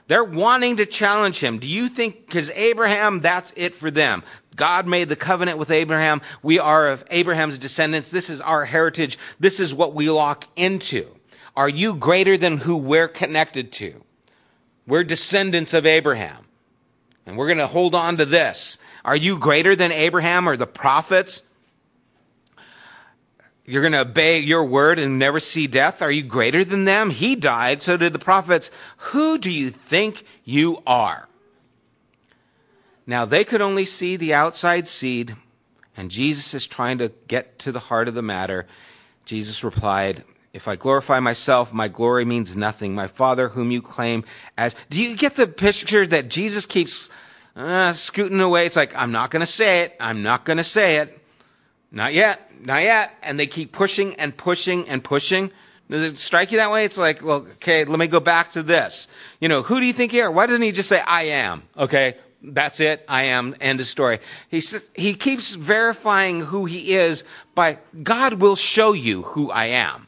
They're 0.07 0.23
wanting 0.23 0.77
to 0.77 0.85
challenge 0.85 1.39
him. 1.39 1.59
Do 1.59 1.67
you 1.67 1.89
think, 1.89 2.25
because 2.25 2.49
Abraham, 2.51 3.19
that's 3.19 3.53
it 3.57 3.75
for 3.75 3.91
them. 3.91 4.23
God 4.55 4.87
made 4.87 5.09
the 5.09 5.15
covenant 5.15 5.57
with 5.57 5.69
Abraham. 5.69 6.21
We 6.41 6.59
are 6.59 6.89
of 6.89 7.03
Abraham's 7.11 7.57
descendants. 7.57 8.09
This 8.09 8.29
is 8.29 8.41
our 8.41 8.65
heritage. 8.65 9.17
This 9.39 9.59
is 9.59 9.73
what 9.73 9.93
we 9.93 10.09
lock 10.09 10.45
into. 10.55 11.07
Are 11.55 11.69
you 11.69 11.95
greater 11.95 12.37
than 12.37 12.57
who 12.57 12.77
we're 12.77 13.07
connected 13.07 13.73
to? 13.73 13.93
We're 14.87 15.03
descendants 15.03 15.73
of 15.73 15.85
Abraham. 15.85 16.46
And 17.27 17.37
we're 17.37 17.47
going 17.47 17.57
to 17.57 17.67
hold 17.67 17.93
on 17.93 18.17
to 18.17 18.25
this. 18.25 18.77
Are 19.03 19.15
you 19.15 19.37
greater 19.37 19.75
than 19.75 19.91
Abraham 19.91 20.47
or 20.47 20.55
the 20.55 20.65
prophets? 20.65 21.41
You're 23.65 23.81
going 23.81 23.91
to 23.91 23.99
obey 23.99 24.39
your 24.39 24.63
word 24.63 24.97
and 24.97 25.19
never 25.19 25.41
see 25.41 25.67
death? 25.67 26.01
Are 26.01 26.09
you 26.09 26.23
greater 26.23 26.63
than 26.63 26.85
them? 26.85 27.09
He 27.09 27.35
died, 27.35 27.81
so 27.81 27.97
did 27.97 28.13
the 28.13 28.19
prophets. 28.19 28.71
Who 28.97 29.39
do 29.39 29.51
you 29.51 29.69
think 29.69 30.23
you 30.45 30.81
are? 30.87 31.27
Now, 33.05 33.25
they 33.25 33.43
could 33.43 33.61
only 33.61 33.83
see 33.83 34.15
the 34.15 34.35
outside 34.35 34.87
seed, 34.87 35.35
and 35.97 36.09
Jesus 36.09 36.53
is 36.53 36.65
trying 36.65 36.99
to 36.99 37.11
get 37.27 37.59
to 37.59 37.73
the 37.73 37.79
heart 37.79 38.07
of 38.07 38.13
the 38.13 38.21
matter. 38.21 38.67
Jesus 39.25 39.65
replied, 39.65 40.23
If 40.57 40.67
I 40.67 40.75
glorify 40.75 41.19
myself, 41.19 41.71
my 41.71 41.87
glory 41.87 42.25
means 42.25 42.57
nothing. 42.57 42.95
My 42.95 43.05
Father, 43.05 43.47
whom 43.47 43.69
you 43.69 43.83
claim 43.83 44.23
as. 44.57 44.75
Do 44.89 45.03
you 45.03 45.15
get 45.15 45.35
the 45.35 45.45
picture 45.45 46.05
that 46.07 46.29
Jesus 46.29 46.65
keeps 46.65 47.11
uh, 47.55 47.93
scooting 47.93 48.41
away? 48.41 48.65
It's 48.65 48.75
like, 48.75 48.95
I'm 48.95 49.11
not 49.11 49.29
going 49.29 49.41
to 49.41 49.45
say 49.45 49.81
it. 49.81 49.95
I'm 49.99 50.23
not 50.23 50.45
going 50.45 50.57
to 50.57 50.63
say 50.63 50.95
it. 50.95 51.15
Not 51.91 52.15
yet, 52.15 52.41
not 52.65 52.81
yet. 52.81 53.13
And 53.21 53.39
they 53.39 53.45
keep 53.45 53.71
pushing 53.71 54.15
and 54.15 54.35
pushing 54.35 54.89
and 54.89 55.03
pushing. 55.03 55.51
Does 55.91 56.01
it 56.01 56.17
strike 56.17 56.51
you 56.51 56.57
that 56.57 56.71
way? 56.71 56.85
It's 56.85 56.97
like, 56.97 57.23
well, 57.23 57.45
okay, 57.57 57.85
let 57.85 57.99
me 57.99 58.07
go 58.07 58.19
back 58.19 58.53
to 58.53 58.63
this. 58.63 59.07
You 59.39 59.49
know, 59.49 59.61
who 59.61 59.79
do 59.79 59.85
you 59.85 59.93
think 59.93 60.11
you 60.11 60.23
are? 60.23 60.31
Why 60.31 60.47
doesn't 60.47 60.63
he 60.63 60.71
just 60.71 60.89
say, 60.89 60.99
I 60.99 61.23
am? 61.25 61.61
Okay, 61.77 62.15
that's 62.41 62.79
it. 62.79 63.05
I 63.07 63.25
am. 63.25 63.53
End 63.61 63.79
of 63.79 63.85
story. 63.85 64.21
He 64.49 64.61
says, 64.61 64.89
he 64.95 65.13
keeps 65.13 65.53
verifying 65.53 66.41
who 66.41 66.65
he 66.65 66.95
is 66.95 67.25
by, 67.53 67.77
God 68.01 68.33
will 68.33 68.55
show 68.55 68.93
you 68.93 69.21
who 69.21 69.51
I 69.51 69.65
am. 69.65 70.06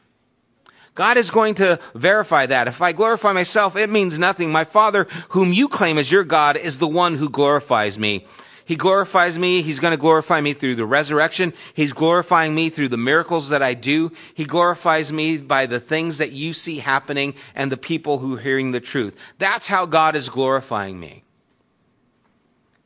God 0.94 1.16
is 1.16 1.30
going 1.30 1.54
to 1.56 1.78
verify 1.94 2.46
that. 2.46 2.68
If 2.68 2.82
I 2.82 2.92
glorify 2.92 3.32
myself, 3.32 3.76
it 3.76 3.88
means 3.88 4.18
nothing. 4.18 4.50
My 4.50 4.64
Father, 4.64 5.04
whom 5.30 5.52
you 5.52 5.68
claim 5.68 5.98
as 5.98 6.10
your 6.10 6.24
God, 6.24 6.56
is 6.56 6.78
the 6.78 6.88
one 6.88 7.14
who 7.14 7.30
glorifies 7.30 7.98
me. 7.98 8.26
He 8.64 8.76
glorifies 8.76 9.36
me. 9.36 9.62
He's 9.62 9.80
going 9.80 9.92
to 9.92 9.96
glorify 9.96 10.40
me 10.40 10.52
through 10.52 10.76
the 10.76 10.86
resurrection. 10.86 11.54
He's 11.74 11.92
glorifying 11.92 12.54
me 12.54 12.70
through 12.70 12.90
the 12.90 12.96
miracles 12.96 13.48
that 13.48 13.64
I 13.64 13.74
do. 13.74 14.12
He 14.34 14.44
glorifies 14.44 15.12
me 15.12 15.38
by 15.38 15.66
the 15.66 15.80
things 15.80 16.18
that 16.18 16.30
you 16.30 16.52
see 16.52 16.78
happening 16.78 17.34
and 17.56 17.72
the 17.72 17.76
people 17.76 18.18
who 18.18 18.36
are 18.36 18.40
hearing 18.40 18.70
the 18.70 18.78
truth. 18.78 19.18
That's 19.38 19.66
how 19.66 19.86
God 19.86 20.14
is 20.14 20.28
glorifying 20.28 21.00
me. 21.00 21.24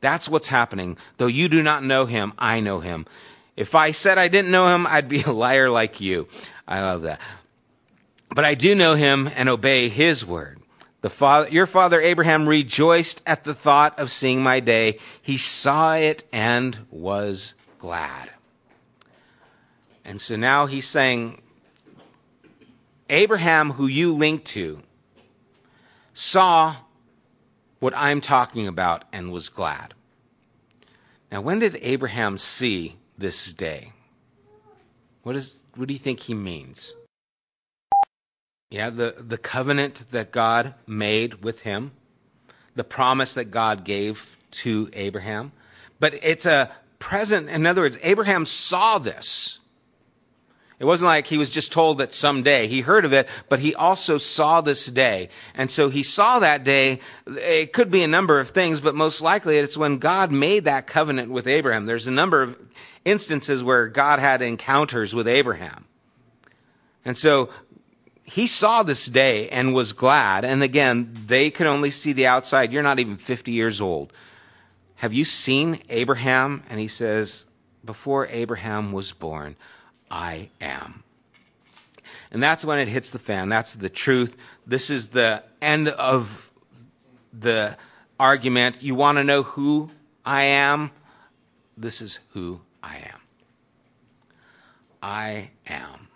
That's 0.01 0.27
what's 0.27 0.47
happening. 0.47 0.97
Though 1.17 1.27
you 1.27 1.49
do 1.49 1.61
not 1.61 1.83
know 1.83 2.05
him, 2.05 2.33
I 2.37 2.61
know 2.61 2.79
him. 2.79 3.05
If 3.55 3.75
I 3.75 3.91
said 3.91 4.17
I 4.17 4.27
didn't 4.27 4.51
know 4.51 4.73
him, 4.73 4.87
I'd 4.87 5.07
be 5.07 5.21
a 5.21 5.31
liar 5.45 5.69
like 5.69 6.01
you. 6.01 6.27
I 6.67 6.81
love 6.81 7.03
that. 7.03 7.19
But 8.35 8.43
I 8.43 8.55
do 8.55 8.75
know 8.75 8.95
him 8.95 9.29
and 9.33 9.47
obey 9.47 9.87
his 9.87 10.25
word. 10.25 10.59
Father, 11.01 11.49
your 11.49 11.67
father 11.67 12.01
Abraham 12.01 12.49
rejoiced 12.49 13.21
at 13.25 13.45
the 13.45 13.53
thought 13.53 13.99
of 13.99 14.11
seeing 14.11 14.43
my 14.43 14.59
day. 14.59 14.99
He 15.21 15.37
saw 15.37 15.95
it 15.95 16.25
and 16.33 16.77
was 16.89 17.53
glad. 17.79 18.29
And 20.03 20.19
so 20.19 20.35
now 20.35 20.65
he's 20.65 20.85
saying, 20.85 21.41
Abraham, 23.09 23.71
who 23.71 23.87
you 23.87 24.13
link 24.13 24.43
to, 24.45 24.81
saw 26.13 26.75
what 27.79 27.93
I'm 27.95 28.19
talking 28.19 28.67
about 28.67 29.05
and 29.13 29.31
was 29.31 29.47
glad. 29.47 29.93
Now, 31.31 31.39
when 31.39 31.59
did 31.59 31.77
Abraham 31.81 32.37
see 32.37 32.97
this 33.17 33.53
day? 33.53 33.93
What, 35.23 35.37
is, 35.37 35.63
what 35.75 35.87
do 35.87 35.93
you 35.93 35.99
think 35.99 36.19
he 36.19 36.33
means? 36.33 36.93
Yeah, 38.69 38.89
the, 38.89 39.15
the 39.17 39.37
covenant 39.37 40.03
that 40.11 40.31
God 40.31 40.73
made 40.87 41.43
with 41.43 41.61
him, 41.61 41.91
the 42.75 42.83
promise 42.83 43.35
that 43.35 43.45
God 43.45 43.83
gave 43.83 44.29
to 44.51 44.89
Abraham. 44.93 45.51
But 45.99 46.23
it's 46.23 46.45
a 46.45 46.71
present, 46.99 47.49
in 47.49 47.65
other 47.67 47.81
words, 47.81 47.99
Abraham 48.01 48.45
saw 48.45 48.97
this. 48.97 49.59
It 50.77 50.85
wasn't 50.85 51.07
like 51.07 51.27
he 51.27 51.37
was 51.37 51.51
just 51.51 51.71
told 51.71 51.99
that 51.99 52.11
someday. 52.11 52.67
He 52.67 52.81
heard 52.81 53.05
of 53.05 53.13
it, 53.13 53.29
but 53.47 53.59
he 53.59 53.75
also 53.75 54.17
saw 54.17 54.59
this 54.59 54.85
day. 54.85 55.29
And 55.53 55.71
so 55.71 55.87
he 55.87 56.03
saw 56.03 56.39
that 56.39 56.65
day. 56.65 56.99
It 57.27 57.71
could 57.71 57.91
be 57.91 58.03
a 58.03 58.07
number 58.07 58.39
of 58.39 58.49
things, 58.49 58.81
but 58.81 58.93
most 58.93 59.21
likely 59.21 59.57
it's 59.57 59.77
when 59.77 59.99
God 59.99 60.33
made 60.33 60.65
that 60.65 60.85
covenant 60.85 61.31
with 61.31 61.47
Abraham. 61.47 61.85
There's 61.85 62.07
a 62.07 62.11
number 62.11 62.41
of 62.41 62.59
instances 63.05 63.63
where 63.63 63.87
God 63.87 64.19
had 64.19 64.41
encounters 64.41 65.15
with 65.15 65.29
Abraham. 65.29 65.85
And 67.05 67.17
so 67.17 67.51
he 68.25 68.47
saw 68.47 68.81
this 68.81 69.05
day 69.05 69.49
and 69.49 69.73
was 69.73 69.93
glad. 69.93 70.45
And 70.45 70.63
again, 70.63 71.11
they 71.27 71.51
could 71.51 71.67
only 71.67 71.91
see 71.91 72.13
the 72.13 72.27
outside. 72.27 72.73
You're 72.73 72.83
not 72.83 72.99
even 72.99 73.17
50 73.17 73.51
years 73.51 73.81
old. 73.81 74.11
Have 74.95 75.13
you 75.13 75.25
seen 75.25 75.79
Abraham? 75.89 76.63
And 76.69 76.79
he 76.79 76.87
says, 76.87 77.45
Before 77.85 78.27
Abraham 78.27 78.93
was 78.93 79.11
born, 79.11 79.55
I 80.09 80.49
am. 80.59 81.03
And 82.31 82.41
that's 82.41 82.65
when 82.65 82.79
it 82.79 82.87
hits 82.87 83.11
the 83.11 83.19
fan. 83.19 83.49
That's 83.49 83.75
the 83.75 83.89
truth. 83.89 84.35
This 84.65 84.89
is 84.89 85.07
the 85.07 85.43
end 85.61 85.87
of 85.87 86.51
the 87.31 87.77
argument. 88.19 88.81
You 88.81 88.95
want 88.95 89.19
to 89.19 89.23
know 89.23 89.43
who 89.43 89.91
I 90.25 90.43
am? 90.43 90.89
This 91.77 92.01
is 92.01 92.17
who 92.29 92.59
I 92.81 92.97
am. 92.97 93.19
I 95.03 95.49
am. 95.67 96.07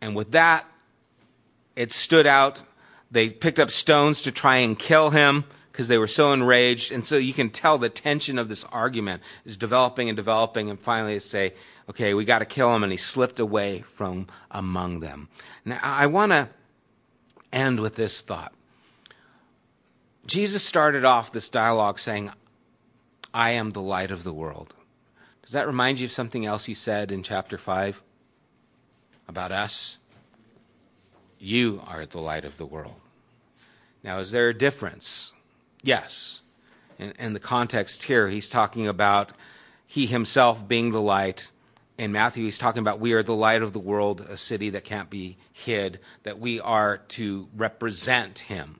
And 0.00 0.16
with 0.16 0.30
that, 0.30 0.64
it 1.76 1.92
stood 1.92 2.26
out. 2.26 2.62
They 3.10 3.30
picked 3.30 3.60
up 3.60 3.70
stones 3.70 4.22
to 4.22 4.32
try 4.32 4.56
and 4.58 4.76
kill 4.76 5.10
him 5.10 5.44
because 5.70 5.88
they 5.88 5.98
were 5.98 6.08
so 6.08 6.32
enraged. 6.32 6.90
And 6.90 7.04
so 7.04 7.16
you 7.16 7.34
can 7.34 7.50
tell 7.50 7.78
the 7.78 7.90
tension 7.90 8.38
of 8.38 8.48
this 8.48 8.64
argument 8.64 9.22
is 9.44 9.58
developing 9.58 10.08
and 10.08 10.16
developing. 10.16 10.70
And 10.70 10.80
finally, 10.80 11.12
they 11.12 11.18
say, 11.20 11.54
okay, 11.90 12.14
we 12.14 12.24
got 12.24 12.40
to 12.40 12.46
kill 12.46 12.74
him. 12.74 12.82
And 12.82 12.90
he 12.90 12.96
slipped 12.96 13.38
away 13.38 13.82
from 13.92 14.26
among 14.50 15.00
them. 15.00 15.28
Now, 15.64 15.78
I 15.82 16.06
want 16.06 16.32
to 16.32 16.48
end 17.52 17.78
with 17.78 17.94
this 17.94 18.22
thought. 18.22 18.52
Jesus 20.26 20.64
started 20.64 21.04
off 21.04 21.30
this 21.30 21.50
dialogue 21.50 21.98
saying, 21.98 22.30
I 23.32 23.50
am 23.52 23.70
the 23.70 23.82
light 23.82 24.10
of 24.10 24.24
the 24.24 24.32
world. 24.32 24.74
Does 25.42 25.52
that 25.52 25.68
remind 25.68 26.00
you 26.00 26.06
of 26.06 26.10
something 26.10 26.44
else 26.44 26.64
he 26.64 26.74
said 26.74 27.12
in 27.12 27.22
chapter 27.22 27.58
5 27.58 28.02
about 29.28 29.52
us? 29.52 29.98
You 31.38 31.82
are 31.86 32.06
the 32.06 32.20
light 32.20 32.44
of 32.44 32.56
the 32.56 32.66
world. 32.66 33.00
Now, 34.02 34.20
is 34.20 34.30
there 34.30 34.48
a 34.48 34.54
difference? 34.54 35.32
Yes. 35.82 36.40
In, 36.98 37.12
in, 37.18 37.32
the 37.32 37.40
context 37.40 38.02
here, 38.02 38.26
he's 38.28 38.48
talking 38.48 38.88
about 38.88 39.32
he 39.86 40.06
himself 40.06 40.66
being 40.66 40.90
the 40.90 41.00
light. 41.00 41.50
In 41.98 42.12
Matthew, 42.12 42.44
he's 42.44 42.58
talking 42.58 42.80
about 42.80 43.00
we 43.00 43.12
are 43.12 43.22
the 43.22 43.34
light 43.34 43.62
of 43.62 43.72
the 43.72 43.78
world, 43.78 44.20
a 44.20 44.36
city 44.36 44.70
that 44.70 44.84
can't 44.84 45.10
be 45.10 45.36
hid, 45.52 46.00
that 46.22 46.38
we 46.38 46.60
are 46.60 46.98
to 47.08 47.48
represent 47.56 48.38
him 48.38 48.78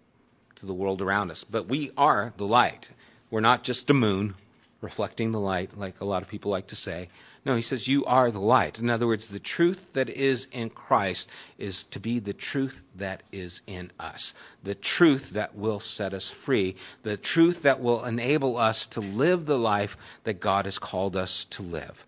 to 0.56 0.66
the 0.66 0.74
world 0.74 1.02
around 1.02 1.30
us. 1.30 1.44
But 1.44 1.68
we 1.68 1.92
are 1.96 2.32
the 2.36 2.46
light. 2.46 2.90
We're 3.30 3.40
not 3.40 3.64
just 3.64 3.90
a 3.90 3.94
moon 3.94 4.34
reflecting 4.80 5.32
the 5.32 5.40
light, 5.40 5.76
like 5.76 6.00
a 6.00 6.04
lot 6.04 6.22
of 6.22 6.28
people 6.28 6.50
like 6.50 6.68
to 6.68 6.76
say. 6.76 7.08
No, 7.44 7.54
he 7.54 7.62
says, 7.62 7.86
You 7.86 8.04
are 8.06 8.30
the 8.30 8.40
light. 8.40 8.78
In 8.78 8.90
other 8.90 9.06
words, 9.06 9.28
the 9.28 9.38
truth 9.38 9.92
that 9.92 10.08
is 10.08 10.48
in 10.52 10.68
Christ 10.68 11.28
is 11.58 11.84
to 11.86 12.00
be 12.00 12.18
the 12.18 12.32
truth 12.32 12.82
that 12.96 13.22
is 13.32 13.62
in 13.66 13.92
us. 14.00 14.34
The 14.64 14.74
truth 14.74 15.30
that 15.30 15.54
will 15.54 15.80
set 15.80 16.12
us 16.12 16.28
free. 16.28 16.76
The 17.04 17.16
truth 17.16 17.62
that 17.62 17.80
will 17.80 18.04
enable 18.04 18.56
us 18.56 18.86
to 18.86 19.00
live 19.00 19.46
the 19.46 19.58
life 19.58 19.96
that 20.24 20.40
God 20.40 20.64
has 20.64 20.78
called 20.78 21.16
us 21.16 21.44
to 21.46 21.62
live. 21.62 22.04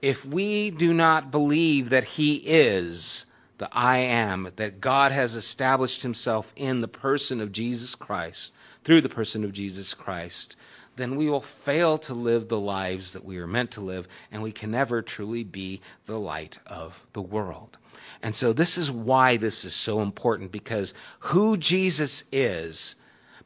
If 0.00 0.24
we 0.24 0.70
do 0.70 0.94
not 0.94 1.32
believe 1.32 1.90
that 1.90 2.04
He 2.04 2.36
is 2.36 3.26
the 3.58 3.68
I 3.72 3.98
am, 3.98 4.52
that 4.56 4.80
God 4.80 5.10
has 5.10 5.34
established 5.34 6.02
Himself 6.02 6.52
in 6.54 6.80
the 6.80 6.88
person 6.88 7.40
of 7.40 7.50
Jesus 7.50 7.96
Christ, 7.96 8.52
through 8.84 9.00
the 9.00 9.08
person 9.08 9.44
of 9.44 9.52
Jesus 9.52 9.94
Christ, 9.94 10.56
then 10.98 11.16
we 11.16 11.30
will 11.30 11.40
fail 11.40 11.98
to 11.98 12.14
live 12.14 12.48
the 12.48 12.60
lives 12.60 13.12
that 13.12 13.24
we 13.24 13.38
are 13.38 13.46
meant 13.46 13.72
to 13.72 13.80
live, 13.80 14.08
and 14.30 14.42
we 14.42 14.52
can 14.52 14.72
never 14.72 15.00
truly 15.00 15.44
be 15.44 15.80
the 16.06 16.18
light 16.18 16.58
of 16.66 17.06
the 17.12 17.22
world. 17.22 17.78
And 18.22 18.34
so, 18.34 18.52
this 18.52 18.78
is 18.78 18.90
why 18.90 19.36
this 19.36 19.64
is 19.64 19.74
so 19.74 20.02
important 20.02 20.50
because 20.50 20.92
who 21.20 21.56
Jesus 21.56 22.24
is 22.32 22.96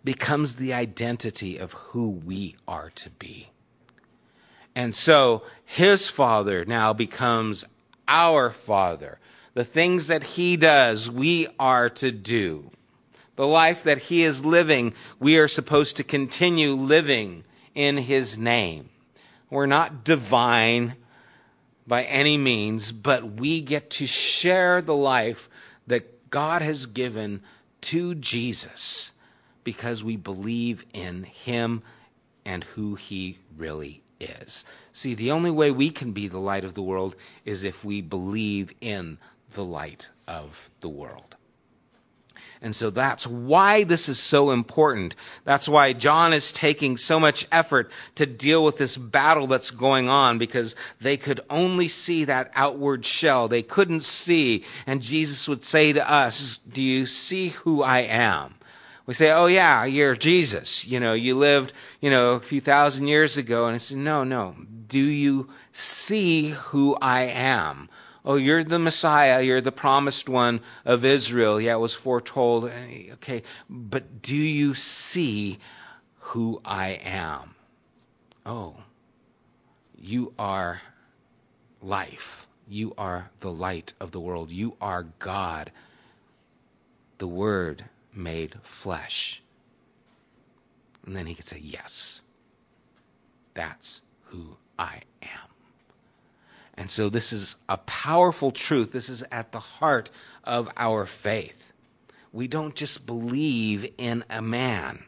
becomes 0.02 0.54
the 0.54 0.72
identity 0.72 1.58
of 1.58 1.72
who 1.74 2.10
we 2.10 2.56
are 2.66 2.90
to 2.90 3.10
be. 3.10 3.48
And 4.74 4.94
so, 4.94 5.42
his 5.66 6.08
Father 6.08 6.64
now 6.64 6.94
becomes 6.94 7.64
our 8.08 8.50
Father. 8.50 9.18
The 9.54 9.64
things 9.64 10.06
that 10.06 10.24
he 10.24 10.56
does, 10.56 11.10
we 11.10 11.48
are 11.58 11.90
to 11.90 12.10
do. 12.10 12.70
The 13.36 13.46
life 13.46 13.84
that 13.84 13.98
he 13.98 14.22
is 14.22 14.44
living, 14.44 14.94
we 15.18 15.38
are 15.38 15.48
supposed 15.48 15.96
to 15.96 16.04
continue 16.04 16.74
living 16.74 17.44
in 17.74 17.96
his 17.96 18.38
name. 18.38 18.90
We're 19.50 19.66
not 19.66 20.04
divine 20.04 20.94
by 21.86 22.04
any 22.04 22.36
means, 22.36 22.92
but 22.92 23.24
we 23.24 23.60
get 23.60 23.90
to 23.90 24.06
share 24.06 24.82
the 24.82 24.94
life 24.94 25.48
that 25.86 26.30
God 26.30 26.62
has 26.62 26.86
given 26.86 27.42
to 27.82 28.14
Jesus 28.14 29.12
because 29.64 30.04
we 30.04 30.16
believe 30.16 30.84
in 30.92 31.24
him 31.24 31.82
and 32.44 32.64
who 32.64 32.94
he 32.94 33.38
really 33.56 34.02
is. 34.20 34.64
See, 34.92 35.14
the 35.14 35.32
only 35.32 35.50
way 35.50 35.70
we 35.70 35.90
can 35.90 36.12
be 36.12 36.28
the 36.28 36.38
light 36.38 36.64
of 36.64 36.74
the 36.74 36.82
world 36.82 37.16
is 37.44 37.64
if 37.64 37.84
we 37.84 38.02
believe 38.02 38.72
in 38.80 39.18
the 39.50 39.64
light 39.64 40.08
of 40.26 40.70
the 40.80 40.88
world. 40.88 41.36
And 42.62 42.76
so 42.76 42.90
that's 42.90 43.26
why 43.26 43.82
this 43.82 44.08
is 44.08 44.20
so 44.20 44.52
important. 44.52 45.16
That's 45.44 45.68
why 45.68 45.94
John 45.94 46.32
is 46.32 46.52
taking 46.52 46.96
so 46.96 47.18
much 47.18 47.44
effort 47.50 47.90
to 48.14 48.24
deal 48.26 48.64
with 48.64 48.76
this 48.78 48.96
battle 48.96 49.48
that's 49.48 49.72
going 49.72 50.08
on 50.08 50.38
because 50.38 50.76
they 51.00 51.16
could 51.16 51.40
only 51.50 51.88
see 51.88 52.26
that 52.26 52.52
outward 52.54 53.04
shell. 53.04 53.48
They 53.48 53.62
couldn't 53.62 54.02
see. 54.02 54.64
And 54.86 55.02
Jesus 55.02 55.48
would 55.48 55.64
say 55.64 55.94
to 55.94 56.08
us, 56.08 56.58
Do 56.58 56.82
you 56.82 57.06
see 57.06 57.48
who 57.48 57.82
I 57.82 58.02
am? 58.02 58.54
We 59.06 59.14
say, 59.14 59.32
Oh, 59.32 59.46
yeah, 59.46 59.84
you're 59.84 60.14
Jesus. 60.14 60.86
You 60.86 61.00
know, 61.00 61.14
you 61.14 61.34
lived, 61.34 61.72
you 62.00 62.10
know, 62.10 62.34
a 62.34 62.40
few 62.40 62.60
thousand 62.60 63.08
years 63.08 63.38
ago. 63.38 63.66
And 63.66 63.74
I 63.74 63.78
said, 63.78 63.98
No, 63.98 64.22
no. 64.22 64.54
Do 64.86 65.00
you 65.00 65.50
see 65.72 66.50
who 66.50 66.96
I 67.00 67.22
am? 67.22 67.88
Oh, 68.24 68.36
you're 68.36 68.62
the 68.62 68.78
Messiah, 68.78 69.42
you're 69.42 69.60
the 69.60 69.72
promised 69.72 70.28
one 70.28 70.60
of 70.84 71.04
Israel. 71.04 71.60
Yeah, 71.60 71.74
it 71.74 71.80
was 71.80 71.94
foretold. 71.94 72.70
Okay, 73.14 73.42
but 73.68 74.22
do 74.22 74.36
you 74.36 74.74
see 74.74 75.58
who 76.20 76.60
I 76.64 77.00
am? 77.02 77.54
Oh, 78.46 78.76
you 79.98 80.32
are 80.38 80.80
life. 81.80 82.46
You 82.68 82.94
are 82.96 83.28
the 83.40 83.50
light 83.50 83.92
of 84.00 84.12
the 84.12 84.20
world. 84.20 84.50
You 84.50 84.76
are 84.80 85.04
God, 85.18 85.72
the 87.18 87.26
Word 87.26 87.84
made 88.14 88.54
flesh. 88.62 89.42
And 91.04 91.16
then 91.16 91.26
he 91.26 91.34
could 91.34 91.46
say, 91.46 91.60
Yes, 91.62 92.22
that's 93.54 94.00
who 94.26 94.56
I 94.78 95.00
am. 95.22 95.51
And 96.74 96.90
so 96.90 97.08
this 97.08 97.32
is 97.32 97.56
a 97.68 97.76
powerful 97.76 98.50
truth. 98.50 98.92
This 98.92 99.08
is 99.08 99.22
at 99.30 99.52
the 99.52 99.60
heart 99.60 100.10
of 100.44 100.70
our 100.76 101.06
faith. 101.06 101.72
We 102.32 102.48
don't 102.48 102.74
just 102.74 103.06
believe 103.06 103.92
in 103.98 104.24
a 104.30 104.40
man. 104.40 105.04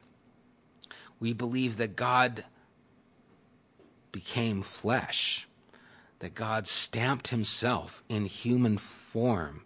We 1.21 1.33
believe 1.33 1.79
that 1.79 1.97
God 1.97 2.45
became 4.13 4.63
flesh, 4.63 5.49
that 6.19 6.35
God 6.35 6.69
stamped 6.69 7.29
himself 7.29 8.03
in 8.09 8.27
human 8.27 8.77
form 8.77 9.65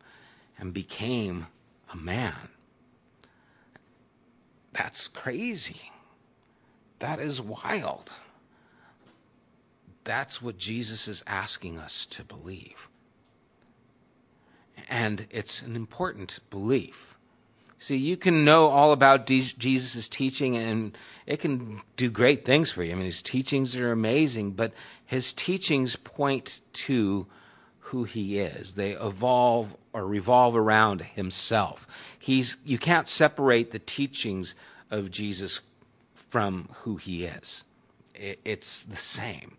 and 0.59 0.73
became 0.73 1.47
a 1.93 1.97
man. 1.97 2.35
That's 4.73 5.09
crazy. 5.09 5.81
That 7.01 7.19
is 7.19 7.41
wild. 7.41 8.13
That's 10.05 10.41
what 10.41 10.59
Jesus 10.59 11.09
is 11.09 11.23
asking 11.27 11.79
us 11.79 12.07
to 12.07 12.25
believe. 12.25 12.89
And 14.89 15.27
it's 15.31 15.63
an 15.63 15.77
important 15.77 16.39
belief. 16.51 17.17
See, 17.81 17.97
you 17.97 18.17
can 18.17 18.45
know 18.45 18.69
all 18.69 18.93
about 18.93 19.27
Jesus' 19.27 20.09
teaching, 20.09 20.57
and 20.57 20.99
it 21.27 21.39
can 21.39 21.81
do 21.97 22.11
great 22.11 22.45
things 22.45 22.73
for 22.73 22.83
you. 22.83 22.91
I 22.91 22.95
mean, 22.97 23.05
his 23.05 23.23
teachings 23.23 23.77
are 23.77 23.93
amazing, 23.93 24.53
but 24.53 24.73
his 25.07 25.33
teachings 25.33 25.95
point 25.95 26.61
to 26.73 27.27
who 27.81 28.05
he 28.05 28.41
is. 28.41 28.75
They 28.75 28.93
evolve 28.93 29.77
or 29.93 30.05
revolve 30.05 30.57
around 30.57 31.03
himself. 31.03 31.87
He's, 32.19 32.57
you 32.65 32.79
can't 32.79 33.07
separate 33.07 33.71
the 33.71 33.79
teachings 33.79 34.57
of 34.91 35.11
Jesus 35.11 35.61
from 36.31 36.69
who 36.79 36.97
he 36.97 37.25
is. 37.25 37.65
It's 38.15 38.83
the 38.83 38.97
same. 38.97 39.57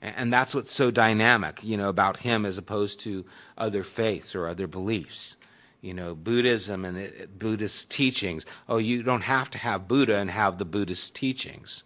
And 0.00 0.32
that's 0.32 0.54
what's 0.54 0.72
so 0.72 0.90
dynamic, 0.90 1.64
you 1.64 1.76
know, 1.76 1.88
about 1.88 2.18
him 2.18 2.46
as 2.46 2.58
opposed 2.58 3.00
to 3.00 3.26
other 3.56 3.82
faiths 3.82 4.36
or 4.36 4.46
other 4.46 4.68
beliefs. 4.68 5.36
You 5.80 5.94
know, 5.94 6.14
Buddhism 6.14 6.84
and 6.84 6.98
it, 6.98 7.36
Buddhist 7.36 7.90
teachings. 7.90 8.46
Oh, 8.68 8.78
you 8.78 9.02
don't 9.02 9.22
have 9.22 9.50
to 9.50 9.58
have 9.58 9.88
Buddha 9.88 10.16
and 10.16 10.30
have 10.30 10.56
the 10.56 10.64
Buddhist 10.64 11.14
teachings 11.14 11.82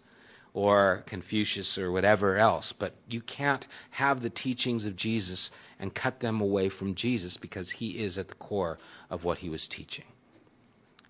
or 0.53 1.03
Confucius 1.07 1.79
or 1.79 1.91
whatever 1.91 2.37
else, 2.37 2.73
but 2.73 2.93
you 3.09 3.21
can't 3.21 3.67
have 3.89 4.21
the 4.21 4.29
teachings 4.29 4.85
of 4.85 4.95
Jesus 4.95 5.49
and 5.79 5.93
cut 5.93 6.19
them 6.19 6.41
away 6.41 6.69
from 6.69 6.95
Jesus 6.95 7.37
because 7.37 7.71
he 7.71 7.97
is 8.03 8.19
at 8.19 8.27
the 8.27 8.35
core 8.35 8.77
of 9.09 9.25
what 9.25 9.39
he 9.39 9.49
was 9.49 9.67
teaching. 9.67 10.05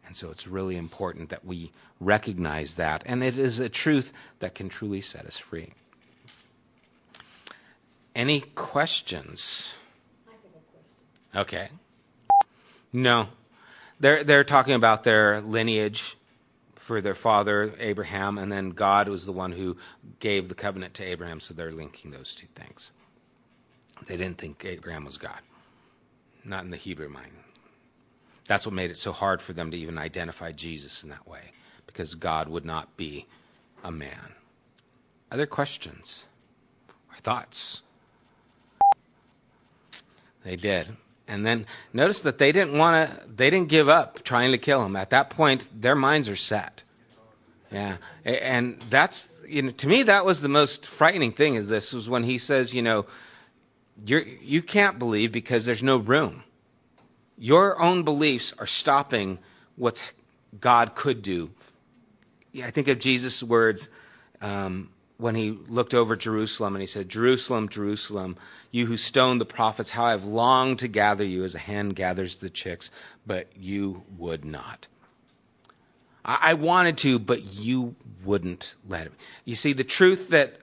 And 0.05 0.15
so 0.15 0.31
it's 0.31 0.47
really 0.47 0.77
important 0.77 1.29
that 1.29 1.45
we 1.45 1.71
recognize 1.99 2.75
that. 2.75 3.03
And 3.05 3.23
it 3.23 3.37
is 3.37 3.59
a 3.59 3.69
truth 3.69 4.11
that 4.39 4.55
can 4.55 4.69
truly 4.69 5.01
set 5.01 5.25
us 5.25 5.37
free. 5.37 5.73
Any 8.15 8.41
questions? 8.41 9.73
Okay. 11.35 11.69
No. 12.91 13.27
They're 13.99 14.23
they're 14.23 14.43
talking 14.43 14.75
about 14.75 15.03
their 15.03 15.41
lineage 15.41 16.15
for 16.75 17.01
their 17.01 17.15
father 17.15 17.73
Abraham 17.79 18.37
and 18.37 18.51
then 18.51 18.71
God 18.71 19.07
was 19.07 19.25
the 19.25 19.31
one 19.31 19.51
who 19.51 19.77
gave 20.19 20.49
the 20.49 20.55
covenant 20.55 20.95
to 20.95 21.03
Abraham 21.03 21.39
so 21.39 21.53
they're 21.53 21.71
linking 21.71 22.11
those 22.11 22.35
two 22.35 22.47
things. 22.53 22.91
They 24.05 24.17
didn't 24.17 24.37
think 24.37 24.63
Abraham 24.65 25.05
was 25.05 25.17
God. 25.17 25.39
Not 26.43 26.65
in 26.65 26.71
the 26.71 26.77
Hebrew 26.77 27.09
mind. 27.09 27.31
That's 28.45 28.65
what 28.65 28.75
made 28.75 28.91
it 28.91 28.97
so 28.97 29.13
hard 29.13 29.41
for 29.41 29.53
them 29.53 29.71
to 29.71 29.77
even 29.77 29.97
identify 29.97 30.51
Jesus 30.51 31.03
in 31.03 31.09
that 31.09 31.27
way 31.27 31.41
because 31.87 32.15
God 32.15 32.49
would 32.49 32.65
not 32.65 32.97
be 32.97 33.25
a 33.83 33.91
man. 33.91 34.33
Other 35.31 35.45
questions 35.45 36.27
or 37.09 37.17
thoughts? 37.17 37.81
They 40.43 40.55
did. 40.55 40.87
And 41.27 41.45
then 41.45 41.65
notice 41.93 42.21
that 42.21 42.37
they 42.37 42.51
didn't 42.51 42.77
want 42.77 43.09
to, 43.09 43.21
they 43.27 43.49
didn't 43.49 43.69
give 43.69 43.87
up 43.89 44.23
trying 44.23 44.51
to 44.51 44.57
kill 44.57 44.85
him. 44.85 44.95
At 44.95 45.11
that 45.11 45.29
point, 45.29 45.67
their 45.73 45.95
minds 45.95 46.29
are 46.29 46.35
set. 46.35 46.83
Yeah. 47.71 47.97
And 48.23 48.79
that's, 48.89 49.33
you 49.47 49.63
know, 49.63 49.71
to 49.71 49.87
me, 49.87 50.03
that 50.03 50.25
was 50.25 50.41
the 50.41 50.49
most 50.49 50.85
frightening 50.85 51.31
thing 51.31 51.55
is 51.55 51.67
this 51.67 51.93
was 51.93 52.09
when 52.09 52.23
he 52.23 52.37
says, 52.37 52.73
you 52.73 52.81
know, 52.81 53.05
you're, 54.05 54.21
you 54.21 54.61
can't 54.61 54.99
believe 54.99 55.31
because 55.31 55.65
there's 55.65 55.83
no 55.83 55.97
room. 55.97 56.43
Your 57.37 57.81
own 57.81 58.03
beliefs 58.03 58.53
are 58.59 58.67
stopping 58.67 59.39
what 59.75 60.03
God 60.59 60.93
could 60.93 61.21
do. 61.21 61.51
I 62.61 62.69
think 62.69 62.87
of 62.89 62.99
Jesus' 62.99 63.41
words, 63.41 63.89
um, 64.41 64.89
when 65.23 65.35
he 65.35 65.51
looked 65.51 65.93
over 65.93 66.17
Jerusalem 66.17 66.75
and 66.75 66.81
he 66.81 66.85
said, 66.85 67.07
Jerusalem, 67.07 67.69
Jerusalem, 67.69 68.35
you 68.71 68.85
who 68.85 68.97
stoned 68.97 69.39
the 69.39 69.45
prophets, 69.45 69.89
how 69.89 70.03
I've 70.03 70.25
longed 70.25 70.79
to 70.79 70.89
gather 70.89 71.23
you 71.23 71.45
as 71.45 71.55
a 71.55 71.59
hen 71.59 71.91
gathers 71.91 72.35
the 72.35 72.49
chicks, 72.49 72.91
but 73.25 73.47
you 73.55 74.03
would 74.17 74.43
not. 74.43 74.85
I 76.25 76.55
wanted 76.55 76.97
to, 76.99 77.19
but 77.19 77.41
you 77.41 77.95
wouldn't 78.25 78.75
let 78.89 79.05
me. 79.05 79.15
You 79.45 79.55
see, 79.55 79.71
the 79.71 79.85
truth 79.85 80.29
that 80.29 80.57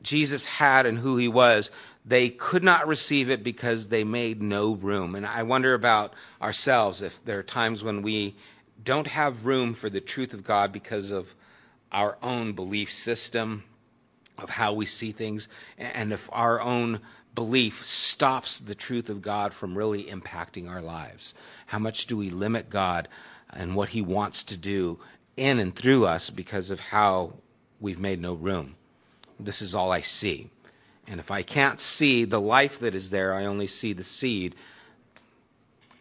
Jesus 0.00 0.46
had 0.46 0.86
and 0.86 0.98
who 0.98 1.18
he 1.18 1.28
was, 1.28 1.70
they 2.06 2.30
could 2.30 2.64
not 2.64 2.88
receive 2.88 3.28
it 3.28 3.42
because 3.42 3.88
they 3.88 4.04
made 4.04 4.40
no 4.40 4.74
room. 4.74 5.16
And 5.16 5.26
I 5.26 5.42
wonder 5.42 5.74
about 5.74 6.14
ourselves 6.40 7.02
if 7.02 7.22
there 7.26 7.40
are 7.40 7.42
times 7.42 7.84
when 7.84 8.00
we 8.00 8.36
don't 8.82 9.06
have 9.06 9.44
room 9.44 9.74
for 9.74 9.90
the 9.90 10.00
truth 10.00 10.32
of 10.32 10.44
God 10.44 10.72
because 10.72 11.10
of 11.10 11.34
our 11.92 12.16
own 12.22 12.54
belief 12.54 12.90
system, 12.90 13.64
of 14.38 14.50
how 14.50 14.74
we 14.74 14.86
see 14.86 15.12
things, 15.12 15.48
and 15.76 16.12
if 16.12 16.28
our 16.32 16.60
own 16.60 17.00
belief 17.38 17.86
stops 17.86 18.58
the 18.58 18.74
truth 18.74 19.10
of 19.10 19.22
God 19.22 19.54
from 19.54 19.78
really 19.78 20.02
impacting 20.02 20.68
our 20.68 20.82
lives. 20.82 21.34
How 21.66 21.78
much 21.78 22.06
do 22.06 22.16
we 22.16 22.30
limit 22.30 22.68
God 22.68 23.08
and 23.50 23.76
what 23.76 23.88
He 23.88 24.02
wants 24.02 24.42
to 24.44 24.56
do 24.56 24.98
in 25.36 25.60
and 25.60 25.72
through 25.72 26.04
us 26.04 26.30
because 26.30 26.70
of 26.72 26.80
how 26.80 27.34
we've 27.80 28.00
made 28.00 28.20
no 28.20 28.34
room? 28.34 28.74
This 29.38 29.62
is 29.62 29.76
all 29.76 29.92
I 29.92 30.00
see. 30.00 30.50
And 31.06 31.20
if 31.20 31.30
I 31.30 31.42
can't 31.42 31.78
see 31.78 32.24
the 32.24 32.40
life 32.40 32.80
that 32.80 32.96
is 32.96 33.10
there, 33.10 33.32
I 33.32 33.46
only 33.46 33.68
see 33.68 33.92
the 33.92 34.02
seed. 34.02 34.56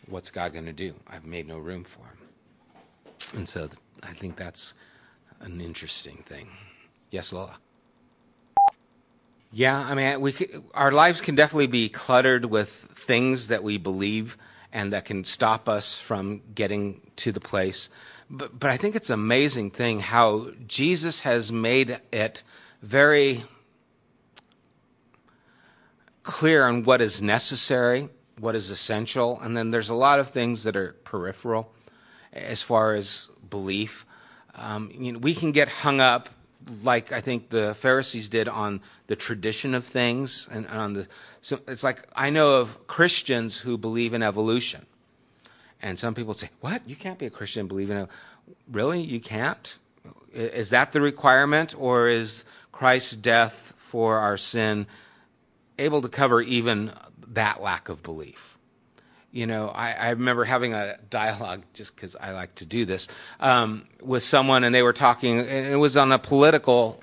What's 0.08 0.32
God 0.32 0.54
going 0.54 0.66
to 0.66 0.74
do? 0.74 0.96
I've 1.08 1.26
made 1.26 1.48
no 1.48 1.60
room 1.60 1.84
for 1.84 2.02
Him. 2.02 2.18
And 3.36 3.48
so 3.48 3.70
I 4.02 4.14
think 4.14 4.38
that's 4.38 4.74
an 5.40 5.62
interesting 5.62 6.24
thing. 6.26 6.50
Yes, 7.12 7.32
Lola? 7.32 7.56
Yeah, 9.52 9.78
I 9.78 9.96
mean, 9.96 10.22
we 10.22 10.36
our 10.74 10.92
lives 10.92 11.22
can 11.22 11.36
definitely 11.36 11.68
be 11.68 11.90
cluttered 11.90 12.46
with 12.46 12.70
things 12.70 13.48
that 13.48 13.64
we 13.64 13.78
believe, 13.78 14.38
and 14.74 14.94
that 14.94 15.06
can 15.06 15.24
stop 15.24 15.70
us 15.70 15.98
from 15.98 16.42
getting 16.54 17.02
to 17.18 17.32
the 17.32 17.40
place. 17.40 17.90
But, 18.30 18.60
but 18.60 18.70
I 18.70 18.78
think 18.78 18.96
it's 18.96 19.10
an 19.10 19.14
amazing 19.14 19.72
thing 19.72 20.00
how 20.00 20.52
Jesus 20.68 21.22
has 21.22 21.52
made 21.52 22.00
it 22.12 22.44
very 22.82 23.44
clear 26.24 26.68
on 26.68 26.84
what 26.84 27.02
is 27.02 27.22
necessary, 27.22 28.10
what 28.38 28.56
is 28.56 28.70
essential, 28.70 29.40
and 29.40 29.56
then 29.56 29.72
there's 29.72 29.90
a 29.90 29.96
lot 29.96 30.20
of 30.20 30.30
things 30.30 30.64
that 30.64 30.76
are 30.76 30.92
peripheral 31.06 31.72
as 32.34 32.62
far 32.62 32.94
as 32.94 33.30
belief. 33.50 34.06
Um, 34.56 34.92
you 34.94 35.14
know, 35.14 35.20
we 35.20 35.34
can 35.34 35.54
get 35.54 35.70
hung 35.70 36.02
up, 36.02 36.28
like 36.84 37.12
I 37.12 37.22
think 37.22 37.50
the 37.50 37.76
Pharisees 37.76 38.30
did, 38.30 38.48
on 38.48 38.82
the 39.08 39.16
tradition 39.16 39.76
of 39.76 39.86
things, 39.86 40.48
and 40.52 40.68
on 40.68 40.94
the. 40.94 41.08
So 41.42 41.60
it's 41.68 41.84
like 41.84 42.04
I 42.16 42.30
know 42.30 42.62
of 42.62 42.88
Christians 42.88 43.58
who 43.58 43.78
believe 43.78 44.14
in 44.14 44.24
evolution, 44.24 44.86
and 45.82 45.98
some 45.98 46.16
people 46.16 46.34
say, 46.34 46.50
"What? 46.62 46.88
You 46.88 46.96
can't 46.96 47.20
be 47.20 47.26
a 47.26 47.30
Christian 47.30 47.62
and 47.62 47.70
believe 47.70 47.90
in 47.90 47.98
a 47.98 48.10
really? 48.72 49.02
You 49.02 49.20
can't? 49.20 49.78
Is 50.34 50.72
that 50.72 50.92
the 50.92 51.02
requirement, 51.02 51.76
or 51.78 52.08
is 52.08 52.46
Christ's 52.72 53.16
death 53.16 53.74
for 53.78 54.20
our 54.20 54.38
sin 54.38 54.88
able 55.78 56.02
to 56.02 56.10
cover 56.10 56.42
even 56.42 56.92
that 57.28 57.62
lack 57.62 57.90
of 57.90 58.04
belief?" 58.04 58.57
You 59.38 59.46
know, 59.46 59.68
I, 59.68 59.92
I 59.94 60.10
remember 60.10 60.44
having 60.46 60.74
a 60.74 60.98
dialogue 61.12 61.62
just 61.76 61.96
because 61.96 62.16
I 62.16 62.32
like 62.32 62.56
to 62.56 62.66
do 62.66 62.86
this 62.86 63.08
um, 63.40 63.86
with 64.02 64.24
someone, 64.24 64.64
and 64.64 64.74
they 64.74 64.82
were 64.82 64.94
talking, 64.94 65.40
and 65.42 65.68
it 65.68 65.76
was 65.76 65.96
on 65.96 66.12
a 66.12 66.18
political 66.18 67.00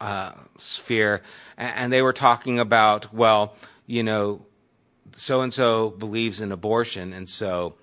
uh, 0.00 0.30
sphere, 0.58 1.20
and, 1.56 1.92
they 1.92 2.00
were 2.00 2.12
talking 2.12 2.60
about, 2.60 3.12
well, 3.12 3.56
you 3.88 4.04
know, 4.04 4.46
so 5.16 5.40
and 5.40 5.52
so 5.52 5.90
believes 5.90 6.40
in 6.40 6.52
abortion, 6.52 7.12
and 7.12 7.28
so, 7.28 7.74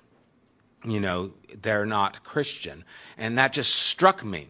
you 0.86 1.01
know, 1.01 1.32
they're 1.61 1.86
not 1.86 2.23
Christian, 2.23 2.86
and 3.17 3.39
that 3.39 3.51
just 3.51 3.76
struck 3.76 4.23
me 4.23 4.47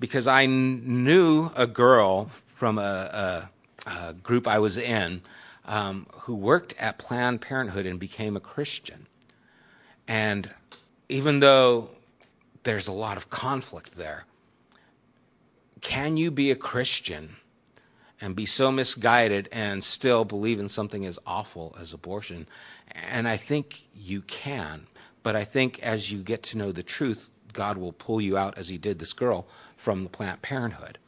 because 0.00 0.26
I 0.26 0.46
knew 0.46 1.50
a 1.54 1.66
girl 1.66 2.30
from 2.46 2.78
a, 2.78 3.46
a, 3.86 3.90
a 3.90 4.14
group 4.14 4.48
I 4.48 4.60
was 4.60 4.78
in 4.78 5.20
um, 5.64 6.06
who 6.20 6.34
worked 6.34 6.74
at 6.78 6.98
Planned 6.98 7.40
Parenthood 7.40 7.86
and 7.86 7.98
became 7.98 8.36
a 8.36 8.40
Christian. 8.40 9.06
And 10.06 10.48
even 11.08 11.40
though 11.40 11.90
there's 12.62 12.88
a 12.88 12.92
lot 12.92 13.16
of 13.16 13.30
conflict 13.30 13.96
there, 13.96 14.24
can 15.80 16.16
you 16.16 16.30
be 16.30 16.50
a 16.50 16.56
Christian 16.56 17.36
and 18.20 18.34
be 18.34 18.46
so 18.46 18.72
misguided 18.72 19.48
and 19.52 19.82
still 19.82 20.24
believe 20.24 20.60
in 20.60 20.68
something 20.68 21.04
as 21.04 21.18
awful 21.26 21.76
as 21.80 21.92
abortion? 21.92 22.46
And 23.10 23.28
I 23.28 23.36
think 23.36 23.82
you 23.94 24.22
can. 24.22 24.86
But 25.22 25.36
I 25.36 25.44
think 25.44 25.82
as 25.82 26.10
you 26.10 26.18
get 26.18 26.44
to 26.44 26.58
know 26.58 26.72
the 26.72 26.82
truth, 26.82 27.28
God 27.52 27.78
will 27.78 27.92
pull 27.92 28.20
you 28.20 28.36
out, 28.36 28.58
as 28.58 28.68
He 28.68 28.78
did 28.78 28.98
this 28.98 29.12
girl, 29.12 29.46
from 29.76 30.02
the 30.02 30.10
Planned 30.10 30.42
Parenthood. 30.42 30.98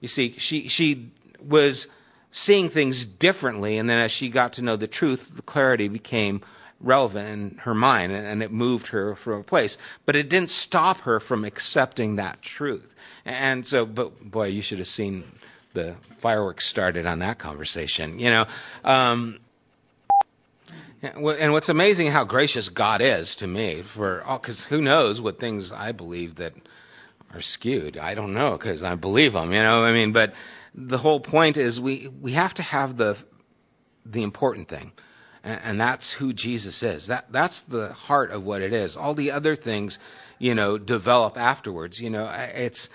You 0.00 0.08
see, 0.08 0.34
she 0.38 0.68
she 0.68 1.10
was 1.40 1.88
seeing 2.36 2.68
things 2.68 3.06
differently. 3.06 3.78
And 3.78 3.88
then 3.88 3.98
as 3.98 4.10
she 4.10 4.28
got 4.28 4.54
to 4.54 4.62
know 4.62 4.76
the 4.76 4.86
truth, 4.86 5.34
the 5.34 5.42
clarity 5.42 5.88
became 5.88 6.42
relevant 6.82 7.28
in 7.28 7.58
her 7.58 7.74
mind 7.74 8.12
and 8.12 8.42
it 8.42 8.52
moved 8.52 8.88
her 8.88 9.14
from 9.14 9.40
a 9.40 9.42
place. 9.42 9.78
But 10.04 10.16
it 10.16 10.28
didn't 10.28 10.50
stop 10.50 11.00
her 11.00 11.18
from 11.18 11.46
accepting 11.46 12.16
that 12.16 12.42
truth. 12.42 12.94
And 13.24 13.66
so, 13.66 13.86
but 13.86 14.20
boy, 14.22 14.48
you 14.48 14.60
should 14.60 14.78
have 14.78 14.86
seen 14.86 15.24
the 15.72 15.96
fireworks 16.18 16.66
started 16.66 17.06
on 17.06 17.20
that 17.20 17.38
conversation, 17.38 18.18
you 18.18 18.28
know. 18.28 18.46
Um, 18.84 19.38
and 21.02 21.52
what's 21.52 21.70
amazing 21.70 22.08
how 22.08 22.24
gracious 22.24 22.68
God 22.68 23.00
is 23.00 23.36
to 23.36 23.46
me 23.46 23.80
for 23.80 24.22
all, 24.22 24.38
because 24.38 24.62
who 24.62 24.82
knows 24.82 25.22
what 25.22 25.40
things 25.40 25.72
I 25.72 25.92
believe 25.92 26.36
that 26.36 26.52
are 27.32 27.40
skewed. 27.40 27.96
I 27.96 28.14
don't 28.14 28.34
know 28.34 28.52
because 28.52 28.82
I 28.82 28.94
believe 28.94 29.32
them, 29.32 29.52
you 29.52 29.62
know. 29.62 29.84
I 29.84 29.92
mean, 29.92 30.12
but 30.12 30.34
the 30.76 30.98
whole 30.98 31.20
point 31.20 31.56
is 31.56 31.80
we 31.80 32.08
we 32.20 32.32
have 32.32 32.54
to 32.54 32.62
have 32.62 32.96
the 32.96 33.16
the 34.04 34.22
important 34.22 34.68
thing, 34.68 34.92
and, 35.42 35.60
and 35.64 35.80
that's 35.80 36.12
who 36.12 36.32
Jesus 36.32 36.82
is. 36.82 37.06
That 37.06 37.32
that's 37.32 37.62
the 37.62 37.92
heart 37.92 38.30
of 38.30 38.44
what 38.44 38.62
it 38.62 38.72
is. 38.72 38.96
All 38.96 39.14
the 39.14 39.32
other 39.32 39.56
things, 39.56 39.98
you 40.38 40.54
know, 40.54 40.76
develop 40.76 41.38
afterwards. 41.38 42.00
You 42.00 42.10
know, 42.10 42.30
it's 42.54 42.90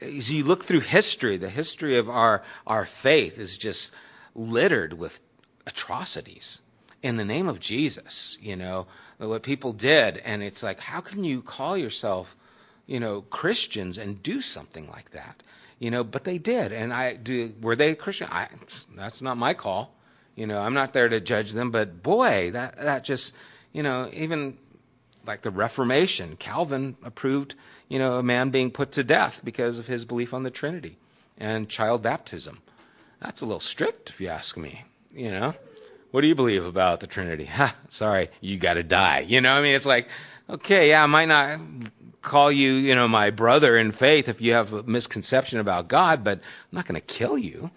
as 0.00 0.32
you 0.32 0.44
look 0.44 0.64
through 0.64 0.80
history, 0.80 1.36
the 1.36 1.50
history 1.50 1.98
of 1.98 2.08
our 2.08 2.42
our 2.66 2.86
faith 2.86 3.38
is 3.38 3.56
just 3.56 3.92
littered 4.34 4.94
with 4.94 5.20
atrocities 5.66 6.62
in 7.02 7.18
the 7.18 7.24
name 7.24 7.48
of 7.48 7.60
Jesus. 7.60 8.38
You 8.40 8.56
know 8.56 8.86
what 9.18 9.42
people 9.42 9.74
did, 9.74 10.16
and 10.16 10.42
it's 10.42 10.62
like, 10.62 10.80
how 10.80 11.00
can 11.00 11.24
you 11.24 11.42
call 11.42 11.76
yourself, 11.76 12.34
you 12.86 13.00
know, 13.00 13.20
Christians 13.20 13.98
and 13.98 14.22
do 14.22 14.40
something 14.40 14.88
like 14.88 15.10
that? 15.10 15.42
You 15.78 15.90
know, 15.90 16.04
but 16.04 16.24
they 16.24 16.38
did. 16.38 16.72
And 16.72 16.92
I 16.92 17.14
do. 17.14 17.54
Were 17.60 17.76
they 17.76 17.94
Christian? 17.94 18.28
I, 18.30 18.48
that's 18.96 19.22
not 19.22 19.36
my 19.36 19.54
call. 19.54 19.94
You 20.34 20.46
know, 20.46 20.60
I'm 20.60 20.74
not 20.74 20.92
there 20.92 21.08
to 21.08 21.20
judge 21.20 21.52
them. 21.52 21.70
But 21.70 22.02
boy, 22.02 22.50
that 22.52 22.76
that 22.78 23.04
just, 23.04 23.34
you 23.72 23.82
know, 23.82 24.08
even 24.12 24.56
like 25.26 25.42
the 25.42 25.50
Reformation, 25.50 26.36
Calvin 26.36 26.96
approved, 27.04 27.54
you 27.88 27.98
know, 27.98 28.18
a 28.18 28.22
man 28.22 28.50
being 28.50 28.70
put 28.70 28.92
to 28.92 29.04
death 29.04 29.40
because 29.44 29.78
of 29.78 29.86
his 29.86 30.04
belief 30.04 30.34
on 30.34 30.42
the 30.42 30.50
Trinity 30.50 30.96
and 31.38 31.68
child 31.68 32.02
baptism. 32.02 32.58
That's 33.20 33.40
a 33.40 33.46
little 33.46 33.60
strict, 33.60 34.10
if 34.10 34.20
you 34.20 34.28
ask 34.28 34.56
me. 34.56 34.84
You 35.12 35.30
know, 35.30 35.54
what 36.10 36.20
do 36.20 36.26
you 36.28 36.34
believe 36.34 36.64
about 36.64 37.00
the 37.00 37.06
Trinity? 37.06 37.44
Ha, 37.58 37.74
sorry, 37.88 38.30
you 38.40 38.58
got 38.58 38.74
to 38.74 38.82
die. 38.82 39.20
You 39.20 39.40
know, 39.40 39.52
I 39.52 39.62
mean, 39.62 39.74
it's 39.74 39.86
like, 39.86 40.08
okay, 40.48 40.90
yeah, 40.90 41.02
I 41.02 41.06
might 41.06 41.26
not 41.28 41.60
call 42.22 42.50
you, 42.50 42.72
you 42.72 42.94
know, 42.94 43.08
my 43.08 43.30
brother 43.30 43.76
in 43.76 43.90
faith 43.90 44.28
if 44.28 44.40
you 44.40 44.52
have 44.54 44.72
a 44.72 44.82
misconception 44.82 45.60
about 45.60 45.88
God, 45.88 46.24
but 46.24 46.38
I'm 46.38 46.76
not 46.76 46.86
going 46.86 47.00
to 47.00 47.06
kill 47.06 47.38
you. 47.38 47.70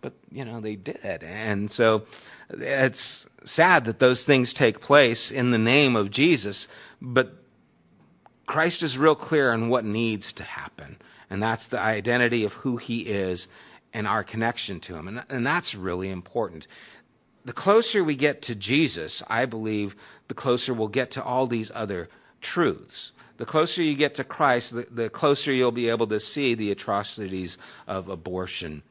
But, 0.00 0.12
you 0.30 0.44
know, 0.44 0.60
they 0.60 0.76
did. 0.76 1.22
And 1.22 1.70
so 1.70 2.04
it's 2.50 3.26
sad 3.44 3.86
that 3.86 3.98
those 3.98 4.24
things 4.24 4.52
take 4.52 4.80
place 4.80 5.30
in 5.30 5.50
the 5.50 5.58
name 5.58 5.96
of 5.96 6.10
Jesus, 6.10 6.68
but 7.00 7.32
Christ 8.46 8.82
is 8.82 8.98
real 8.98 9.14
clear 9.14 9.52
on 9.52 9.68
what 9.70 9.84
needs 9.84 10.34
to 10.34 10.42
happen. 10.44 10.96
And 11.30 11.42
that's 11.42 11.68
the 11.68 11.80
identity 11.80 12.44
of 12.44 12.52
who 12.52 12.76
he 12.76 13.00
is 13.00 13.48
and 13.94 14.06
our 14.06 14.24
connection 14.24 14.80
to 14.80 14.94
him. 14.94 15.08
And, 15.08 15.24
and 15.30 15.46
that's 15.46 15.74
really 15.74 16.10
important. 16.10 16.66
The 17.44 17.52
closer 17.52 18.02
we 18.02 18.16
get 18.16 18.42
to 18.42 18.54
Jesus, 18.54 19.22
I 19.28 19.44
believe, 19.44 19.96
the 20.28 20.34
closer 20.34 20.72
we'll 20.72 20.88
get 20.88 21.12
to 21.12 21.22
all 21.22 21.46
these 21.46 21.70
other 21.74 22.08
truths. 22.40 23.12
The 23.36 23.44
closer 23.44 23.82
you 23.82 23.94
get 23.96 24.16
to 24.16 24.24
Christ, 24.24 24.74
the, 24.74 24.86
the 24.90 25.10
closer 25.10 25.52
you'll 25.52 25.72
be 25.72 25.90
able 25.90 26.06
to 26.06 26.20
see 26.20 26.54
the 26.54 26.70
atrocities 26.70 27.58
of 27.86 28.08
abortion 28.08 28.82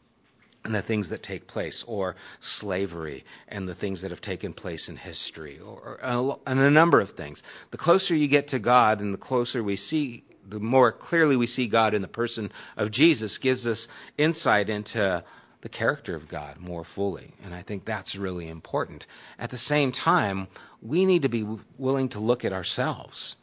and 0.66 0.74
the 0.74 0.82
things 0.82 1.10
that 1.10 1.22
take 1.22 1.46
place, 1.46 1.84
or 1.84 2.16
slavery 2.40 3.26
and 3.50 3.68
the 3.68 3.76
things 3.76 4.02
that 4.02 4.12
have 4.12 4.22
taken 4.22 4.54
place 4.54 4.88
in 4.88 4.96
history, 4.96 5.60
or, 5.60 6.00
or, 6.02 6.40
and 6.46 6.60
a 6.60 6.72
number 6.72 7.02
of 7.02 7.10
things. 7.10 7.44
The 7.72 7.78
closer 7.78 8.16
you 8.16 8.30
get 8.30 8.50
to 8.50 8.60
God, 8.60 9.02
and 9.02 9.14
the 9.14 9.18
closer 9.18 9.62
we 9.62 9.76
see, 9.76 10.24
the 10.48 10.62
more 10.62 10.92
clearly 10.92 11.36
we 11.36 11.48
see 11.48 11.68
God 11.68 11.94
in 11.94 12.02
the 12.02 12.08
person 12.08 12.52
of 12.78 12.92
Jesus, 12.92 13.40
gives 13.40 13.68
us 13.68 13.90
insight 14.18 14.70
into 14.70 15.24
the 15.64 15.70
character 15.70 16.14
of 16.14 16.28
God 16.28 16.60
more 16.60 16.84
fully. 16.84 17.34
And 17.46 17.56
I 17.56 17.62
think 17.62 17.86
that's 17.86 18.18
really 18.18 18.50
important. 18.50 19.08
At 19.40 19.50
the 19.50 19.58
same 19.58 19.94
time, 19.94 20.50
we 20.82 21.06
need 21.06 21.22
to 21.22 21.30
be 21.30 21.48
willing 21.78 22.10
to 22.10 22.20
look 22.20 22.44
at 22.44 22.52
ourselves 22.52 23.38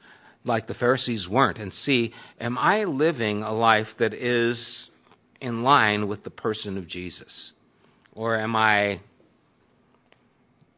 like 0.44 0.66
the 0.66 0.74
Pharisees 0.74 1.26
weren't 1.26 1.58
and 1.58 1.72
see, 1.72 2.12
am 2.38 2.58
I 2.58 2.84
living 2.84 3.42
a 3.42 3.54
life 3.54 3.96
that 3.96 4.12
is 4.12 4.90
in 5.40 5.62
line 5.62 6.08
with 6.08 6.22
the 6.22 6.30
person 6.30 6.76
of 6.76 6.86
Jesus? 6.86 7.54
Or 8.14 8.36
am 8.36 8.54
I 8.54 9.00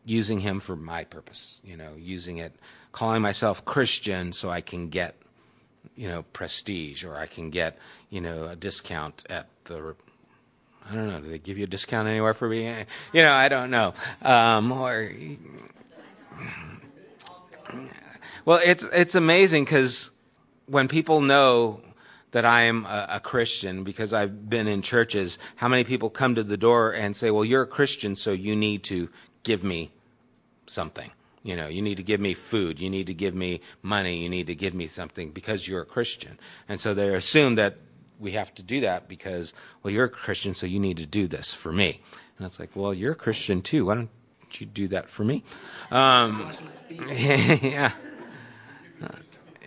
using 0.04 0.38
him 0.38 0.60
for 0.60 0.76
my 0.76 1.02
purpose? 1.02 1.60
You 1.64 1.76
know, 1.76 1.94
using 1.98 2.36
it, 2.36 2.52
calling 2.92 3.20
myself 3.20 3.64
Christian 3.64 4.30
so 4.30 4.48
I 4.48 4.60
can 4.60 4.90
get, 4.90 5.16
you 5.96 6.06
know, 6.06 6.22
prestige 6.22 7.02
or 7.02 7.16
I 7.16 7.26
can 7.26 7.50
get, 7.50 7.76
you 8.10 8.20
know, 8.20 8.44
a 8.44 8.54
discount 8.54 9.24
at 9.28 9.48
the 9.64 9.96
I 10.90 10.94
don't 10.94 11.08
know. 11.08 11.20
Do 11.20 11.28
they 11.28 11.38
give 11.38 11.58
you 11.58 11.64
a 11.64 11.68
discount 11.68 12.08
anywhere 12.08 12.34
for 12.34 12.48
being? 12.48 12.86
You 13.12 13.22
know, 13.22 13.32
I 13.32 13.48
don't 13.48 13.70
know. 13.70 13.94
Um, 14.20 14.72
or 14.72 15.10
well, 18.44 18.60
it's 18.62 18.82
it's 18.84 19.14
amazing 19.14 19.64
because 19.64 20.10
when 20.66 20.88
people 20.88 21.20
know 21.20 21.80
that 22.32 22.44
I 22.44 22.62
am 22.62 22.84
a, 22.86 23.08
a, 23.12 23.20
Christian 23.20 23.84
because 23.84 24.12
I've 24.12 24.48
been 24.48 24.66
in 24.66 24.82
churches, 24.82 25.38
how 25.56 25.68
many 25.68 25.84
people 25.84 26.08
come 26.10 26.36
to 26.36 26.42
the 26.42 26.56
door 26.56 26.92
and 26.92 27.14
say, 27.14 27.30
"Well, 27.30 27.44
you're 27.44 27.62
a 27.62 27.66
Christian, 27.66 28.16
so 28.16 28.32
you 28.32 28.56
need 28.56 28.84
to 28.84 29.08
give 29.42 29.62
me 29.62 29.90
something." 30.66 31.10
You 31.44 31.56
know, 31.56 31.66
you 31.66 31.82
need 31.82 31.96
to 31.96 32.04
give 32.04 32.20
me 32.20 32.34
food, 32.34 32.78
you 32.78 32.88
need 32.88 33.08
to 33.08 33.14
give 33.14 33.34
me 33.34 33.62
money, 33.82 34.22
you 34.22 34.28
need 34.28 34.46
to 34.46 34.54
give 34.54 34.74
me 34.74 34.86
something 34.86 35.32
because 35.32 35.66
you're 35.66 35.82
a 35.82 35.86
Christian. 35.86 36.38
And 36.68 36.78
so 36.78 36.94
they 36.94 37.12
assume 37.14 37.56
that 37.56 37.78
we 38.22 38.32
have 38.32 38.54
to 38.54 38.62
do 38.62 38.82
that 38.82 39.08
because, 39.08 39.52
well, 39.82 39.92
you're 39.92 40.06
a 40.06 40.10
Christian, 40.10 40.54
so 40.54 40.66
you 40.66 40.80
need 40.80 40.98
to 40.98 41.06
do 41.06 41.26
this 41.26 41.52
for 41.52 41.72
me. 41.72 42.00
And 42.38 42.46
it's 42.46 42.58
like, 42.58 42.70
well, 42.74 42.94
you're 42.94 43.12
a 43.12 43.16
Christian 43.16 43.62
too. 43.62 43.86
Why 43.86 43.96
don't 43.96 44.10
you 44.60 44.66
do 44.66 44.88
that 44.88 45.10
for 45.10 45.24
me? 45.24 45.42
Um, 45.90 46.50
yeah. 46.90 47.92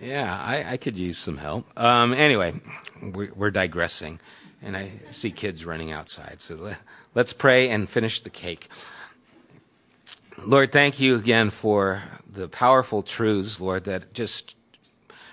Yeah, 0.02 0.38
I, 0.38 0.74
I, 0.74 0.78
could 0.78 1.00
use 1.00 1.18
some 1.18 1.38
help. 1.38 1.66
Um, 1.78 2.14
anyway, 2.14 2.54
we're, 3.02 3.32
we're, 3.34 3.52
digressing, 3.52 4.20
and 4.62 4.76
I 4.76 4.92
see 5.12 5.32
kids 5.32 5.66
running 5.66 5.94
outside. 5.94 6.42
So 6.42 6.56
let, 6.56 6.78
let's 7.14 7.32
pray 7.32 7.70
and 7.70 7.90
finish 7.90 8.20
the 8.20 8.30
cake. 8.30 8.68
Lord, 10.38 10.74
thank 10.74 11.00
you 11.00 11.16
again 11.16 11.50
for 11.50 12.04
the 12.30 12.50
powerful 12.50 13.04
truths, 13.04 13.62
Lord, 13.62 13.86
that 13.86 14.14
just 14.14 14.54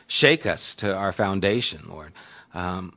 shake 0.07 0.47
us 0.47 0.77
to 0.77 0.95
our 0.95 1.11
foundation, 1.13 1.83
Lord. 1.89 2.13
Um, 2.55 2.95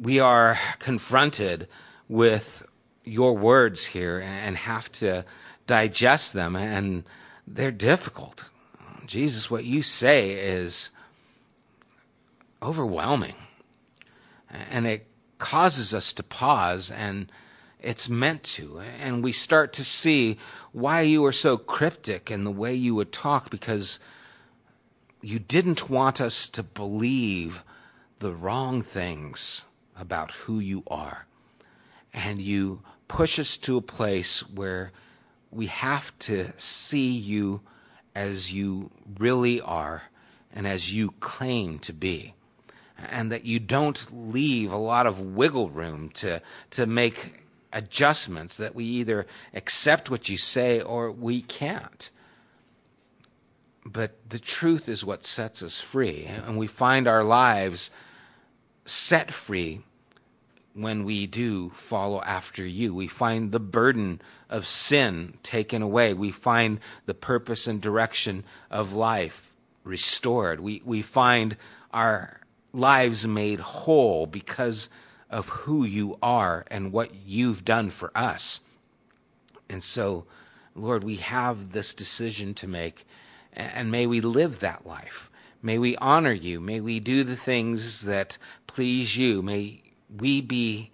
we 0.00 0.20
are 0.20 0.58
confronted 0.78 1.68
with 2.08 2.66
your 3.04 3.36
words 3.36 3.84
here 3.84 4.18
and 4.18 4.56
have 4.56 4.90
to 4.92 5.24
digest 5.66 6.32
them, 6.32 6.56
and 6.56 7.04
they're 7.46 7.70
difficult. 7.70 8.48
Jesus, 9.06 9.50
what 9.50 9.64
you 9.64 9.82
say 9.82 10.30
is 10.32 10.90
overwhelming, 12.62 13.34
and 14.70 14.86
it 14.86 15.06
causes 15.38 15.94
us 15.94 16.14
to 16.14 16.22
pause 16.22 16.90
and 16.90 17.30
it's 17.80 18.08
meant 18.10 18.42
to. 18.42 18.80
And 19.00 19.24
we 19.24 19.32
start 19.32 19.74
to 19.74 19.84
see 19.84 20.38
why 20.72 21.02
you 21.02 21.24
are 21.26 21.32
so 21.32 21.56
cryptic 21.56 22.30
in 22.30 22.44
the 22.44 22.50
way 22.50 22.74
you 22.74 22.94
would 22.94 23.10
talk 23.10 23.48
because 23.50 24.00
you 25.22 25.38
didn't 25.38 25.88
want 25.88 26.20
us 26.20 26.50
to 26.50 26.62
believe 26.62 27.62
the 28.18 28.32
wrong 28.32 28.82
things 28.82 29.64
about 30.00 30.32
who 30.32 30.58
you 30.58 30.82
are. 30.86 31.26
And 32.12 32.40
you 32.40 32.82
push 33.08 33.38
us 33.38 33.58
to 33.58 33.76
a 33.76 33.82
place 33.82 34.48
where 34.50 34.92
we 35.50 35.66
have 35.66 36.16
to 36.20 36.48
see 36.58 37.12
you 37.12 37.60
as 38.14 38.52
you 38.52 38.90
really 39.18 39.60
are 39.60 40.02
and 40.54 40.66
as 40.66 40.92
you 40.92 41.12
claim 41.20 41.78
to 41.80 41.92
be 41.92 42.34
and 43.08 43.32
that 43.32 43.44
you 43.44 43.58
don't 43.58 44.32
leave 44.32 44.72
a 44.72 44.76
lot 44.76 45.06
of 45.06 45.20
wiggle 45.20 45.70
room 45.70 46.10
to 46.10 46.42
to 46.70 46.86
make 46.86 47.42
adjustments 47.72 48.58
that 48.58 48.74
we 48.74 48.84
either 48.84 49.26
accept 49.54 50.10
what 50.10 50.28
you 50.28 50.36
say 50.36 50.80
or 50.80 51.10
we 51.10 51.40
can't. 51.40 52.10
But 53.84 54.12
the 54.28 54.38
truth 54.38 54.88
is 54.88 55.04
what 55.04 55.24
sets 55.24 55.62
us 55.62 55.80
free, 55.80 56.26
and 56.26 56.58
we 56.58 56.66
find 56.66 57.08
our 57.08 57.24
lives 57.24 57.90
set 58.84 59.32
free 59.32 59.82
when 60.82 61.04
we 61.04 61.26
do 61.26 61.70
follow 61.70 62.20
after 62.20 62.64
you. 62.64 62.94
We 62.94 63.08
find 63.08 63.50
the 63.50 63.60
burden 63.60 64.20
of 64.48 64.66
sin 64.66 65.34
taken 65.42 65.82
away. 65.82 66.14
We 66.14 66.30
find 66.30 66.80
the 67.06 67.14
purpose 67.14 67.66
and 67.66 67.80
direction 67.80 68.44
of 68.70 68.94
life 68.94 69.52
restored. 69.84 70.60
We, 70.60 70.82
we 70.84 71.02
find 71.02 71.56
our 71.92 72.40
lives 72.72 73.26
made 73.26 73.60
whole 73.60 74.26
because 74.26 74.90
of 75.30 75.48
who 75.48 75.84
you 75.84 76.18
are 76.22 76.64
and 76.70 76.92
what 76.92 77.10
you've 77.26 77.64
done 77.64 77.90
for 77.90 78.10
us. 78.14 78.60
And 79.68 79.82
so, 79.82 80.26
Lord, 80.74 81.04
we 81.04 81.16
have 81.16 81.72
this 81.72 81.94
decision 81.94 82.54
to 82.54 82.68
make, 82.68 83.06
and 83.52 83.90
may 83.90 84.06
we 84.06 84.20
live 84.20 84.60
that 84.60 84.86
life. 84.86 85.30
May 85.62 85.78
we 85.78 85.96
honor 85.96 86.32
you. 86.32 86.60
May 86.60 86.80
we 86.80 87.00
do 87.00 87.22
the 87.22 87.36
things 87.36 88.02
that 88.02 88.38
please 88.66 89.16
you. 89.16 89.42
May 89.42 89.82
we 90.18 90.40
be, 90.40 90.90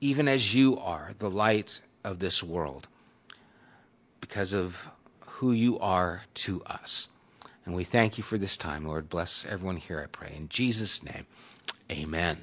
even 0.00 0.28
as 0.28 0.54
you 0.54 0.78
are, 0.78 1.10
the 1.18 1.30
light 1.30 1.80
of 2.02 2.18
this 2.18 2.42
world 2.42 2.86
because 4.20 4.52
of 4.52 4.88
who 5.26 5.52
you 5.52 5.78
are 5.80 6.22
to 6.34 6.62
us. 6.64 7.08
And 7.66 7.74
we 7.74 7.84
thank 7.84 8.18
you 8.18 8.24
for 8.24 8.38
this 8.38 8.56
time, 8.56 8.86
Lord. 8.86 9.08
Bless 9.08 9.46
everyone 9.46 9.76
here, 9.76 10.00
I 10.00 10.06
pray. 10.06 10.32
In 10.36 10.48
Jesus' 10.48 11.02
name, 11.02 11.26
amen. 11.90 12.38